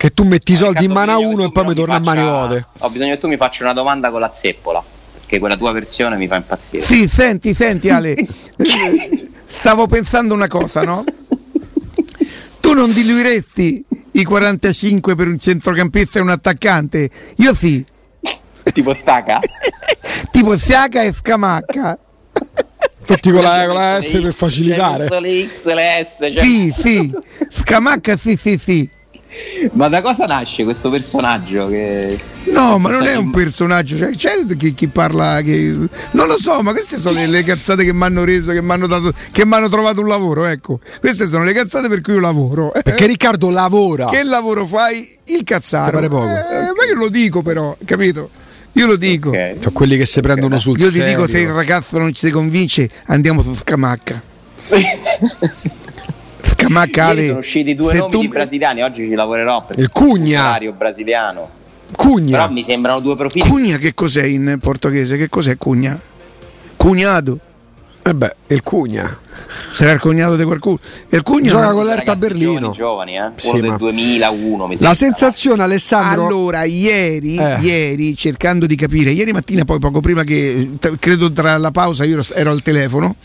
che 0.00 0.14
tu 0.14 0.24
metti 0.24 0.52
i 0.52 0.56
soldi 0.56 0.86
in 0.86 0.92
mano 0.92 1.12
a 1.12 1.18
uno 1.18 1.44
e 1.44 1.52
poi 1.52 1.66
mi 1.66 1.74
torna 1.74 1.96
a 1.96 1.98
mani 1.98 2.22
vuote. 2.22 2.66
Ho 2.78 2.88
bisogno 2.88 3.12
che 3.12 3.20
tu 3.20 3.28
mi 3.28 3.36
faccia 3.36 3.64
una 3.64 3.74
domanda 3.74 4.08
con 4.08 4.20
la 4.20 4.32
zeppola, 4.32 4.82
perché 5.12 5.38
quella 5.38 5.58
tua 5.58 5.72
versione 5.72 6.16
mi 6.16 6.26
fa 6.26 6.36
impazzire. 6.36 6.82
Sì, 6.82 7.06
senti, 7.06 7.52
senti 7.52 7.90
Ale, 7.90 8.16
stavo 9.46 9.86
pensando 9.86 10.32
una 10.32 10.46
cosa, 10.46 10.84
no? 10.84 11.04
Tu 12.60 12.72
non 12.72 12.90
diluiresti 12.90 13.84
i 14.12 14.24
45 14.24 15.14
per 15.14 15.28
un 15.28 15.38
centrocampista 15.38 16.18
e 16.18 16.22
un 16.22 16.30
attaccante? 16.30 17.10
Io 17.36 17.54
sì. 17.54 17.84
tipo 18.72 18.96
stacca? 18.98 19.38
tipo 20.32 20.56
stacca 20.56 21.02
e 21.02 21.12
scamacca. 21.12 21.98
Tutti 23.04 23.30
con 23.30 23.42
la, 23.42 23.66
con 23.66 23.74
la 23.74 24.00
S 24.00 24.18
per 24.18 24.32
facilitare. 24.32 25.20
Le 25.20 25.46
X, 25.46 25.66
le 25.74 26.06
S. 26.06 26.16
Cioè... 26.32 26.42
Sì, 26.42 26.74
sì. 26.74 27.12
Scamacca, 27.50 28.16
sì, 28.16 28.38
sì, 28.40 28.56
sì. 28.56 28.98
Ma 29.72 29.88
da 29.88 30.00
cosa 30.02 30.26
nasce 30.26 30.64
questo 30.64 30.90
personaggio? 30.90 31.68
Che... 31.68 32.18
No, 32.44 32.78
ma 32.78 32.90
non 32.90 33.06
è 33.06 33.16
un 33.16 33.30
personaggio, 33.30 33.96
cioè, 33.96 34.10
c'è 34.10 34.44
chi, 34.56 34.74
chi 34.74 34.88
parla 34.88 35.40
che. 35.42 35.76
Non 36.12 36.26
lo 36.26 36.36
so, 36.36 36.62
ma 36.62 36.72
queste 36.72 36.98
sono 36.98 37.18
le, 37.18 37.26
le 37.26 37.42
cazzate 37.44 37.84
che 37.84 37.92
mi 37.92 38.02
hanno 38.02 38.24
reso, 38.24 38.52
che 38.52 38.62
mi 38.62 38.70
hanno 38.72 38.86
dato, 38.86 39.12
che 39.30 39.46
mi 39.46 39.54
hanno 39.54 39.68
trovato 39.68 40.00
un 40.00 40.08
lavoro, 40.08 40.46
ecco. 40.46 40.80
Queste 40.98 41.28
sono 41.28 41.44
le 41.44 41.52
cazzate 41.52 41.88
per 41.88 42.00
cui 42.00 42.14
io 42.14 42.20
lavoro. 42.20 42.72
Perché 42.82 43.06
Riccardo 43.06 43.50
lavora. 43.50 44.06
Che 44.06 44.22
lavoro 44.24 44.66
fai? 44.66 45.08
Il 45.26 45.44
cazzato. 45.44 45.92
Pare 45.92 46.08
poco. 46.08 46.26
Eh, 46.26 46.72
ma 46.76 46.84
io 46.88 46.96
lo 46.96 47.08
dico 47.08 47.42
però, 47.42 47.76
capito? 47.84 48.30
Io 48.72 48.86
lo 48.86 48.96
dico. 48.96 49.28
Okay. 49.28 49.56
Sono 49.60 49.72
quelli 49.72 49.96
che 49.96 50.06
si 50.06 50.20
prendono 50.20 50.58
sul 50.58 50.78
Io 50.78 50.90
ti 50.90 51.02
dico, 51.02 51.26
se 51.26 51.40
il 51.40 51.50
ragazzo 51.50 51.98
non 51.98 52.12
ci 52.12 52.26
si 52.26 52.32
convince, 52.32 52.88
andiamo 53.06 53.42
su 53.42 53.54
Scamacca. 53.54 54.22
Scamacca 56.60 57.14
sono 57.14 57.38
usciti 57.38 57.74
due 57.74 57.94
nomi 57.94 58.10
tu... 58.10 58.28
brasiliani, 58.28 58.82
oggi 58.82 59.08
ci 59.08 59.14
lavorerò 59.14 59.64
per 59.64 59.78
il 59.78 59.88
Cugna. 59.90 60.58
Il 60.58 60.72
brasiliano. 60.72 61.48
Cugna. 61.96 62.38
Però 62.38 62.50
mi 62.52 62.64
sembrano 62.64 63.00
due 63.00 63.16
profili. 63.16 63.48
Cugna 63.48 63.78
che 63.78 63.94
cos'è 63.94 64.24
in 64.24 64.58
portoghese? 64.60 65.16
Che 65.16 65.28
cos'è 65.28 65.56
Cugna? 65.56 65.98
Cugnato. 66.76 67.38
Eh 68.02 68.14
beh, 68.14 68.34
il 68.48 68.62
Cugna. 68.62 69.18
Sarà 69.72 69.92
il 69.92 70.00
cognato 70.00 70.36
di 70.36 70.44
qualcuno. 70.44 70.78
Il 71.08 71.22
Cugna 71.22 71.50
gioca 71.50 71.72
con 71.72 71.84
l'Erta 71.84 72.12
a 72.12 72.16
Berlino. 72.16 72.72
Giovani, 72.72 73.14
giovani 73.14 73.16
eh? 73.16 73.30
sì, 73.36 73.60
del 73.60 73.76
2001. 73.76 74.66
Mi 74.66 74.76
la 74.78 74.94
sensazione, 74.94 75.62
Alessandro. 75.62 76.26
Allora, 76.26 76.64
ieri, 76.64 77.36
eh. 77.36 77.58
ieri, 77.60 78.16
cercando 78.16 78.66
di 78.66 78.76
capire, 78.76 79.10
ieri 79.10 79.32
mattina, 79.32 79.64
poi 79.64 79.78
poco 79.78 80.00
prima 80.00 80.24
che 80.24 80.70
credo 80.98 81.32
tra 81.32 81.56
la 81.58 81.70
pausa, 81.70 82.04
io 82.04 82.20
ero 82.34 82.50
al 82.50 82.62
telefono 82.62 83.16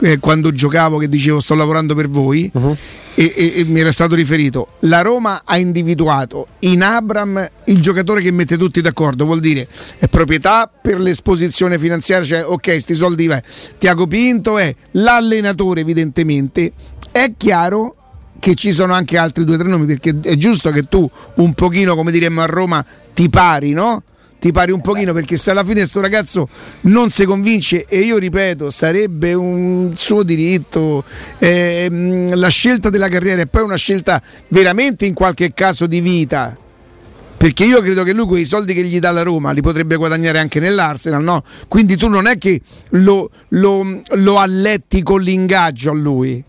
eh, 0.00 0.18
quando 0.18 0.52
giocavo 0.52 0.98
che 0.98 1.08
dicevo 1.08 1.40
sto 1.40 1.54
lavorando 1.54 1.94
per 1.94 2.08
voi 2.08 2.50
uh-huh. 2.52 2.76
e, 3.14 3.32
e, 3.36 3.52
e, 3.56 3.64
mi 3.64 3.80
era 3.80 3.92
stato 3.92 4.14
riferito 4.14 4.68
la 4.80 5.02
Roma 5.02 5.42
ha 5.44 5.56
individuato 5.56 6.48
in 6.60 6.82
Abram 6.82 7.50
il 7.64 7.80
giocatore 7.80 8.20
che 8.20 8.30
mette 8.30 8.56
tutti 8.58 8.80
d'accordo 8.80 9.24
vuol 9.24 9.40
dire 9.40 9.66
è 9.98 10.06
proprietà 10.08 10.70
per 10.80 11.00
l'esposizione 11.00 11.78
finanziaria 11.78 12.26
cioè 12.26 12.44
ok 12.44 12.80
sti 12.80 12.94
soldi 12.94 13.26
vai 13.26 13.40
Tiago 13.78 14.06
Pinto 14.06 14.58
è 14.58 14.74
l'allenatore 14.92 15.80
evidentemente 15.80 16.72
è 17.10 17.32
chiaro 17.36 17.96
che 18.38 18.54
ci 18.54 18.72
sono 18.72 18.92
anche 18.92 19.16
altri 19.16 19.44
due 19.44 19.54
o 19.54 19.58
tre 19.58 19.68
nomi 19.68 19.86
perché 19.86 20.14
è 20.22 20.36
giusto 20.36 20.70
che 20.70 20.82
tu 20.82 21.08
un 21.36 21.54
pochino 21.54 21.94
come 21.94 22.12
diremmo 22.12 22.42
a 22.42 22.46
Roma 22.46 22.84
ti 23.14 23.28
pari 23.28 23.72
no? 23.72 24.02
Ti 24.38 24.52
pari 24.52 24.70
un 24.70 24.80
pochino 24.80 25.12
perché 25.12 25.36
se 25.36 25.50
alla 25.50 25.64
fine 25.64 25.80
questo 25.80 26.00
ragazzo 26.00 26.48
non 26.82 27.10
si 27.10 27.24
convince 27.24 27.84
e 27.86 28.00
io 28.00 28.18
ripeto 28.18 28.70
sarebbe 28.70 29.34
un 29.34 29.92
suo 29.94 30.22
diritto 30.22 31.04
eh, 31.38 31.88
la 32.34 32.48
scelta 32.48 32.90
della 32.90 33.08
carriera 33.08 33.42
è 33.42 33.46
poi 33.46 33.62
una 33.62 33.76
scelta 33.76 34.22
veramente 34.48 35.06
in 35.06 35.14
qualche 35.14 35.52
caso 35.54 35.86
di 35.86 36.00
vita. 36.00 36.56
Perché 37.36 37.64
io 37.64 37.80
credo 37.80 38.02
che 38.02 38.14
lui 38.14 38.26
quei 38.26 38.46
soldi 38.46 38.72
che 38.72 38.82
gli 38.82 38.98
dà 38.98 39.10
la 39.10 39.22
Roma 39.22 39.50
li 39.52 39.60
potrebbe 39.60 39.96
guadagnare 39.96 40.38
anche 40.38 40.58
nell'Arsenal 40.58 41.22
no? 41.22 41.44
quindi 41.68 41.96
tu 41.96 42.08
non 42.08 42.26
è 42.26 42.38
che 42.38 42.62
lo, 42.90 43.30
lo, 43.48 43.84
lo 44.12 44.38
alletti 44.38 45.02
con 45.02 45.20
l'ingaggio 45.20 45.90
a 45.90 45.94
lui. 45.94 46.42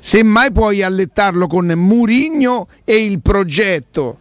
Semmai 0.00 0.50
puoi 0.50 0.82
allettarlo 0.82 1.46
con 1.46 1.66
Murigno 1.66 2.66
e 2.84 3.04
il 3.04 3.20
progetto 3.22 4.18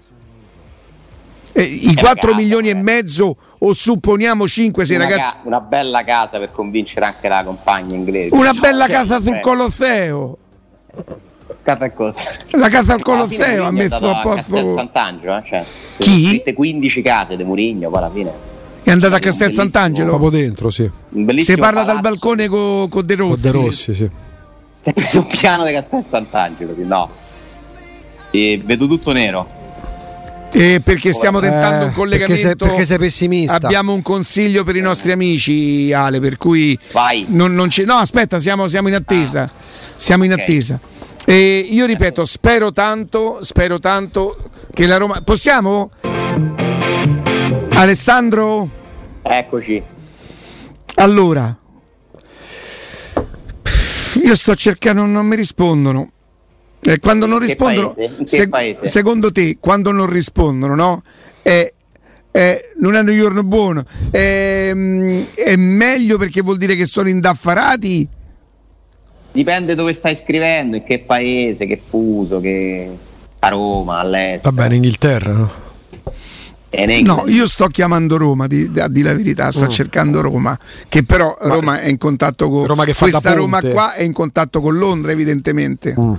eh, 1.53 1.61
I 1.61 1.95
4 1.95 2.13
casa, 2.13 2.35
milioni 2.35 2.67
eh. 2.67 2.71
e 2.71 2.75
mezzo 2.75 3.35
o 3.57 3.73
supponiamo 3.73 4.47
5 4.47 4.85
se 4.85 4.97
ragazzi... 4.97 5.21
Ca- 5.21 5.37
una 5.43 5.59
bella 5.59 6.03
casa 6.03 6.37
per 6.39 6.51
convincere 6.51 7.05
anche 7.05 7.27
la 7.27 7.43
compagna 7.43 7.95
inglese. 7.95 8.35
Una 8.35 8.53
bella 8.53 8.85
cioè, 8.85 8.95
casa 8.95 9.21
sul 9.21 9.39
Colosseo. 9.39 10.37
Casa 11.61 11.85
al 11.85 11.93
Colosseo. 11.93 12.23
La 12.51 12.69
casa 12.69 12.93
al 12.93 13.01
Colosseo 13.01 13.65
ha 13.65 13.71
messo 13.71 14.09
a 14.09 14.21
posto... 14.21 14.57
A 14.57 14.75
Sant'Angelo, 14.75 15.37
eh? 15.37 15.43
cioè, 15.45 15.65
Chi? 15.97 16.43
15 16.53 17.01
case 17.01 17.35
di 17.35 17.43
Murigno, 17.43 17.89
poi 17.89 17.97
alla 17.99 18.11
fine... 18.11 18.49
È 18.83 18.89
andato 18.89 19.13
a 19.13 19.19
Castel 19.19 19.53
Sant'Angelo? 19.53 20.17
Proprio 20.17 20.31
dentro, 20.31 20.69
sì. 20.71 20.89
Si 21.37 21.55
parla 21.55 21.83
dal 21.83 21.99
balcone 21.99 22.47
con 22.47 22.89
co 22.89 23.01
De 23.03 23.15
Rossi. 23.15 23.41
Con 23.41 23.41
De 23.41 23.51
Rossi, 23.51 23.93
sì. 23.93 24.09
Si 24.79 24.89
è 24.89 24.93
preso 24.93 25.19
un 25.19 25.27
piano 25.27 25.65
di 25.65 25.71
Castel 25.71 26.03
Sant'Angelo, 26.09 26.73
no. 26.77 27.09
E 28.31 28.59
vedo 28.63 28.87
tutto 28.87 29.11
nero. 29.11 29.59
Eh, 30.53 30.81
perché 30.83 31.13
stiamo 31.13 31.39
tentando 31.39 31.85
eh, 31.85 31.87
un 31.87 31.93
collegamento. 31.93 32.41
Perché 32.41 32.47
sei, 32.47 32.55
perché 32.55 32.85
sei, 32.85 32.97
pessimista. 32.97 33.55
Abbiamo 33.55 33.93
un 33.93 34.01
consiglio 34.01 34.63
per 34.63 34.75
i 34.75 34.81
nostri 34.81 35.11
amici, 35.11 35.93
Ale. 35.93 36.19
Per 36.19 36.37
cui 36.37 36.77
Vai. 36.91 37.25
Non, 37.29 37.53
non 37.53 37.69
no, 37.85 37.93
aspetta, 37.95 38.39
siamo, 38.39 38.67
siamo 38.67 38.89
in 38.89 38.95
attesa. 38.95 39.43
Ah. 39.43 39.49
Siamo 39.95 40.25
in 40.25 40.33
okay. 40.33 40.43
attesa. 40.43 40.79
E 41.25 41.65
io 41.69 41.85
ripeto, 41.85 42.25
spero 42.25 42.71
tanto, 42.71 43.39
spero 43.41 43.79
tanto 43.79 44.49
che 44.73 44.85
la 44.85 44.97
Roma. 44.97 45.21
Possiamo? 45.21 45.91
Alessandro? 47.73 48.69
Eccoci. 49.21 49.81
Allora, 50.95 51.55
io 54.23 54.35
sto 54.35 54.55
cercando, 54.55 55.05
non 55.05 55.25
mi 55.25 55.35
rispondono. 55.35 56.11
Eh, 56.83 56.99
quando 56.99 57.27
non 57.27 57.39
rispondono, 57.39 57.95
se, 58.25 58.49
secondo 58.83 59.31
te, 59.31 59.57
quando 59.59 59.91
non 59.91 60.09
rispondono, 60.09 60.73
no? 60.73 61.03
È, 61.41 61.71
è, 62.31 62.69
non 62.79 62.95
hanno 62.95 63.11
un 63.11 63.17
giorno 63.17 63.43
buono, 63.43 63.83
è, 64.09 64.71
è, 64.71 65.55
meglio 65.55 66.17
perché 66.17 66.41
vuol 66.41 66.57
dire 66.57 66.75
che 66.75 66.87
sono 66.87 67.07
indaffarati? 67.07 68.07
Dipende 69.31 69.75
dove 69.75 69.93
stai 69.93 70.15
scrivendo, 70.15 70.75
in 70.77 70.83
che 70.83 70.99
paese, 70.99 71.67
che 71.67 71.79
fuso, 71.87 72.41
che 72.41 72.89
a 73.39 73.49
Roma, 73.49 73.99
all'estero. 73.99 74.51
Va 74.55 74.63
bene, 74.63 74.75
Inghilterra, 74.75 75.33
no? 75.33 75.51
No, 77.03 77.25
io 77.27 77.47
sto 77.47 77.67
chiamando 77.67 78.15
Roma, 78.15 78.47
di, 78.47 78.71
a 78.77 78.87
dire 78.87 79.09
la 79.09 79.15
verità, 79.15 79.51
sto 79.51 79.65
mm. 79.65 79.69
cercando 79.69 80.21
Roma, 80.21 80.57
che 80.87 81.03
però 81.03 81.35
Roma 81.41 81.81
è 81.81 81.89
in 81.89 81.97
contatto 81.97 82.49
con 82.49 82.65
Roma 82.65 82.85
che 82.85 82.93
questa 82.93 83.33
Roma 83.33 83.59
qua 83.61 83.93
è 83.93 84.03
in 84.03 84.13
contatto 84.13 84.61
con 84.61 84.77
Londra 84.77 85.11
evidentemente. 85.11 85.93
Mm. 85.99 86.13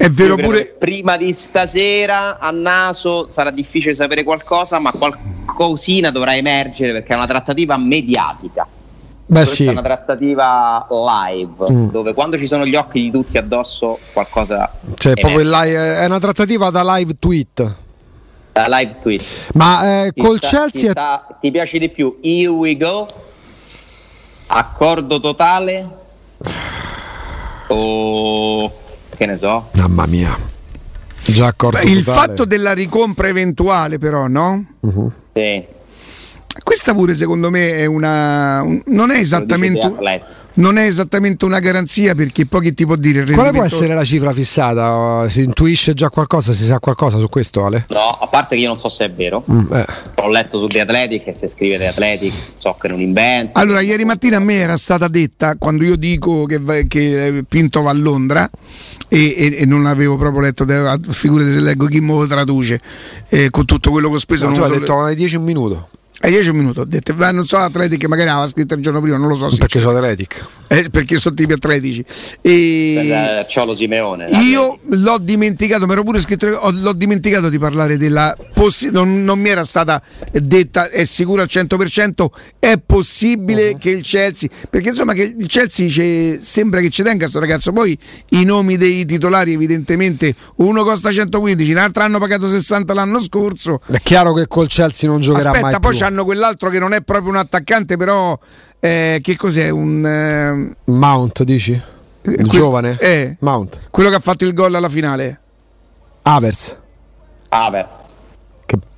È 0.00 0.08
vero 0.08 0.34
pure. 0.36 0.76
Prima 0.78 1.18
di 1.18 1.34
stasera 1.34 2.38
a 2.38 2.50
naso 2.50 3.28
sarà 3.30 3.50
difficile 3.50 3.92
sapere 3.92 4.22
qualcosa, 4.22 4.78
ma 4.78 4.90
qualcosina 4.92 6.10
dovrà 6.10 6.34
emergere 6.34 6.92
perché 6.92 7.12
è 7.12 7.16
una 7.16 7.26
trattativa 7.26 7.76
mediatica. 7.76 8.66
Beh, 9.26 9.44
sì. 9.44 9.66
È 9.66 9.68
una 9.68 9.82
trattativa 9.82 10.86
live 10.88 11.70
mm. 11.70 11.88
dove 11.90 12.14
quando 12.14 12.38
ci 12.38 12.46
sono 12.46 12.64
gli 12.64 12.76
occhi 12.76 13.02
di 13.02 13.10
tutti 13.10 13.36
addosso 13.36 13.98
qualcosa. 14.14 14.72
Cioè, 14.94 15.12
proprio 15.12 15.42
live, 15.42 15.96
è 15.98 16.06
una 16.06 16.18
trattativa 16.18 16.70
da 16.70 16.96
live 16.96 17.16
tweet. 17.18 17.74
Da 18.52 18.66
live 18.68 18.94
tweet. 19.02 19.22
Ma 19.52 20.06
eh, 20.06 20.12
col 20.16 20.38
sta, 20.38 20.48
Chelsea. 20.48 20.80
Ti, 20.80 20.90
sta, 20.92 21.26
ti 21.38 21.50
piace 21.50 21.78
di 21.78 21.90
più? 21.90 22.20
Here 22.22 22.48
we 22.48 22.74
go. 22.74 23.06
Accordo 24.46 25.20
totale. 25.20 25.98
O 27.68 28.79
che 29.20 29.26
ne 29.26 29.36
so. 29.38 29.68
Mamma 29.72 30.06
mia. 30.06 30.34
Già 31.26 31.48
accorto. 31.48 31.78
Beh, 31.78 31.90
il 31.90 32.02
fatto 32.02 32.46
della 32.46 32.72
ricompra 32.72 33.28
eventuale, 33.28 33.98
però, 33.98 34.28
no? 34.28 34.64
Uh-huh. 34.80 35.12
Sì. 35.34 35.62
Questa 36.64 36.94
pure 36.94 37.14
secondo 37.14 37.50
me 37.50 37.74
è 37.74 37.84
una. 37.84 38.62
non 38.86 39.10
è 39.10 39.18
esattamente 39.18 39.92
non 40.54 40.78
è 40.78 40.84
esattamente 40.84 41.44
una 41.44 41.60
garanzia 41.60 42.14
perché 42.14 42.46
poi 42.46 42.62
chi 42.62 42.74
ti 42.74 42.86
può 42.86 42.96
dire 42.96 43.24
quale 43.32 43.52
può 43.52 43.64
essere 43.64 43.94
la 43.94 44.04
cifra 44.04 44.32
fissata? 44.32 45.28
Si 45.28 45.42
intuisce 45.42 45.94
già 45.94 46.10
qualcosa? 46.10 46.52
Si 46.52 46.64
sa 46.64 46.78
qualcosa 46.78 47.18
su 47.18 47.28
questo 47.28 47.64
Ale? 47.64 47.86
No, 47.88 48.18
a 48.20 48.26
parte 48.26 48.56
che 48.56 48.62
io 48.62 48.68
non 48.68 48.78
so 48.78 48.88
se 48.88 49.04
è 49.04 49.10
vero 49.10 49.44
mm, 49.50 49.72
eh. 49.72 49.86
ho 50.16 50.28
letto 50.28 50.58
su 50.58 50.66
The 50.66 50.80
Athletic 50.80 51.26
e 51.28 51.34
se 51.34 51.48
scrive 51.48 51.78
The 51.78 51.88
Athletic 51.88 52.32
so 52.56 52.76
che 52.80 52.88
non 52.88 53.00
inventa 53.00 53.60
allora 53.60 53.80
ieri 53.80 54.04
mattina 54.04 54.36
a 54.38 54.40
me 54.40 54.54
era 54.54 54.76
stata 54.76 55.08
detta 55.08 55.56
quando 55.56 55.84
io 55.84 55.96
dico 55.96 56.44
che, 56.44 56.60
che 56.88 57.26
eh, 57.26 57.44
Pinto 57.44 57.82
va 57.82 57.90
a 57.90 57.94
Londra 57.94 58.48
e, 59.08 59.34
e, 59.36 59.56
e 59.60 59.66
non 59.66 59.86
avevo 59.86 60.16
proprio 60.16 60.40
letto 60.40 60.66
figurate 61.10 61.52
se 61.52 61.60
leggo 61.60 61.86
chi 61.86 62.00
me 62.00 62.12
lo 62.12 62.26
traduce 62.26 62.80
eh, 63.28 63.50
con 63.50 63.64
tutto 63.64 63.90
quello 63.90 64.08
che 64.08 64.16
ho 64.16 64.18
speso 64.18 64.46
no, 64.46 64.50
non 64.50 64.60
tu 64.60 64.72
hai 64.72 64.78
detto 64.78 65.00
hai 65.00 65.14
10 65.14 65.38
minuti 65.38 65.76
A 66.22 66.28
10 66.28 66.52
minuti 66.52 66.80
ho 66.80 66.84
detto, 66.84 67.14
ma 67.14 67.30
non 67.30 67.46
so 67.46 67.56
Atletic, 67.56 68.04
magari 68.04 68.28
aveva 68.28 68.46
scritto 68.46 68.74
il 68.74 68.82
giorno 68.82 69.00
prima, 69.00 69.16
non 69.16 69.28
lo 69.28 69.34
so. 69.36 69.48
Perché 69.56 69.80
sono 69.80 69.96
Atletic. 69.96 70.44
Eh, 70.66 70.90
perché 70.90 71.16
sono 71.16 71.34
tipi 71.34 71.54
atletici. 71.54 72.04
E... 72.42 73.44
Ciolo 73.48 73.74
Simeone. 73.74 74.26
Io 74.42 74.78
l'ho 74.82 75.18
dimenticato, 75.18 75.86
mi 75.86 75.92
ero 75.92 76.02
pure 76.02 76.20
scritto, 76.20 76.46
l'ho 76.70 76.92
dimenticato 76.92 77.48
di 77.48 77.58
parlare 77.58 77.96
della 77.96 78.36
possibilità, 78.52 79.02
non, 79.02 79.24
non, 79.24 79.40
mi 79.40 79.48
era 79.48 79.64
stata 79.64 80.02
detta, 80.30 80.90
è 80.90 81.06
sicuro 81.06 81.40
al 81.40 81.48
100%, 81.50 82.26
è 82.58 82.78
possibile 82.84 83.70
uh-huh. 83.70 83.78
che 83.78 83.90
il 83.90 84.02
Chelsea, 84.02 84.50
perché 84.68 84.90
insomma 84.90 85.14
che 85.14 85.34
il 85.36 85.46
Chelsea 85.46 86.38
sembra 86.42 86.80
che 86.80 86.90
ci 86.90 87.02
tenga 87.02 87.20
questo 87.20 87.40
ragazzo, 87.40 87.72
poi 87.72 87.98
i 88.30 88.44
nomi 88.44 88.76
dei 88.76 89.06
titolari 89.06 89.54
evidentemente, 89.54 90.34
uno 90.56 90.84
costa 90.84 91.10
115, 91.10 91.72
l'altro 91.72 92.02
hanno 92.02 92.18
pagato 92.18 92.46
60 92.46 92.92
l'anno 92.92 93.20
scorso. 93.20 93.80
È 93.90 93.98
chiaro 94.02 94.34
che 94.34 94.46
col 94.46 94.68
Chelsea 94.68 95.08
non 95.08 95.20
giocherà 95.20 95.48
Aspetta, 95.48 95.70
mai 95.70 95.80
poi 95.80 95.90
più 95.96 95.98
hanno 96.10 96.24
quell'altro 96.24 96.68
che 96.70 96.78
non 96.78 96.92
è 96.92 97.00
proprio 97.00 97.30
un 97.30 97.36
attaccante, 97.36 97.96
però 97.96 98.38
eh, 98.78 99.20
che 99.22 99.36
cos'è? 99.36 99.70
Un 99.70 100.04
eh... 100.04 100.76
Mount, 100.92 101.42
dici? 101.44 101.72
Il 102.22 102.36
que- 102.36 102.48
giovane? 102.48 102.96
Eh, 102.98 103.36
Mount. 103.40 103.80
Quello 103.90 104.10
che 104.10 104.16
ha 104.16 104.20
fatto 104.20 104.44
il 104.44 104.52
gol 104.52 104.74
alla 104.74 104.88
finale. 104.88 105.40
Avers. 106.22 106.76
Avers 107.48 107.99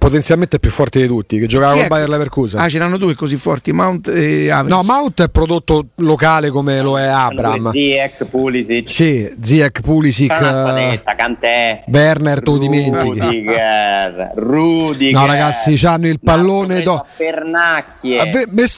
potenzialmente 0.02 0.56
è 0.56 0.58
più 0.58 0.70
forte 0.70 1.00
di 1.00 1.06
tutti, 1.06 1.38
che 1.38 1.46
giocava 1.46 1.74
con 1.74 1.86
Bayer 1.86 2.08
Leverkusen. 2.08 2.58
Ah, 2.58 2.68
ce 2.68 2.78
n'hanno 2.78 2.96
due 2.96 3.14
così 3.14 3.36
forti, 3.36 3.72
Mount 3.72 4.08
e 4.08 4.50
Havertz. 4.50 4.68
No, 4.68 4.82
Mount 4.82 5.22
è 5.22 5.28
prodotto 5.28 5.86
locale 5.98 6.50
come 6.50 6.80
lo 6.80 6.98
è 6.98 7.04
Abram. 7.04 7.70
Ziek, 7.70 8.24
Pulisic. 8.24 8.90
Sì, 8.90 9.32
Ziek, 9.40 9.80
Pulisic. 9.80 10.34
Spadetta, 10.34 11.14
Cantè. 11.14 11.84
Werner, 11.86 12.42
tu 12.42 12.58
dimentichi. 12.58 13.20
Rudiger, 13.20 14.32
Rudiger. 14.34 15.20
No, 15.20 15.26
ragazzi, 15.26 15.78
hanno 15.86 16.08
il 16.08 16.18
pallone 16.18 16.82
d'oro. 16.82 17.06
Pernacchie. 17.16 18.28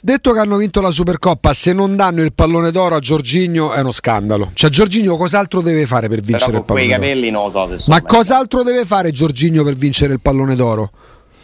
Detto 0.03 0.31
che 0.31 0.39
hanno 0.39 0.57
vinto 0.57 0.79
la 0.79 0.91
Supercoppa, 0.91 1.53
se 1.53 1.73
non 1.73 1.95
danno 1.95 2.21
il 2.21 2.33
pallone 2.33 2.69
d'oro 2.69 2.93
a 2.93 2.99
Giorginio 2.99 3.73
è 3.73 3.79
uno 3.79 3.91
scandalo. 3.91 4.51
Cioè, 4.53 4.69
Giorginio 4.69 5.17
cos'altro 5.17 5.61
deve 5.61 5.87
fare 5.87 6.07
per 6.07 6.21
vincere 6.21 6.57
il 6.57 6.63
pallone 6.63 7.31
d'oro? 7.31 7.79
Ma 7.87 8.01
cos'altro 8.03 8.61
deve 8.61 8.85
fare 8.85 9.09
Giorginio 9.09 9.63
per 9.63 9.73
vincere 9.73 10.13
il 10.13 10.19
pallone 10.21 10.53
d'oro? 10.53 10.91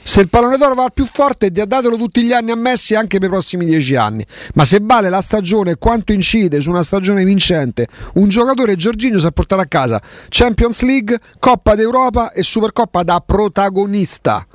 Se 0.04 0.22
il 0.22 0.30
pallone 0.30 0.58
d'oro 0.58 0.74
va 0.74 0.84
al 0.84 0.94
più 0.94 1.06
forte, 1.06 1.52
datelo 1.52 1.96
tutti 1.96 2.24
gli 2.24 2.34
anni 2.34 2.52
a 2.52 2.56
Messi 2.56 2.96
anche 2.96 3.20
per 3.20 3.28
i 3.28 3.32
prossimi 3.32 3.66
dieci 3.66 3.96
anni. 3.96 4.26
Ma 4.56 4.66
se 4.66 4.80
vale 4.82 5.10
la 5.10 5.22
stagione 5.22 5.76
quanto 5.76 6.12
incide 6.12 6.60
su 6.60 6.70
una 6.70 6.84
stagione 6.84 7.24
vincente, 7.24 7.88
un 8.16 8.28
giocatore 8.28 8.76
Giorginio 8.76 9.20
sa 9.20 9.32
portare 9.32 9.62
a 9.62 9.66
casa 9.66 10.02
Champions 10.28 10.82
League, 10.82 11.20
Coppa 11.40 11.76
d'Europa 11.76 12.32
e 12.32 12.44
Supercoppa 12.44 13.04
da 13.04 13.22
protagonista. 13.26 14.46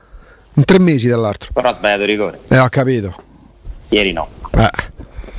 In 0.54 0.64
tre 0.64 0.78
mesi 0.78 1.06
dall'altro. 1.06 1.50
Però 1.52 1.68
ha 1.68 1.76
sbagliato 1.76 2.04
rigore. 2.04 2.40
Eh, 2.48 2.58
ho 2.58 2.68
capito. 2.68 3.14
Ieri 3.90 4.12
no. 4.12 4.28
Eh. 4.56 4.85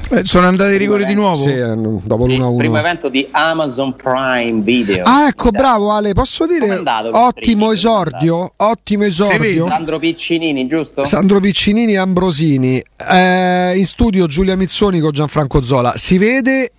Eh, 0.09 0.23
sono 0.23 0.47
andati 0.47 0.73
i 0.73 0.77
rigori 0.77 1.03
di 1.05 1.13
nuovo? 1.13 1.35
Sì, 1.35 1.49
eh, 1.49 1.75
dopo 1.75 2.27
l'1-1. 2.27 2.55
Primo 2.55 2.77
evento 2.77 3.09
di 3.09 3.27
Amazon 3.31 3.95
Prime 3.95 4.61
Video. 4.61 5.03
Ah, 5.03 5.27
ecco, 5.27 5.49
bravo 5.51 5.91
Ale, 5.91 6.13
posso 6.13 6.45
dire 6.45 6.81
ottimo 7.11 7.71
esordio, 7.71 8.53
ottimo 8.55 9.03
esordio. 9.03 9.67
Sandro 9.67 9.99
Piccinini, 9.99 10.67
giusto? 10.67 11.03
Sandro 11.03 11.39
Piccinini 11.39 11.93
e 11.93 11.97
Ambrosini. 11.97 12.81
Eh, 12.95 13.73
in 13.75 13.85
studio 13.85 14.27
Giulia 14.27 14.55
Mizzoni 14.55 14.99
con 14.99 15.11
Gianfranco 15.11 15.61
Zola. 15.61 15.93
Si 15.97 16.17
vede 16.17 16.71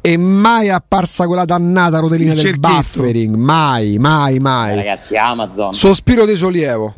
e 0.00 0.16
mai 0.16 0.68
apparsa 0.68 1.26
quella 1.26 1.44
dannata 1.44 1.98
rotellina 1.98 2.34
del 2.34 2.58
buffering, 2.58 3.34
mai, 3.34 3.96
mai, 3.98 4.38
mai. 4.38 4.72
Eh, 4.72 4.76
ragazzi, 4.76 5.16
Amazon. 5.16 5.72
Sospiro 5.72 6.26
di 6.26 6.36
sollievo 6.36 6.94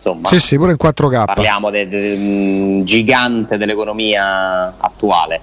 insomma. 0.00 0.28
Sì, 0.28 0.40
sì, 0.40 0.56
pure 0.56 0.72
in 0.72 0.78
4K. 0.82 1.24
Parliamo 1.26 1.70
del 1.70 1.88
de, 1.88 2.00
de, 2.00 2.84
gigante 2.84 3.58
dell'economia 3.58 4.74
attuale. 4.78 5.40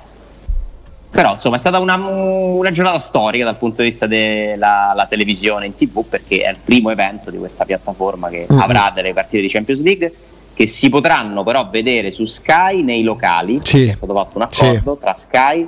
Però 1.10 1.34
insomma 1.34 1.56
è 1.56 1.60
stata 1.60 1.80
una, 1.80 1.96
una, 1.96 2.72
giornata 2.72 3.00
storica 3.00 3.46
dal 3.46 3.58
punto 3.58 3.82
di 3.82 3.90
vista 3.90 4.08
della 4.08 5.08
televisione 5.10 5.66
in 5.66 5.76
tv 5.76 6.04
perché 6.04 6.40
è 6.42 6.50
il 6.50 6.58
primo 6.64 6.90
evento 6.90 7.32
di 7.32 7.38
questa 7.38 7.64
piattaforma 7.64 8.28
che 8.28 8.46
mm-hmm. 8.52 8.62
avrà 8.62 8.92
delle 8.94 9.14
partite 9.14 9.42
di 9.42 9.48
Champions 9.48 9.82
League 9.82 10.14
che 10.54 10.68
si 10.68 10.90
potranno 10.90 11.44
però 11.44 11.70
vedere 11.70 12.12
su 12.12 12.26
Sky 12.26 12.84
nei 12.84 13.04
locali. 13.04 13.60
Sì. 13.64 13.86
È 13.86 13.96
stato 13.96 14.14
fatto 14.14 14.38
un 14.38 14.42
accordo 14.44 14.94
sì. 14.96 15.00
tra 15.00 15.16
Sky 15.18 15.68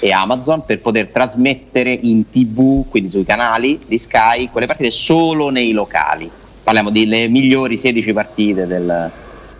e 0.00 0.10
Amazon 0.10 0.64
per 0.64 0.80
poter 0.80 1.08
trasmettere 1.08 1.92
in 1.92 2.28
tv, 2.30 2.88
quindi 2.88 3.10
sui 3.10 3.24
canali 3.24 3.78
di 3.86 3.98
Sky, 3.98 4.48
quelle 4.50 4.66
partite 4.66 4.90
solo 4.90 5.50
nei 5.50 5.72
locali 5.72 6.30
parliamo 6.62 6.90
delle 6.90 7.28
migliori 7.28 7.76
16 7.76 8.12
partite 8.12 8.66
del, 8.66 9.10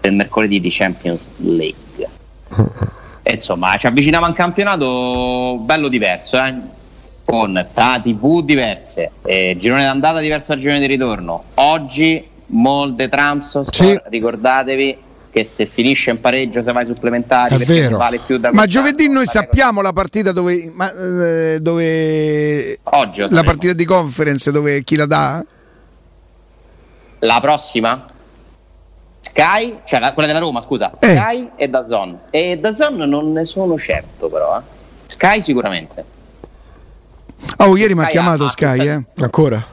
del 0.01 0.15
mercoledì 0.15 0.61
di 0.61 0.71
Champions 0.71 1.21
League. 1.39 2.09
E 3.25 3.35
insomma, 3.35 3.77
ci 3.77 3.87
avviciniamo 3.87 4.25
a 4.25 4.29
un 4.31 4.35
campionato 4.35 5.59
bello 5.61 5.87
diverso, 5.87 6.37
eh? 6.43 6.55
con 7.25 7.67
TV 7.73 8.43
diverse, 8.43 9.13
eh, 9.25 9.57
girone 9.59 9.85
d'andata 9.85 10.19
diverso 10.19 10.49
dal 10.49 10.59
girone 10.59 10.81
di 10.81 10.87
ritorno. 10.87 11.45
Oggi 11.55 12.27
Molde 12.47 13.09
Trumps, 13.09 13.61
sì. 13.71 13.97
ricordatevi 14.07 14.99
che 15.31 15.45
se 15.47 15.67
finisce 15.67 16.11
in 16.11 16.21
pareggio 16.21 16.63
se 16.63 16.73
vai 16.73 16.85
supplementari 16.85 17.57
è 17.57 17.65
vero. 17.65 17.97
vale 17.97 18.19
più 18.19 18.37
da 18.37 18.53
ma 18.53 18.67
giovedì 18.67 19.09
noi 19.09 19.25
sappiamo 19.25 19.81
la 19.81 19.95
partita 19.95 20.31
dove, 20.31 20.71
ma, 20.75 20.93
eh, 20.93 21.59
dove 21.59 22.79
Oggi 22.83 23.27
la 23.31 23.43
partita 23.43 23.73
di 23.73 23.87
conference 23.87 24.51
dove 24.51 24.85
chi 24.85 24.95
la 24.95 25.07
dà 25.07 25.43
la 27.23 27.41
prossima? 27.41 28.07
Sky, 29.21 29.81
cioè 29.87 30.01
la, 30.01 30.13
quella 30.13 30.29
della 30.29 30.41
Roma, 30.41 30.61
scusa, 30.61 30.93
eh. 30.99 31.15
Sky 31.15 31.51
e 31.57 31.69
Dazon. 31.69 32.19
E 32.31 32.59
Dazon 32.59 32.97
non 32.97 33.33
ne 33.33 33.45
sono 33.45 33.79
certo 33.79 34.29
però, 34.29 34.59
eh. 34.59 34.63
Sky 35.07 35.43
sicuramente. 35.43 36.05
Oh, 37.59 37.77
ieri 37.77 37.95
mi 37.95 38.05
ha 38.05 38.07
chiamato 38.07 38.49
Sky, 38.49 38.89
eh. 38.89 39.05
Ancora? 39.17 39.65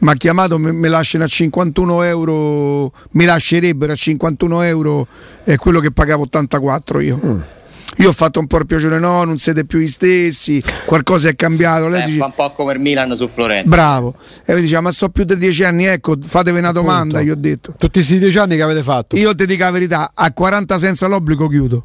Mi 0.00 0.10
ha 0.10 0.14
chiamato, 0.14 0.58
mi 0.58 0.88
lasciano 0.88 1.24
a 1.24 1.26
51 1.26 2.02
euro, 2.02 2.92
mi 3.12 3.24
lascerebbero 3.24 3.92
a 3.92 3.96
51 3.96 4.62
euro 4.62 5.06
è 5.42 5.56
quello 5.56 5.80
che 5.80 5.90
pagavo 5.90 6.22
84 6.22 7.00
io. 7.00 7.20
Mm. 7.24 7.40
Io 7.98 8.10
ho 8.10 8.12
fatto 8.12 8.38
un 8.38 8.46
po' 8.46 8.58
il 8.58 8.66
piacere, 8.66 8.98
no, 8.98 9.24
non 9.24 9.38
siete 9.38 9.64
più 9.64 9.80
gli 9.80 9.88
stessi, 9.88 10.62
qualcosa 10.86 11.28
è 11.28 11.34
cambiato. 11.34 11.88
Lei 11.88 12.02
eh, 12.02 12.04
dice, 12.04 12.18
fa 12.18 12.26
un 12.26 12.32
po' 12.34 12.52
come 12.52 12.72
il 12.74 12.80
Milan 12.80 13.16
su 13.16 13.28
Florenzo. 13.28 13.68
Bravo. 13.68 14.14
E 14.44 14.54
mi 14.54 14.60
diceva, 14.60 14.82
ma 14.82 14.92
so 14.92 15.08
più 15.08 15.24
di 15.24 15.36
dieci 15.36 15.64
anni, 15.64 15.86
ecco, 15.86 16.16
fatevi 16.20 16.58
una 16.58 16.72
domanda, 16.72 17.20
io 17.20 17.32
ho 17.32 17.36
detto. 17.36 17.72
Tutti 17.76 17.98
questi 17.98 18.18
dieci 18.18 18.38
anni 18.38 18.54
che 18.56 18.62
avete 18.62 18.82
fatto? 18.82 19.16
Io 19.16 19.34
ti 19.34 19.46
dico 19.46 19.64
la 19.64 19.70
verità, 19.70 20.12
a 20.14 20.32
40 20.32 20.78
senza 20.78 21.08
l'obbligo 21.08 21.48
chiudo. 21.48 21.84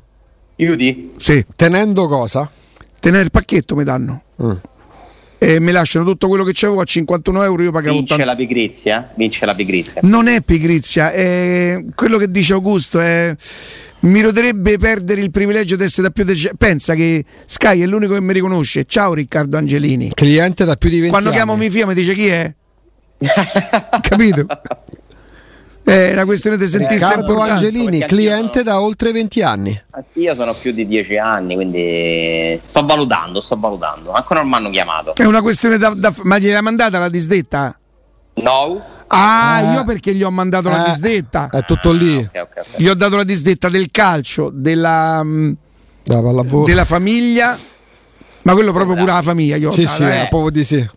Chiudi? 0.55 1.13
Sì. 1.17 1.43
Tenendo 1.55 2.07
cosa? 2.07 2.49
Tenere 2.99 3.23
il 3.23 3.31
pacchetto 3.31 3.75
mi 3.75 3.83
danno. 3.83 4.21
Mm. 4.41 4.51
E 5.39 5.59
mi 5.59 5.71
lasciano 5.71 6.05
tutto 6.05 6.29
quello 6.29 6.43
che 6.43 6.51
c'avevo 6.53 6.79
a 6.79 6.85
51 6.85 7.43
euro. 7.43 7.63
Io 7.63 7.71
pagavo 7.71 7.97
Vince 7.97 8.13
80. 8.13 8.29
la 8.31 8.37
pigrizia? 8.37 9.11
Vince 9.17 9.45
la 9.45 9.55
pigrizia. 9.55 10.01
Non 10.03 10.27
è 10.27 10.41
pigrizia, 10.41 11.11
è 11.11 11.83
quello 11.95 12.17
che 12.17 12.31
dice 12.31 12.53
Augusto. 12.53 12.99
È 13.01 13.35
mi 14.03 14.21
rodrebbe 14.21 14.77
perdere 14.77 15.21
il 15.21 15.31
privilegio 15.31 15.75
di 15.75 15.83
essere 15.83 16.07
da 16.07 16.09
più 16.09 16.23
di 16.23 16.49
pensa 16.57 16.93
che 16.93 17.23
Sky 17.45 17.81
è 17.81 17.85
l'unico 17.85 18.13
che 18.13 18.21
mi 18.21 18.33
riconosce. 18.33 18.85
Ciao 18.85 19.13
Riccardo 19.13 19.57
Angelini. 19.57 20.11
Cliente 20.13 20.65
da 20.65 20.75
più 20.75 20.89
di 20.89 20.97
20 20.97 21.09
quando 21.09 21.29
anni. 21.29 21.37
chiamo 21.37 21.55
Mifia 21.55 21.85
mi 21.85 21.93
dice 21.93 22.13
chi 22.13 22.27
è? 22.27 22.53
Capito? 24.01 24.45
È 25.83 26.11
una 26.13 26.25
questione 26.25 26.57
di 26.57 26.65
sentirsi 26.65 27.03
Riccardo 27.03 27.39
Angelini 27.39 27.99
cliente 28.05 28.59
sono... 28.59 28.63
da 28.63 28.81
oltre 28.81 29.11
20 29.11 29.41
anni. 29.41 29.81
Io 30.13 30.35
sono 30.35 30.53
più 30.53 30.71
di 30.71 30.85
10 30.85 31.17
anni 31.17 31.55
quindi 31.55 32.59
sto 32.63 32.85
valutando 32.85 33.41
sto 33.41 33.57
valutando. 33.57 34.11
Ancora 34.11 34.41
non 34.41 34.49
mi 34.49 34.55
hanno 34.55 34.69
chiamato. 34.69 35.15
È 35.15 35.25
una 35.25 35.41
questione 35.41 35.77
da, 35.77 35.93
da 35.95 36.13
ma 36.23 36.39
gliel'ha 36.39 36.61
mandata 36.61 36.99
la 36.99 37.09
disdetta? 37.09 37.77
no 38.35 38.83
Ah, 39.15 39.59
eh, 39.61 39.73
io 39.73 39.83
perché 39.83 40.13
gli 40.13 40.23
ho 40.23 40.31
mandato 40.31 40.69
eh, 40.69 40.71
la 40.71 40.83
disdetta. 40.89 41.49
È 41.51 41.63
tutto 41.63 41.91
lì. 41.91 42.15
Ah, 42.15 42.27
okay, 42.27 42.41
okay, 42.41 42.63
okay. 42.63 42.83
Gli 42.83 42.87
ho 42.87 42.95
dato 42.95 43.15
la 43.15 43.23
disdetta 43.23 43.69
del 43.69 43.87
calcio, 43.91 44.49
della, 44.51 45.23
mm, 45.23 45.51
della 46.65 46.85
famiglia, 46.85 47.57
ma 48.41 48.53
quello 48.53 48.71
proprio 48.71 48.95
pure 48.95 49.11
la 49.11 49.21
famiglia. 49.21 49.55
Io 49.55 49.71
sì, 49.71 49.85
sì, 49.85 50.03
eh. 50.03 50.27
proprio 50.29 50.49
di 50.49 50.63
sì. 50.63 50.89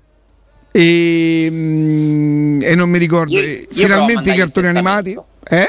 E, 0.71 1.49
mm, 1.51 2.63
e, 2.63 2.75
non 2.75 2.89
mi 2.89 2.99
ricordo. 2.99 3.35
Io, 3.35 3.43
io 3.43 3.67
finalmente 3.71 4.31
i 4.31 4.35
cartoni 4.35 4.67
animati. 4.67 5.19
Eh? 5.49 5.67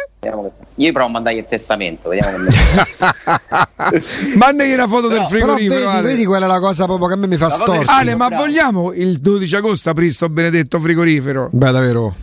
Io 0.79 0.91
provo 0.91 1.07
a 1.07 1.11
mandare 1.11 1.37
il 1.37 1.45
testamento, 1.47 2.09
vediamo 2.09 2.45
che 2.45 2.55
Mandagli 4.35 4.73
una 4.73 4.87
foto 4.87 5.07
del 5.07 5.23
frigorifero. 5.23 5.89
Vedi, 5.89 6.03
vedi, 6.03 6.25
quella 6.25 6.45
è 6.45 6.47
la 6.47 6.59
cosa 6.59 6.85
proprio 6.85 7.07
che 7.07 7.13
a 7.13 7.17
me 7.17 7.27
mi 7.27 7.37
fa 7.37 7.49
storto. 7.49 7.91
Ale, 7.91 8.15
ma 8.15 8.27
bravo. 8.27 8.43
vogliamo 8.43 8.93
il 8.93 9.19
12 9.19 9.55
agosto 9.55 9.89
aprire 9.89 10.11
sto 10.11 10.29
benedetto 10.29 10.79
frigorifero? 10.79 11.49
Beh, 11.51 11.71
davvero. 11.71 12.15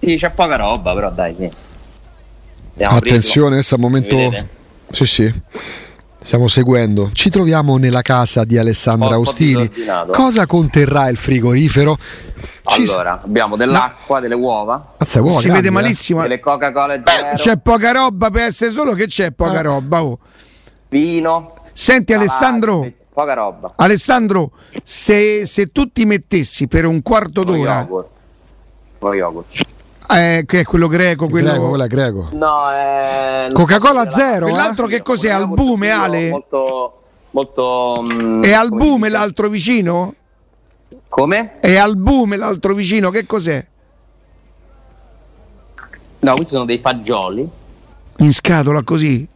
Sì, 0.00 0.16
c'è 0.16 0.30
poca 0.30 0.56
roba, 0.56 0.94
però 0.94 1.10
dai, 1.10 1.34
sì. 1.36 1.50
Andiamo 2.72 2.96
Attenzione, 2.96 3.54
questo 3.54 3.74
è 3.74 3.78
il 3.78 3.84
momento. 3.84 4.46
Sì, 4.90 5.06
sì. 5.06 5.34
Stiamo 6.20 6.46
seguendo. 6.46 7.10
Ci 7.12 7.30
troviamo 7.30 7.78
nella 7.78 8.02
casa 8.02 8.44
di 8.44 8.58
Alessandra 8.58 9.14
Austini. 9.14 9.70
Cosa 10.12 10.46
conterrà 10.46 11.08
il 11.08 11.16
frigorifero? 11.16 11.96
Ci 12.64 12.82
allora, 12.82 13.20
abbiamo 13.22 13.56
dell'acqua, 13.56 14.16
no. 14.16 14.22
delle 14.22 14.34
uova. 14.34 14.94
Azza, 14.98 15.20
uova 15.20 15.38
si 15.38 15.46
grandi, 15.46 15.62
vede 15.62 15.68
eh. 15.68 15.82
malissimo. 15.82 16.20
Delle 16.22 16.38
Coca-Cola 16.38 16.98
Beh, 16.98 17.34
C'è 17.34 17.56
poca 17.56 17.92
roba 17.92 18.30
per 18.30 18.42
essere 18.42 18.70
solo 18.70 18.92
che 18.92 19.06
c'è 19.06 19.30
poca 19.30 19.60
ah. 19.60 19.62
roba. 19.62 20.04
Oh. 20.04 20.18
Vino. 20.88 21.54
Senti 21.72 22.12
salati, 22.12 22.28
Alessandro. 22.28 22.92
Poca 23.12 23.34
roba. 23.34 23.72
Alessandro, 23.76 24.50
se, 24.82 25.46
se, 25.46 25.72
tu 25.72 25.90
ti 25.90 26.04
mettessi 26.04 26.68
per 26.68 26.84
un 26.84 27.00
quarto 27.02 27.42
d'ora. 27.42 27.80
Yogurt. 27.80 28.08
Poi 28.98 29.16
yogurt. 29.16 29.66
Eh, 30.10 30.44
che 30.46 30.60
è 30.60 30.64
quello 30.64 30.86
greco, 30.86 31.28
quello... 31.28 31.50
greco, 31.50 31.68
quello 31.68 31.84
è 31.84 31.86
greco. 31.86 32.28
No, 32.32 32.70
è... 32.70 33.48
Coca-Cola 33.52 34.08
zero. 34.08 34.46
Eh? 34.46 34.52
L'altro 34.52 34.86
che 34.86 35.02
cos'è? 35.02 35.30
Albume, 35.30 35.90
Ale? 35.90 36.30
Molto, 36.30 37.02
molto... 37.32 38.02
Mm, 38.02 38.42
è 38.42 38.52
albume 38.52 39.10
l'altro 39.10 39.48
vicino? 39.48 40.14
Come? 41.08 41.60
È 41.60 41.76
albume 41.76 42.36
l'altro 42.36 42.72
vicino, 42.72 43.10
che 43.10 43.26
cos'è? 43.26 43.66
No, 46.20 46.34
questi 46.34 46.54
sono 46.54 46.64
dei 46.64 46.78
fagioli. 46.78 47.48
In 48.18 48.32
scatola 48.32 48.82
così? 48.82 49.28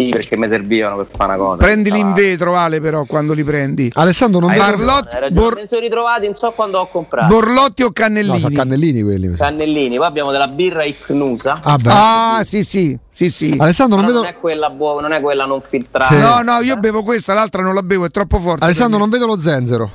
Sì, 0.00 0.08
perché 0.08 0.36
mi 0.38 0.48
servivano 0.48 0.96
per 0.96 1.08
fare 1.14 1.34
una 1.34 1.36
cosa. 1.36 1.56
Prendili 1.58 1.98
in 1.98 2.14
vetro, 2.14 2.56
Ale, 2.56 2.80
però, 2.80 3.04
quando 3.04 3.34
li 3.34 3.44
prendi. 3.44 3.90
Alessandro, 3.92 4.40
non 4.40 4.56
Barlotti, 4.56 5.16
bor- 5.30 5.60
mi 5.60 5.66
sono 5.68 5.80
ritrovati, 5.82 6.24
non 6.24 6.34
so 6.34 6.50
quando 6.52 6.78
ho 6.78 6.86
comprato. 6.86 7.26
Borlotti 7.26 7.82
o 7.82 7.90
cannellini? 7.90 8.32
No, 8.32 8.38
sono 8.38 8.56
cannellini 8.56 9.02
quelli. 9.02 9.30
Cannellini, 9.32 9.96
poi 9.98 10.06
abbiamo 10.06 10.30
della 10.30 10.48
birra 10.48 10.84
Icnusa. 10.84 11.60
Ah, 11.62 12.38
ah 12.38 12.44
sì, 12.44 12.64
sì, 12.64 12.98
sì, 13.12 13.28
sì. 13.28 13.54
Alessandro, 13.58 13.98
non, 13.98 14.06
vedo... 14.06 14.20
non, 14.20 14.28
è 14.28 14.36
quella 14.36 14.70
buona, 14.70 15.02
non 15.02 15.12
è 15.12 15.20
quella 15.20 15.44
non 15.44 15.60
filtrata. 15.68 16.06
Sì. 16.06 16.16
No, 16.16 16.40
no, 16.40 16.60
io 16.60 16.76
bevo 16.76 17.02
questa, 17.02 17.34
l'altra 17.34 17.60
non 17.60 17.74
la 17.74 17.82
bevo, 17.82 18.06
è 18.06 18.10
troppo 18.10 18.38
forte. 18.38 18.64
Alessandro, 18.64 18.98
non 18.98 19.10
vedo 19.10 19.26
lo 19.26 19.38
zenzero. 19.38 19.90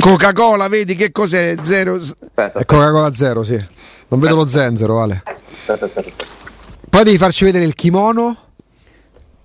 Coca-Cola, 0.00 0.66
vedi 0.66 0.96
che 0.96 1.12
cos'è? 1.12 1.54
Zero. 1.62 1.94
Aspetta, 1.94 2.58
È 2.58 2.64
Coca-Cola 2.64 3.12
zero, 3.12 3.44
sì. 3.44 3.64
Non 4.08 4.18
vedo 4.18 4.34
lo 4.34 4.48
zenzero, 4.48 5.00
Ale. 5.00 5.22
Aspetta, 5.24 5.84
aspetta. 5.84 6.36
Poi 6.90 7.04
devi 7.04 7.18
farci 7.18 7.44
vedere 7.44 7.64
il 7.64 7.74
kimono 7.74 8.36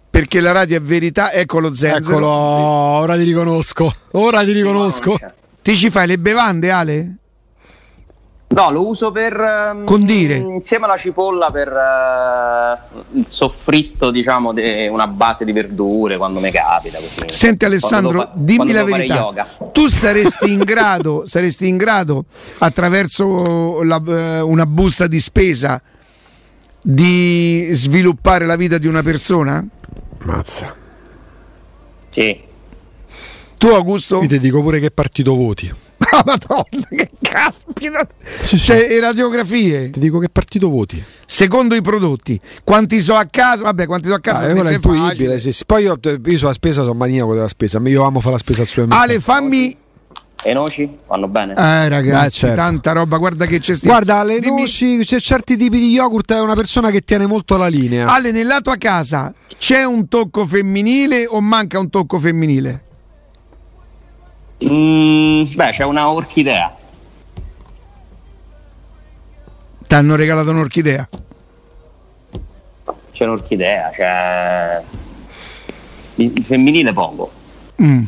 perché 0.10 0.40
la 0.40 0.52
radio 0.52 0.78
è 0.78 0.82
verità, 0.82 1.32
ecco 1.32 1.60
lo 1.60 1.74
zenzero. 1.74 2.18
Eccolo, 2.18 2.28
ora 2.30 3.16
ti 3.16 3.24
riconosco. 3.24 3.94
Ora 4.12 4.44
ti 4.44 4.52
riconosco. 4.52 5.18
Ti 5.62 5.76
ci 5.76 5.90
fai 5.90 6.08
le 6.08 6.20
bevande, 6.20 6.72
Ale? 6.72 7.16
No, 8.50 8.70
lo 8.70 8.88
uso 8.88 9.12
per 9.12 9.36
um, 9.74 9.84
condire 9.84 10.36
insieme 10.36 10.86
alla 10.86 10.98
cipolla 10.98 11.50
per 11.50 11.70
uh, 11.70 13.18
il 13.18 13.26
soffritto, 13.28 14.12
diciamo, 14.12 14.54
di 14.54 14.88
una 14.88 15.08
base 15.08 15.44
di 15.44 15.52
verdure 15.52 16.18
quando 16.18 16.40
mi 16.40 16.52
capita. 16.52 17.00
Così. 17.00 17.36
Senti 17.36 17.66
Alessandro, 17.66 18.20
fa- 18.20 18.32
dimmi 18.36 18.72
la 18.72 18.84
verità. 18.84 19.48
Tu 19.72 19.88
saresti 19.88 20.52
in 20.52 20.60
grado, 20.66 21.24
saresti 21.26 21.68
in 21.68 21.78
grado 21.78 22.26
attraverso 22.60 23.82
la, 23.82 24.00
uh, 24.06 24.48
una 24.48 24.68
busta 24.68 25.08
di 25.08 25.20
spesa 25.20 25.82
di 26.84 27.70
sviluppare 27.72 28.46
la 28.46 28.56
vita 28.56 28.78
di 28.78 28.88
una 28.88 29.02
persona? 29.02 29.66
Mazza. 30.24 30.76
Sì. 32.10 32.40
Tu 33.58 33.68
Augusto? 33.68 34.22
Io 34.22 34.28
ti 34.28 34.40
dico 34.40 34.62
pure 34.62 34.80
che 34.80 34.92
partito 34.92 35.34
voti. 35.34 35.74
Ah, 36.12 36.22
madonna, 36.26 36.88
che 36.90 37.10
caspita! 37.22 38.08
Sì, 38.42 38.58
sì. 38.58 38.66
Cioè, 38.66 38.88
e 38.92 39.00
radiografie. 39.00 39.90
Ti 39.90 40.00
dico 40.00 40.20
che 40.20 40.30
partito 40.30 40.70
voti. 40.70 41.02
Secondo 41.26 41.74
i 41.74 41.82
prodotti. 41.82 42.40
Quanti 42.64 43.00
so 43.00 43.16
a 43.16 43.26
casa? 43.26 43.64
Vabbè, 43.64 43.88
quanti 43.88 44.10
so 44.10 44.14
a 44.14 44.20
casa? 44.20 44.40
Ah, 44.40 44.48
è 44.50 44.74
intuibile, 44.74 45.40
sì, 45.40 45.52
sì. 45.52 45.64
Poi 45.66 45.84
io, 45.84 45.98
io 46.02 46.38
sono 46.38 46.52
a 46.52 46.54
spesa, 46.54 46.84
sono 46.84 46.94
maniaco 46.94 47.34
della 47.34 47.48
spesa. 47.48 47.80
Io 47.86 48.04
amo 48.04 48.20
fare 48.20 48.34
la 48.34 48.40
spesa 48.40 48.62
al 48.62 48.68
suo 48.68 48.84
amico. 48.84 49.00
Ale, 49.00 49.20
fammi 49.20 49.78
e 50.44 50.54
noci 50.54 50.98
vanno 51.08 51.28
bene? 51.28 51.54
Eh 51.54 51.88
ragazzi, 51.88 52.46
eh, 52.46 52.50
certo. 52.50 52.56
tanta 52.56 52.92
roba, 52.92 53.18
guarda 53.18 53.46
che 53.46 53.60
c'è 53.60 53.76
Guarda, 53.82 54.24
le 54.24 54.40
Dimmi... 54.40 54.62
noci, 54.62 54.98
c'è 55.00 55.20
certi 55.20 55.56
tipi 55.56 55.80
di 55.80 55.92
yogurt, 55.92 56.34
è 56.34 56.42
una 56.42 56.54
persona 56.54 56.92
che 56.92 57.00
tiene 57.00 57.26
molto 57.26 57.56
la 57.56 57.68
linea. 57.68 58.08
Ale, 58.08 58.32
nella 58.32 58.60
tua 58.60 58.76
casa 58.76 59.34
c'è 59.58 59.86
un 59.86 60.08
tocco 60.10 60.46
femminile 60.46 61.26
o 61.26 61.40
manca 61.40 61.80
un 61.80 61.90
tocco 61.90 62.20
femminile? 62.20 62.82
Mm, 64.66 65.46
beh, 65.56 65.72
c'è 65.72 65.84
una 65.84 66.10
orchidea. 66.10 66.76
Ti 69.88 69.96
hanno 69.96 70.16
regalato 70.16 70.50
un'orchidea? 70.50 71.08
C'è 73.14 73.24
un'orchidea, 73.24 73.92
c'è... 73.96 74.84
Il 76.16 76.44
femminile 76.46 76.94
poco. 76.94 77.32
Mm 77.82 78.04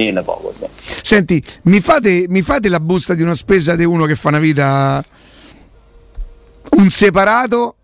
finirla 0.00 0.22
poco. 0.22 0.54
Sì. 0.58 0.66
Senti, 1.02 1.42
mi 1.64 1.80
fate, 1.80 2.26
mi 2.28 2.42
fate, 2.42 2.68
la 2.68 2.80
busta 2.80 3.14
di 3.14 3.22
una 3.22 3.34
spesa 3.34 3.76
di 3.76 3.84
uno 3.84 4.06
che 4.06 4.16
fa 4.16 4.28
una 4.28 4.38
vita 4.38 5.04
un 6.70 6.88
separato 6.88 7.76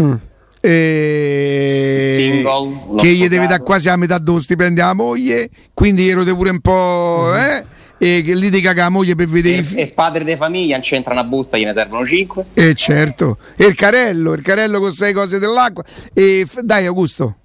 mm. 0.00 0.12
e... 0.60 2.30
Single, 2.32 2.96
che 2.96 3.08
gli 3.08 3.28
deve 3.28 3.46
dare 3.46 3.62
quasi 3.62 3.88
a 3.88 3.96
metà 3.96 4.18
dello 4.18 4.40
stipendio 4.40 4.84
alla 4.84 4.94
moglie, 4.94 5.48
quindi 5.74 6.10
rode 6.12 6.34
pure 6.34 6.50
un 6.50 6.60
po'. 6.60 7.30
Mm. 7.32 7.36
Eh? 7.36 7.66
e 7.98 8.20
che 8.22 8.34
lì 8.34 8.50
ti 8.50 8.60
caga 8.60 8.82
la 8.82 8.88
moglie 8.90 9.14
per 9.14 9.26
vedere 9.26 9.60
i 9.60 9.62
figli. 9.62 9.80
E 9.80 9.92
padre 9.94 10.22
di 10.22 10.36
famiglia 10.36 10.76
non 10.76 10.84
c'entra 10.84 11.12
una 11.12 11.24
busta, 11.24 11.56
gliene 11.56 11.72
servono 11.74 12.06
5. 12.06 12.44
E 12.52 12.68
eh 12.68 12.74
certo, 12.74 13.38
e 13.56 13.64
il 13.64 13.74
carello, 13.74 14.34
il 14.34 14.42
carello 14.42 14.80
con 14.80 14.92
sei 14.92 15.14
cose 15.14 15.38
dell'acqua. 15.38 15.82
E 16.12 16.46
dai 16.62 16.84
Augusto. 16.84 17.36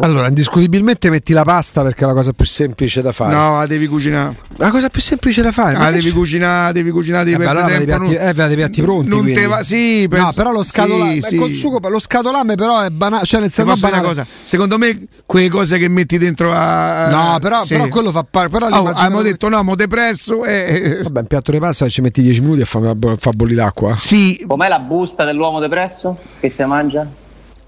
Allora, 0.00 0.26
indiscutibilmente 0.26 1.10
metti 1.10 1.32
la 1.32 1.44
pasta 1.44 1.82
perché 1.82 2.04
è 2.04 2.06
la 2.06 2.12
cosa 2.12 2.32
più 2.32 2.44
semplice 2.44 3.02
da 3.02 3.12
fare. 3.12 3.34
No, 3.34 3.58
la 3.58 3.66
devi 3.66 3.86
cucinare. 3.86 4.36
La 4.56 4.70
cosa 4.70 4.88
più 4.88 5.00
semplice 5.00 5.42
da 5.42 5.52
fare. 5.52 5.76
La 5.76 5.90
devi 5.90 6.10
cucinare, 6.10 6.72
devi 6.72 6.90
cucinare, 6.90 7.24
devi 7.24 7.42
eh 7.42 7.46
allora 7.46 7.66
tempo. 7.66 7.84
Piatti, 7.84 8.14
non... 8.14 8.28
Eh, 8.28 8.32
dei 8.34 8.56
piatti 8.56 8.82
pronti. 8.82 9.08
Non 9.08 9.24
te 9.24 9.46
va, 9.46 9.62
sì, 9.62 10.06
penso... 10.08 10.24
no, 10.24 10.32
però 10.32 10.50
lo 10.50 10.64
scatolame, 10.64 11.20
sì, 11.20 11.38
sì. 11.38 11.52
Sugo, 11.54 11.88
lo 11.88 12.00
scatolame 12.00 12.56
però 12.56 12.80
è 12.80 12.90
banale, 12.90 13.24
cioè 13.24 13.40
nel 13.40 13.52
senso 13.52 13.76
banale. 13.76 14.02
cosa. 14.02 14.26
Secondo 14.26 14.76
me 14.76 15.06
quelle 15.24 15.48
cose 15.48 15.78
che 15.78 15.88
metti 15.88 16.18
dentro 16.18 16.52
a 16.52 17.08
No, 17.10 17.38
però, 17.40 17.64
sì. 17.64 17.74
però 17.74 17.86
quello 17.88 18.10
fa 18.10 18.26
parte, 18.28 18.48
però 18.48 18.66
oh, 18.66 18.88
abbiamo 18.88 19.22
detto 19.22 19.48
no, 19.48 19.62
mo 19.62 19.76
depresso 19.76 20.44
e 20.44 21.00
Vabbè, 21.02 21.20
un 21.20 21.26
piatto 21.26 21.52
di 21.52 21.58
pasta 21.58 21.88
ci 21.88 22.00
metti 22.00 22.22
10 22.22 22.40
minuti 22.40 22.60
e 22.62 22.64
fa, 22.64 22.80
fa 23.18 23.30
bollire 23.30 23.62
l'acqua. 23.62 23.96
Sì. 23.96 24.44
Com'è 24.48 24.68
la 24.68 24.80
busta 24.80 25.24
dell'uomo 25.24 25.60
depresso 25.60 26.18
che 26.40 26.50
si 26.50 26.64
mangia? 26.64 27.20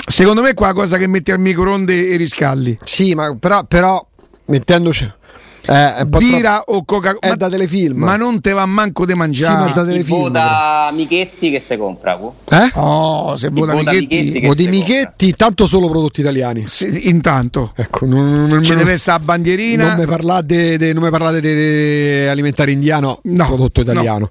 Secondo 0.06 0.42
me 0.42 0.50
è 0.50 0.54
qua 0.54 0.72
cosa 0.72 0.96
che 0.96 1.06
metti 1.06 1.32
al 1.32 1.40
microonde 1.40 2.08
e 2.08 2.16
riscaldi. 2.16 2.78
Sì, 2.82 3.14
ma 3.14 3.34
però, 3.36 3.64
però 3.64 4.06
mettendoci 4.46 5.10
eh, 5.66 6.06
troppo... 6.10 6.72
o 6.72 6.84
coca 6.84 7.14
cola 7.14 7.32
è 7.32 7.36
da 7.36 7.48
telefilm. 7.48 7.96
ma 7.96 8.16
non 8.16 8.40
te 8.40 8.52
va 8.52 8.66
manco 8.66 9.06
di 9.06 9.14
mangiare. 9.14 9.62
Sì, 9.62 9.68
ma 9.68 9.72
da 9.72 9.84
telefilm 9.84 10.28
da 10.28 10.90
Michetti 10.92 11.50
che 11.50 11.62
si 11.66 11.76
compra 11.78 12.18
eh? 12.50 12.70
oh 12.74 13.34
se 13.36 13.48
vuoi 13.48 13.66
da 13.66 13.74
Michetti 13.74 14.46
o 14.46 14.54
di 14.54 14.68
Michetti 14.68 15.32
tanto 15.34 15.66
solo 15.66 15.88
prodotti 15.88 16.20
italiani. 16.20 16.64
Sì, 16.66 17.08
intanto. 17.08 17.72
Ecco 17.76 18.04
non, 18.04 18.46
non, 18.46 18.62
ci 18.62 18.74
deve 18.74 18.92
essere 18.92 19.18
la 19.18 19.24
bandierina. 19.24 19.94
Non 19.94 20.00
mi 20.00 21.10
parlate 21.10 21.40
di 21.40 22.26
alimentare 22.28 22.70
indiano 22.70 23.20
no, 23.22 23.46
prodotto 23.46 23.80
italiano. 23.80 24.30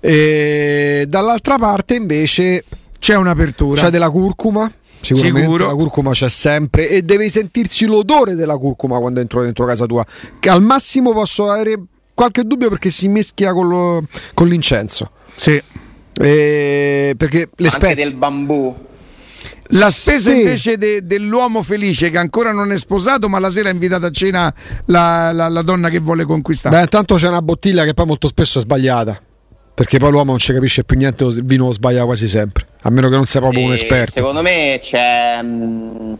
e 0.00 1.04
dall'altra 1.08 1.58
parte 1.58 1.94
invece 1.94 2.64
c'è 2.98 3.14
un'apertura. 3.14 3.82
c'è 3.82 3.90
della 3.90 4.10
curcuma 4.10 4.70
Sicuramente 5.02 5.42
Sicuro. 5.42 5.66
la 5.66 5.74
curcuma 5.74 6.12
c'è 6.12 6.28
sempre 6.28 6.88
e 6.88 7.02
devi 7.02 7.28
sentirsi 7.28 7.86
l'odore 7.86 8.34
della 8.34 8.56
curcuma 8.56 8.98
quando 8.98 9.20
entro 9.20 9.42
dentro 9.42 9.66
casa 9.66 9.84
tua. 9.86 10.04
Che 10.38 10.48
al 10.48 10.62
massimo 10.62 11.12
posso 11.12 11.50
avere 11.50 11.76
qualche 12.14 12.44
dubbio 12.44 12.68
perché 12.68 12.90
si 12.90 13.08
mischia 13.08 13.52
con, 13.52 13.68
lo, 13.68 14.04
con 14.34 14.46
l'incenso. 14.46 15.10
Sì. 15.34 15.60
E 16.14 17.14
perché 17.16 17.48
le 17.56 17.68
Anche 17.68 17.86
spezie 17.86 18.04
del 18.04 18.16
bambù. 18.16 18.74
La 19.74 19.90
spesa 19.90 20.30
sì. 20.30 20.36
invece 20.36 20.76
de, 20.76 21.06
dell'uomo 21.06 21.62
felice 21.62 22.10
che 22.10 22.18
ancora 22.18 22.52
non 22.52 22.70
è 22.70 22.78
sposato, 22.78 23.28
ma 23.28 23.38
la 23.38 23.50
sera 23.50 23.70
ha 23.70 23.72
invitato 23.72 24.06
a 24.06 24.10
cena 24.10 24.54
la, 24.86 25.32
la, 25.32 25.48
la 25.48 25.62
donna 25.62 25.88
che 25.88 25.98
vuole 25.98 26.24
conquistare. 26.24 26.76
Beh, 26.76 26.82
intanto 26.82 27.14
c'è 27.16 27.28
una 27.28 27.42
bottiglia 27.42 27.84
che 27.84 27.94
poi 27.94 28.06
molto 28.06 28.28
spesso 28.28 28.58
è 28.58 28.60
sbagliata. 28.60 29.20
Perché 29.74 29.98
poi 29.98 30.10
l'uomo 30.10 30.32
non 30.32 30.38
ci 30.38 30.52
capisce 30.52 30.84
più 30.84 30.96
niente, 30.96 31.24
il 31.24 31.44
vino 31.44 31.66
lo 31.66 31.72
sbaglia 31.72 32.04
quasi 32.04 32.28
sempre, 32.28 32.66
a 32.82 32.90
meno 32.90 33.08
che 33.08 33.16
non 33.16 33.24
sia 33.24 33.40
proprio 33.40 33.62
e 33.62 33.64
un 33.66 33.72
esperto. 33.72 34.12
Secondo 34.12 34.42
me 34.42 34.80
c'è. 34.82 35.40
Mm, 35.42 36.12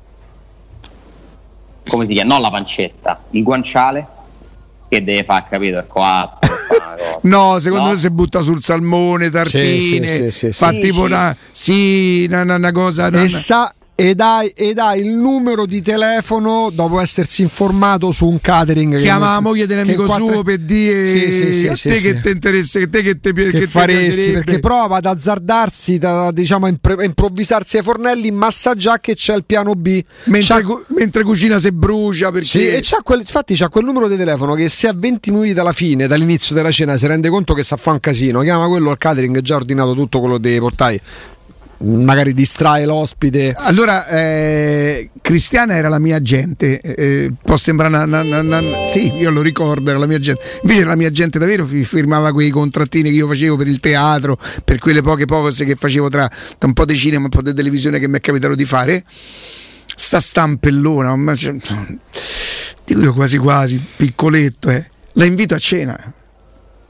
come 1.87 2.07
si 2.07 2.15
chiama? 2.15 2.33
Non 2.33 2.43
la 2.43 2.51
pancetta, 2.51 3.23
il 3.31 3.43
guanciale 3.43 4.07
che 4.89 5.05
deve 5.05 5.25
fare, 5.25 5.45
capito? 5.49 5.79
Il 5.79 5.87
coatto. 5.87 6.49
no, 7.23 7.59
secondo 7.59 7.87
no? 7.87 7.91
me 7.93 7.97
si 7.97 8.11
butta 8.11 8.41
sul 8.41 8.63
salmone, 8.63 9.31
tartine, 9.31 10.07
sì, 10.07 10.31
sì, 10.31 10.31
sì, 10.31 10.53
fa 10.53 10.71
tipo 10.73 11.03
una, 11.03 11.37
sì, 11.51 12.27
una, 12.29 12.57
una 12.57 12.73
cosa. 12.73 13.09
E, 13.09 13.29
sa, 13.29 13.75
e 14.03 14.17
dai, 14.17 14.49
e 14.49 14.75
dai 14.75 15.01
il 15.01 15.11
numero 15.11 15.65
di 15.65 15.81
telefono 15.81 16.71
dopo 16.73 16.99
essersi 16.99 17.43
informato 17.43 18.11
su 18.11 18.27
un 18.27 18.41
catering. 18.41 18.99
Chiama 18.99 19.27
che, 19.27 19.33
la 19.35 19.41
moglie 19.41 19.67
dell'amico 19.67 20.07
quattro... 20.07 20.27
suo 20.27 20.43
per 20.43 20.59
dire 20.59 21.07
sì, 21.07 21.31
sì, 21.31 21.53
sì, 21.53 21.69
a 21.69 21.77
te 21.77 22.01
che 22.01 22.21
ti 22.21 22.31
interessa, 22.31 22.81
che 22.81 22.91
te 22.91 23.03
che 23.03 23.21
ti 23.21 23.33
che, 23.33 23.51
che 23.53 23.67
faresti, 23.69 24.33
perché 24.33 24.59
prova 24.59 24.97
ad 24.97 25.07
azzardarsi, 25.07 25.99
da, 25.99 26.33
diciamo, 26.33 26.67
a 26.67 27.05
improvvisarsi 27.05 27.77
ai 27.77 27.85
fornelli, 27.85 28.33
ma 28.33 28.51
sa 28.51 28.75
già 28.75 28.99
che 28.99 29.15
c'è 29.15 29.37
il 29.37 29.45
piano 29.45 29.75
B. 29.75 30.03
Mentre, 30.25 30.63
cu- 30.63 30.85
mentre 30.89 31.23
cucina 31.23 31.61
se 31.61 31.71
brucia. 31.73 32.33
Perché... 32.33 32.47
Sì, 32.47 32.67
e 32.67 32.81
c'ha 32.83 33.03
quel, 33.05 33.21
infatti 33.21 33.55
c'ha 33.55 33.69
quel 33.69 33.85
numero 33.85 34.09
di 34.09 34.17
telefono 34.17 34.55
che 34.55 34.69
se 34.69 34.89
a 34.89 34.95
20 34.97 35.31
minuti 35.31 35.53
dalla 35.53 35.73
fine, 35.73 36.09
dall'inizio 36.09 36.57
della 36.57 36.73
cena, 36.73 36.97
si 36.97 37.07
rende 37.07 37.29
conto 37.29 37.55
che 37.55 37.63
sa 37.63 37.77
fa 37.77 37.93
un 37.93 38.01
casino, 38.01 38.41
chiama 38.41 38.67
quello 38.67 38.91
al 38.91 38.99
catering, 38.99 39.39
già 39.43 39.55
ordinato 39.55 39.95
tutto 39.95 40.19
quello 40.19 40.39
dei 40.39 40.59
portai 40.59 41.01
magari 41.83 42.33
distrae 42.33 42.85
l'ospite. 42.85 43.55
Allora, 43.57 44.07
eh, 44.07 45.11
Cristiana 45.21 45.77
era 45.77 45.89
la 45.89 45.99
mia 45.99 46.21
gente, 46.21 46.81
eh, 46.81 47.33
può 47.43 47.57
sembrare 47.57 48.05
una, 48.05 48.21
una, 48.21 48.41
una, 48.41 48.61
Sì, 48.93 49.13
io 49.17 49.31
lo 49.31 49.43
ricordo, 49.43 49.91
era 49.91 49.99
la 49.99 50.07
mia 50.07 50.19
gente. 50.19 50.43
Invece 50.63 50.85
la 50.85 50.97
mia 50.97 51.11
gente 51.11 51.39
davvero, 51.39 51.67
firmava 51.67 52.33
quei 52.33 52.51
contrattini 52.51 53.11
che 53.11 53.17
io 53.17 53.27
facevo 53.27 53.57
per 53.57 53.67
il 53.67 53.81
teatro, 53.81 54.39
per 54.65 54.79
quelle 54.79 55.03
poche 55.03 55.27
cose 55.27 55.65
che 55.65 55.75
facevo 55.75 56.09
tra, 56.09 56.29
tra 56.29 56.69
un 56.69 56.73
po' 56.73 56.85
di 56.85 56.97
cinema 56.97 57.23
e 57.23 57.25
un 57.25 57.31
po' 57.31 57.43
di 57.43 57.55
televisione 57.55 57.99
che 57.99 58.09
mi 58.09 58.19
è 58.19 58.21
capitato 58.21 58.55
di 58.55 58.65
fare. 58.65 59.05
Sta 59.95 60.21
stampellona, 60.21 61.15
ma 61.17 61.35
cioè, 61.35 61.55
dico 62.85 63.01
io 63.01 63.13
quasi 63.13 63.39
quasi, 63.39 63.81
piccoletto, 63.97 64.71
eh. 64.71 64.89
la 65.15 65.25
invito 65.25 65.55
a 65.55 65.59
cena. 65.59 66.13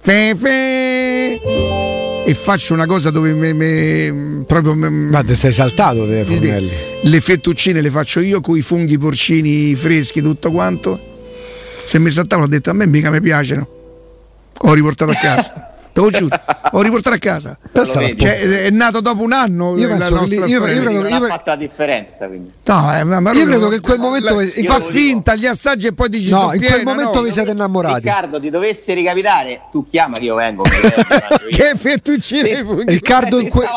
Fe, 0.00 0.34
fe 0.36 2.11
e 2.24 2.34
faccio 2.34 2.72
una 2.72 2.86
cosa 2.86 3.10
dove 3.10 3.32
me, 3.34 3.52
me 3.52 4.44
proprio 4.46 4.74
me, 4.74 4.88
ma 4.88 5.22
te 5.24 5.34
sei 5.34 5.52
saltato 5.52 6.06
dei 6.06 6.24
fornelli? 6.24 6.70
Le 7.02 7.20
fettuccine 7.20 7.80
le 7.80 7.90
faccio 7.90 8.20
io 8.20 8.40
con 8.40 8.56
i 8.56 8.62
funghi 8.62 8.96
porcini 8.96 9.74
freschi 9.74 10.22
tutto 10.22 10.50
quanto. 10.50 10.98
Se 11.84 11.98
mi 11.98 12.10
saltavo 12.10 12.44
ho 12.44 12.46
detto 12.46 12.70
a 12.70 12.72
me 12.72 12.86
mica 12.86 13.10
mi 13.10 13.20
piacciono. 13.20 13.66
Ho 14.64 14.72
riportato 14.72 15.10
a 15.10 15.16
casa. 15.16 15.74
Te 15.92 16.00
lo 16.00 16.10
giuro, 16.10 16.40
ho 16.72 16.82
riportato 16.82 17.16
a 17.16 17.18
casa. 17.18 17.58
Cioè, 17.72 18.64
è 18.64 18.70
nato 18.70 19.00
dopo 19.00 19.22
un 19.22 19.32
anno. 19.32 19.76
Io 19.76 19.88
penso 19.88 20.22
che 20.24 20.34
io, 20.34 20.46
io 20.46 20.82
credo 20.82 21.00
ha 21.00 21.20
fatto 21.20 21.50
la 21.50 21.56
differenza. 21.56 22.26
Quindi. 22.26 22.50
No, 22.64 22.96
eh, 22.96 23.04
ma, 23.04 23.32
io 23.32 23.46
credo 23.46 23.68
che 23.68 23.76
in 23.76 23.80
quel 23.80 23.98
momento 23.98 24.34
la, 24.38 24.46
fa 24.64 24.80
finta 24.80 25.34
gli 25.34 25.46
assaggi 25.46 25.86
e 25.86 25.92
poi 25.92 26.08
dici 26.08 26.30
no, 26.30 26.52
in 26.52 26.60
quel 26.60 26.82
momento 26.84 27.16
no, 27.16 27.22
vi 27.22 27.30
siete 27.30 27.50
innamorati. 27.50 28.00
Riccardo, 28.02 28.40
ti 28.40 28.50
dovesse 28.50 28.94
ricapitare, 28.94 29.62
tu 29.70 29.86
chiama 29.88 30.18
che 30.18 30.24
io 30.24 30.34
vengo. 30.34 30.62
che 31.50 31.72
fettuccine 31.76 32.64
Riccardo 32.86 33.38
in, 33.38 33.48
que- 33.48 33.68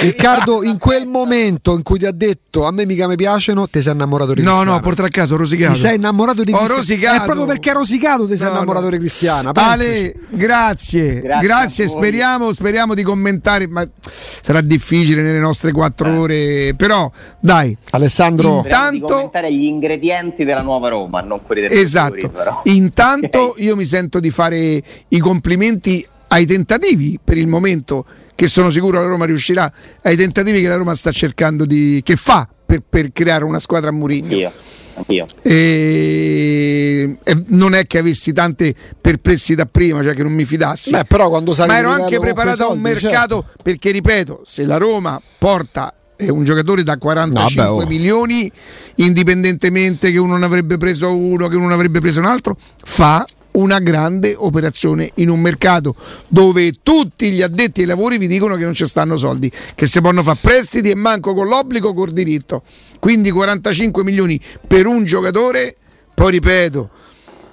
Riccardo, 0.00 0.62
in 0.62 0.78
quel 0.78 1.06
momento 1.06 1.74
in 1.74 1.82
cui 1.82 1.98
ti 1.98 2.06
ha 2.06 2.12
detto 2.12 2.66
a 2.66 2.70
me 2.70 2.86
mica 2.86 3.06
mi 3.06 3.16
piacciono, 3.16 3.68
ti 3.68 3.82
sei 3.82 3.92
innamorato 3.92 4.32
di 4.32 4.42
Cristiano. 4.42 4.64
No, 4.64 4.72
no, 4.72 4.80
porta 4.80 5.04
a 5.04 5.08
caso 5.08 5.36
rosicato. 5.36 5.72
Ti 5.74 5.78
sei 5.78 5.96
innamorato 5.96 6.44
di 6.44 6.52
Cristiano. 6.52 6.76
Rosicato. 6.76 7.22
È 7.22 7.24
proprio 7.24 7.46
perché 7.46 7.70
è 7.70 7.74
rosicato 7.74 8.26
ti 8.26 8.36
sei 8.36 8.48
innamorato 8.48 8.88
di 8.88 8.98
Cristiana. 8.98 9.50
Ale, 9.54 10.14
grazie. 10.30 11.20
Grazie 11.20 11.46
grazie, 11.48 11.88
speriamo, 12.28 12.52
speriamo, 12.52 12.94
di 12.94 13.02
commentare, 13.02 13.66
ma 13.66 13.88
sarà 14.00 14.60
difficile 14.60 15.22
nelle 15.22 15.38
nostre 15.38 15.72
quattro 15.72 16.08
eh. 16.08 16.16
ore. 16.16 16.74
Però 16.76 17.10
dai, 17.40 17.76
Alessandro, 17.90 18.62
intanto 18.64 19.06
commentare 19.06 19.52
gli 19.52 19.64
ingredienti 19.64 20.44
della 20.44 20.62
nuova 20.62 20.88
Roma, 20.88 21.20
non 21.20 21.40
quelli 21.42 21.62
del 21.62 21.72
Esatto. 21.72 22.32
Intanto 22.64 23.54
io 23.58 23.76
mi 23.76 23.84
sento 23.84 24.20
di 24.20 24.30
fare 24.30 24.82
i 25.08 25.18
complimenti 25.18 26.06
ai 26.28 26.44
tentativi 26.44 27.18
per 27.22 27.38
il 27.38 27.46
momento 27.46 28.04
che 28.34 28.48
sono 28.48 28.68
sicuro 28.68 29.00
la 29.00 29.06
Roma 29.06 29.24
riuscirà 29.24 29.70
ai 30.02 30.14
tentativi 30.16 30.60
che 30.60 30.68
la 30.68 30.76
Roma 30.76 30.94
sta 30.94 31.10
cercando 31.10 31.64
di 31.64 32.02
che 32.04 32.16
fa 32.16 32.46
per, 32.68 32.82
per 32.86 33.12
creare 33.12 33.44
una 33.44 33.58
squadra 33.58 33.88
a 33.88 33.92
Murigno. 33.92 34.36
Io 34.36 34.52
anch'io. 34.98 35.26
E, 35.42 37.16
e 37.22 37.44
non 37.46 37.74
è 37.74 37.84
che 37.84 37.98
avessi 37.98 38.32
tante 38.32 38.74
perplessità 39.00 39.64
prima, 39.64 40.02
cioè 40.02 40.14
che 40.14 40.22
non 40.22 40.32
mi 40.32 40.44
fidassi. 40.44 40.90
Beh, 40.90 41.04
però 41.04 41.30
quando 41.30 41.54
Ma 41.56 41.78
ero 41.78 41.90
anche 41.90 42.18
preparato 42.18 42.64
a 42.64 42.72
un 42.72 42.80
mercato 42.80 43.42
certo. 43.46 43.62
perché, 43.62 43.90
ripeto, 43.90 44.42
se 44.44 44.64
la 44.64 44.76
Roma 44.76 45.20
porta 45.38 45.94
un 46.20 46.42
giocatore 46.42 46.82
da 46.82 46.98
45 46.98 47.62
no, 47.62 47.76
beh, 47.76 47.84
oh. 47.84 47.86
milioni, 47.86 48.50
indipendentemente 48.96 50.10
che 50.10 50.18
uno 50.18 50.32
non 50.32 50.42
avrebbe 50.42 50.76
preso 50.76 51.16
uno, 51.16 51.48
che 51.48 51.54
uno 51.54 51.66
non 51.66 51.72
avrebbe 51.72 52.00
preso 52.00 52.18
un 52.18 52.26
altro, 52.26 52.56
fa 52.82 53.24
una 53.58 53.78
grande 53.78 54.34
operazione 54.36 55.10
in 55.14 55.28
un 55.28 55.40
mercato 55.40 55.94
dove 56.26 56.72
tutti 56.82 57.30
gli 57.30 57.42
addetti 57.42 57.80
ai 57.80 57.86
lavori 57.86 58.18
vi 58.18 58.26
dicono 58.26 58.56
che 58.56 58.64
non 58.64 58.74
ci 58.74 58.86
stanno 58.86 59.16
soldi, 59.16 59.50
che 59.74 59.86
si 59.86 60.00
possono 60.00 60.22
fare 60.22 60.38
prestiti 60.40 60.90
e 60.90 60.94
manco 60.94 61.34
con 61.34 61.46
l'obbligo 61.46 61.92
col 61.92 62.10
diritto. 62.10 62.62
Quindi 62.98 63.30
45 63.30 64.02
milioni 64.02 64.40
per 64.66 64.86
un 64.86 65.04
giocatore, 65.04 65.76
poi 66.14 66.30
ripeto, 66.32 66.90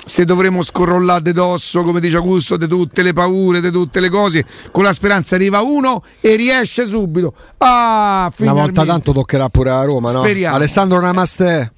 se 0.05 0.23
dovremo 0.23 0.61
scorrollare 0.61 1.31
d'osso, 1.31 1.83
come 1.83 1.99
dice 1.99 2.17
Augusto, 2.17 2.57
di 2.57 2.67
tutte 2.67 3.01
le 3.01 3.13
paure, 3.13 3.59
di 3.59 3.71
tutte 3.71 3.99
le 3.99 4.09
cose, 4.09 4.45
con 4.71 4.83
la 4.83 4.93
speranza 4.93 5.35
arriva 5.35 5.61
uno 5.61 6.03
e 6.21 6.35
riesce 6.35 6.85
subito. 6.85 7.33
Ah, 7.57 8.31
Una 8.37 8.53
volta 8.53 8.85
tanto 8.85 9.11
toccherà 9.11 9.49
pure 9.49 9.71
a 9.71 9.83
Roma, 9.83 10.11
no? 10.11 10.21
Speriamo. 10.21 10.55
Alessandro 10.55 10.99
Namaste. 10.99 11.73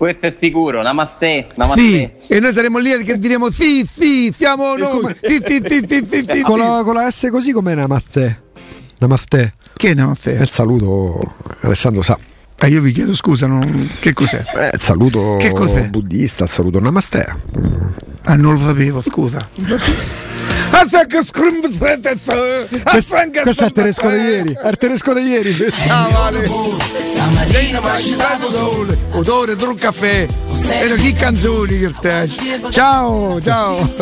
Questo 0.00 0.24
è 0.24 0.34
sicuro, 0.40 0.80
namaste, 0.80 1.48
namaste. 1.56 1.82
Sì, 2.22 2.32
e 2.32 2.40
noi 2.40 2.54
saremo 2.54 2.78
lì 2.78 2.90
che 3.04 3.18
diremo 3.18 3.50
sì, 3.50 3.84
sì, 3.86 4.32
siamo 4.34 4.74
noi. 4.74 5.14
Sì, 5.20 5.42
sì, 5.46 5.62
sì, 5.62 5.84
sì, 5.86 6.06
sì, 6.10 6.26
sì, 6.26 6.40
con, 6.40 6.58
la, 6.58 6.80
con 6.82 6.94
la 6.94 7.10
S 7.10 7.28
così 7.30 7.52
com'è 7.52 7.74
namaste? 7.74 8.44
Namaste. 8.96 9.56
Che 9.74 9.90
è 9.90 9.92
namaste? 9.92 10.38
È 10.38 10.40
il 10.40 10.48
saluto, 10.48 11.34
Alessandro 11.60 12.00
sa. 12.00 12.18
Eh, 12.62 12.68
io 12.68 12.80
vi 12.82 12.92
chiedo 12.92 13.14
scusa, 13.14 13.46
non... 13.46 13.90
che 14.00 14.12
cos'è? 14.12 14.44
Eh, 14.54 14.70
il 14.74 14.80
saluto 14.80 15.36
che 15.38 15.52
cos'è? 15.52 15.88
buddista, 15.88 16.46
saluto 16.46 16.78
namaste. 16.78 17.34
Ah, 18.22 18.34
non 18.34 18.52
lo 18.54 18.60
sapevo, 18.60 19.00
scusa. 19.00 19.48
questo, 22.82 23.14
questo 23.42 23.64
è 23.64 23.66
il 23.66 23.72
tedesco 23.72 24.08
di 24.08 24.16
ieri 24.16 24.58
è 24.62 24.68
il 24.68 24.76
tedesco 24.76 25.12
di 25.12 25.20
ieri 25.20 25.54
ciao 25.70 26.10
Vale 26.10 26.48
odore 29.12 29.52
un 29.52 29.74
caffè 29.74 30.26
e 30.82 30.94
chi 30.96 31.12
canzoni 31.12 31.92
ciao 32.70 33.40
ciao 33.40 33.92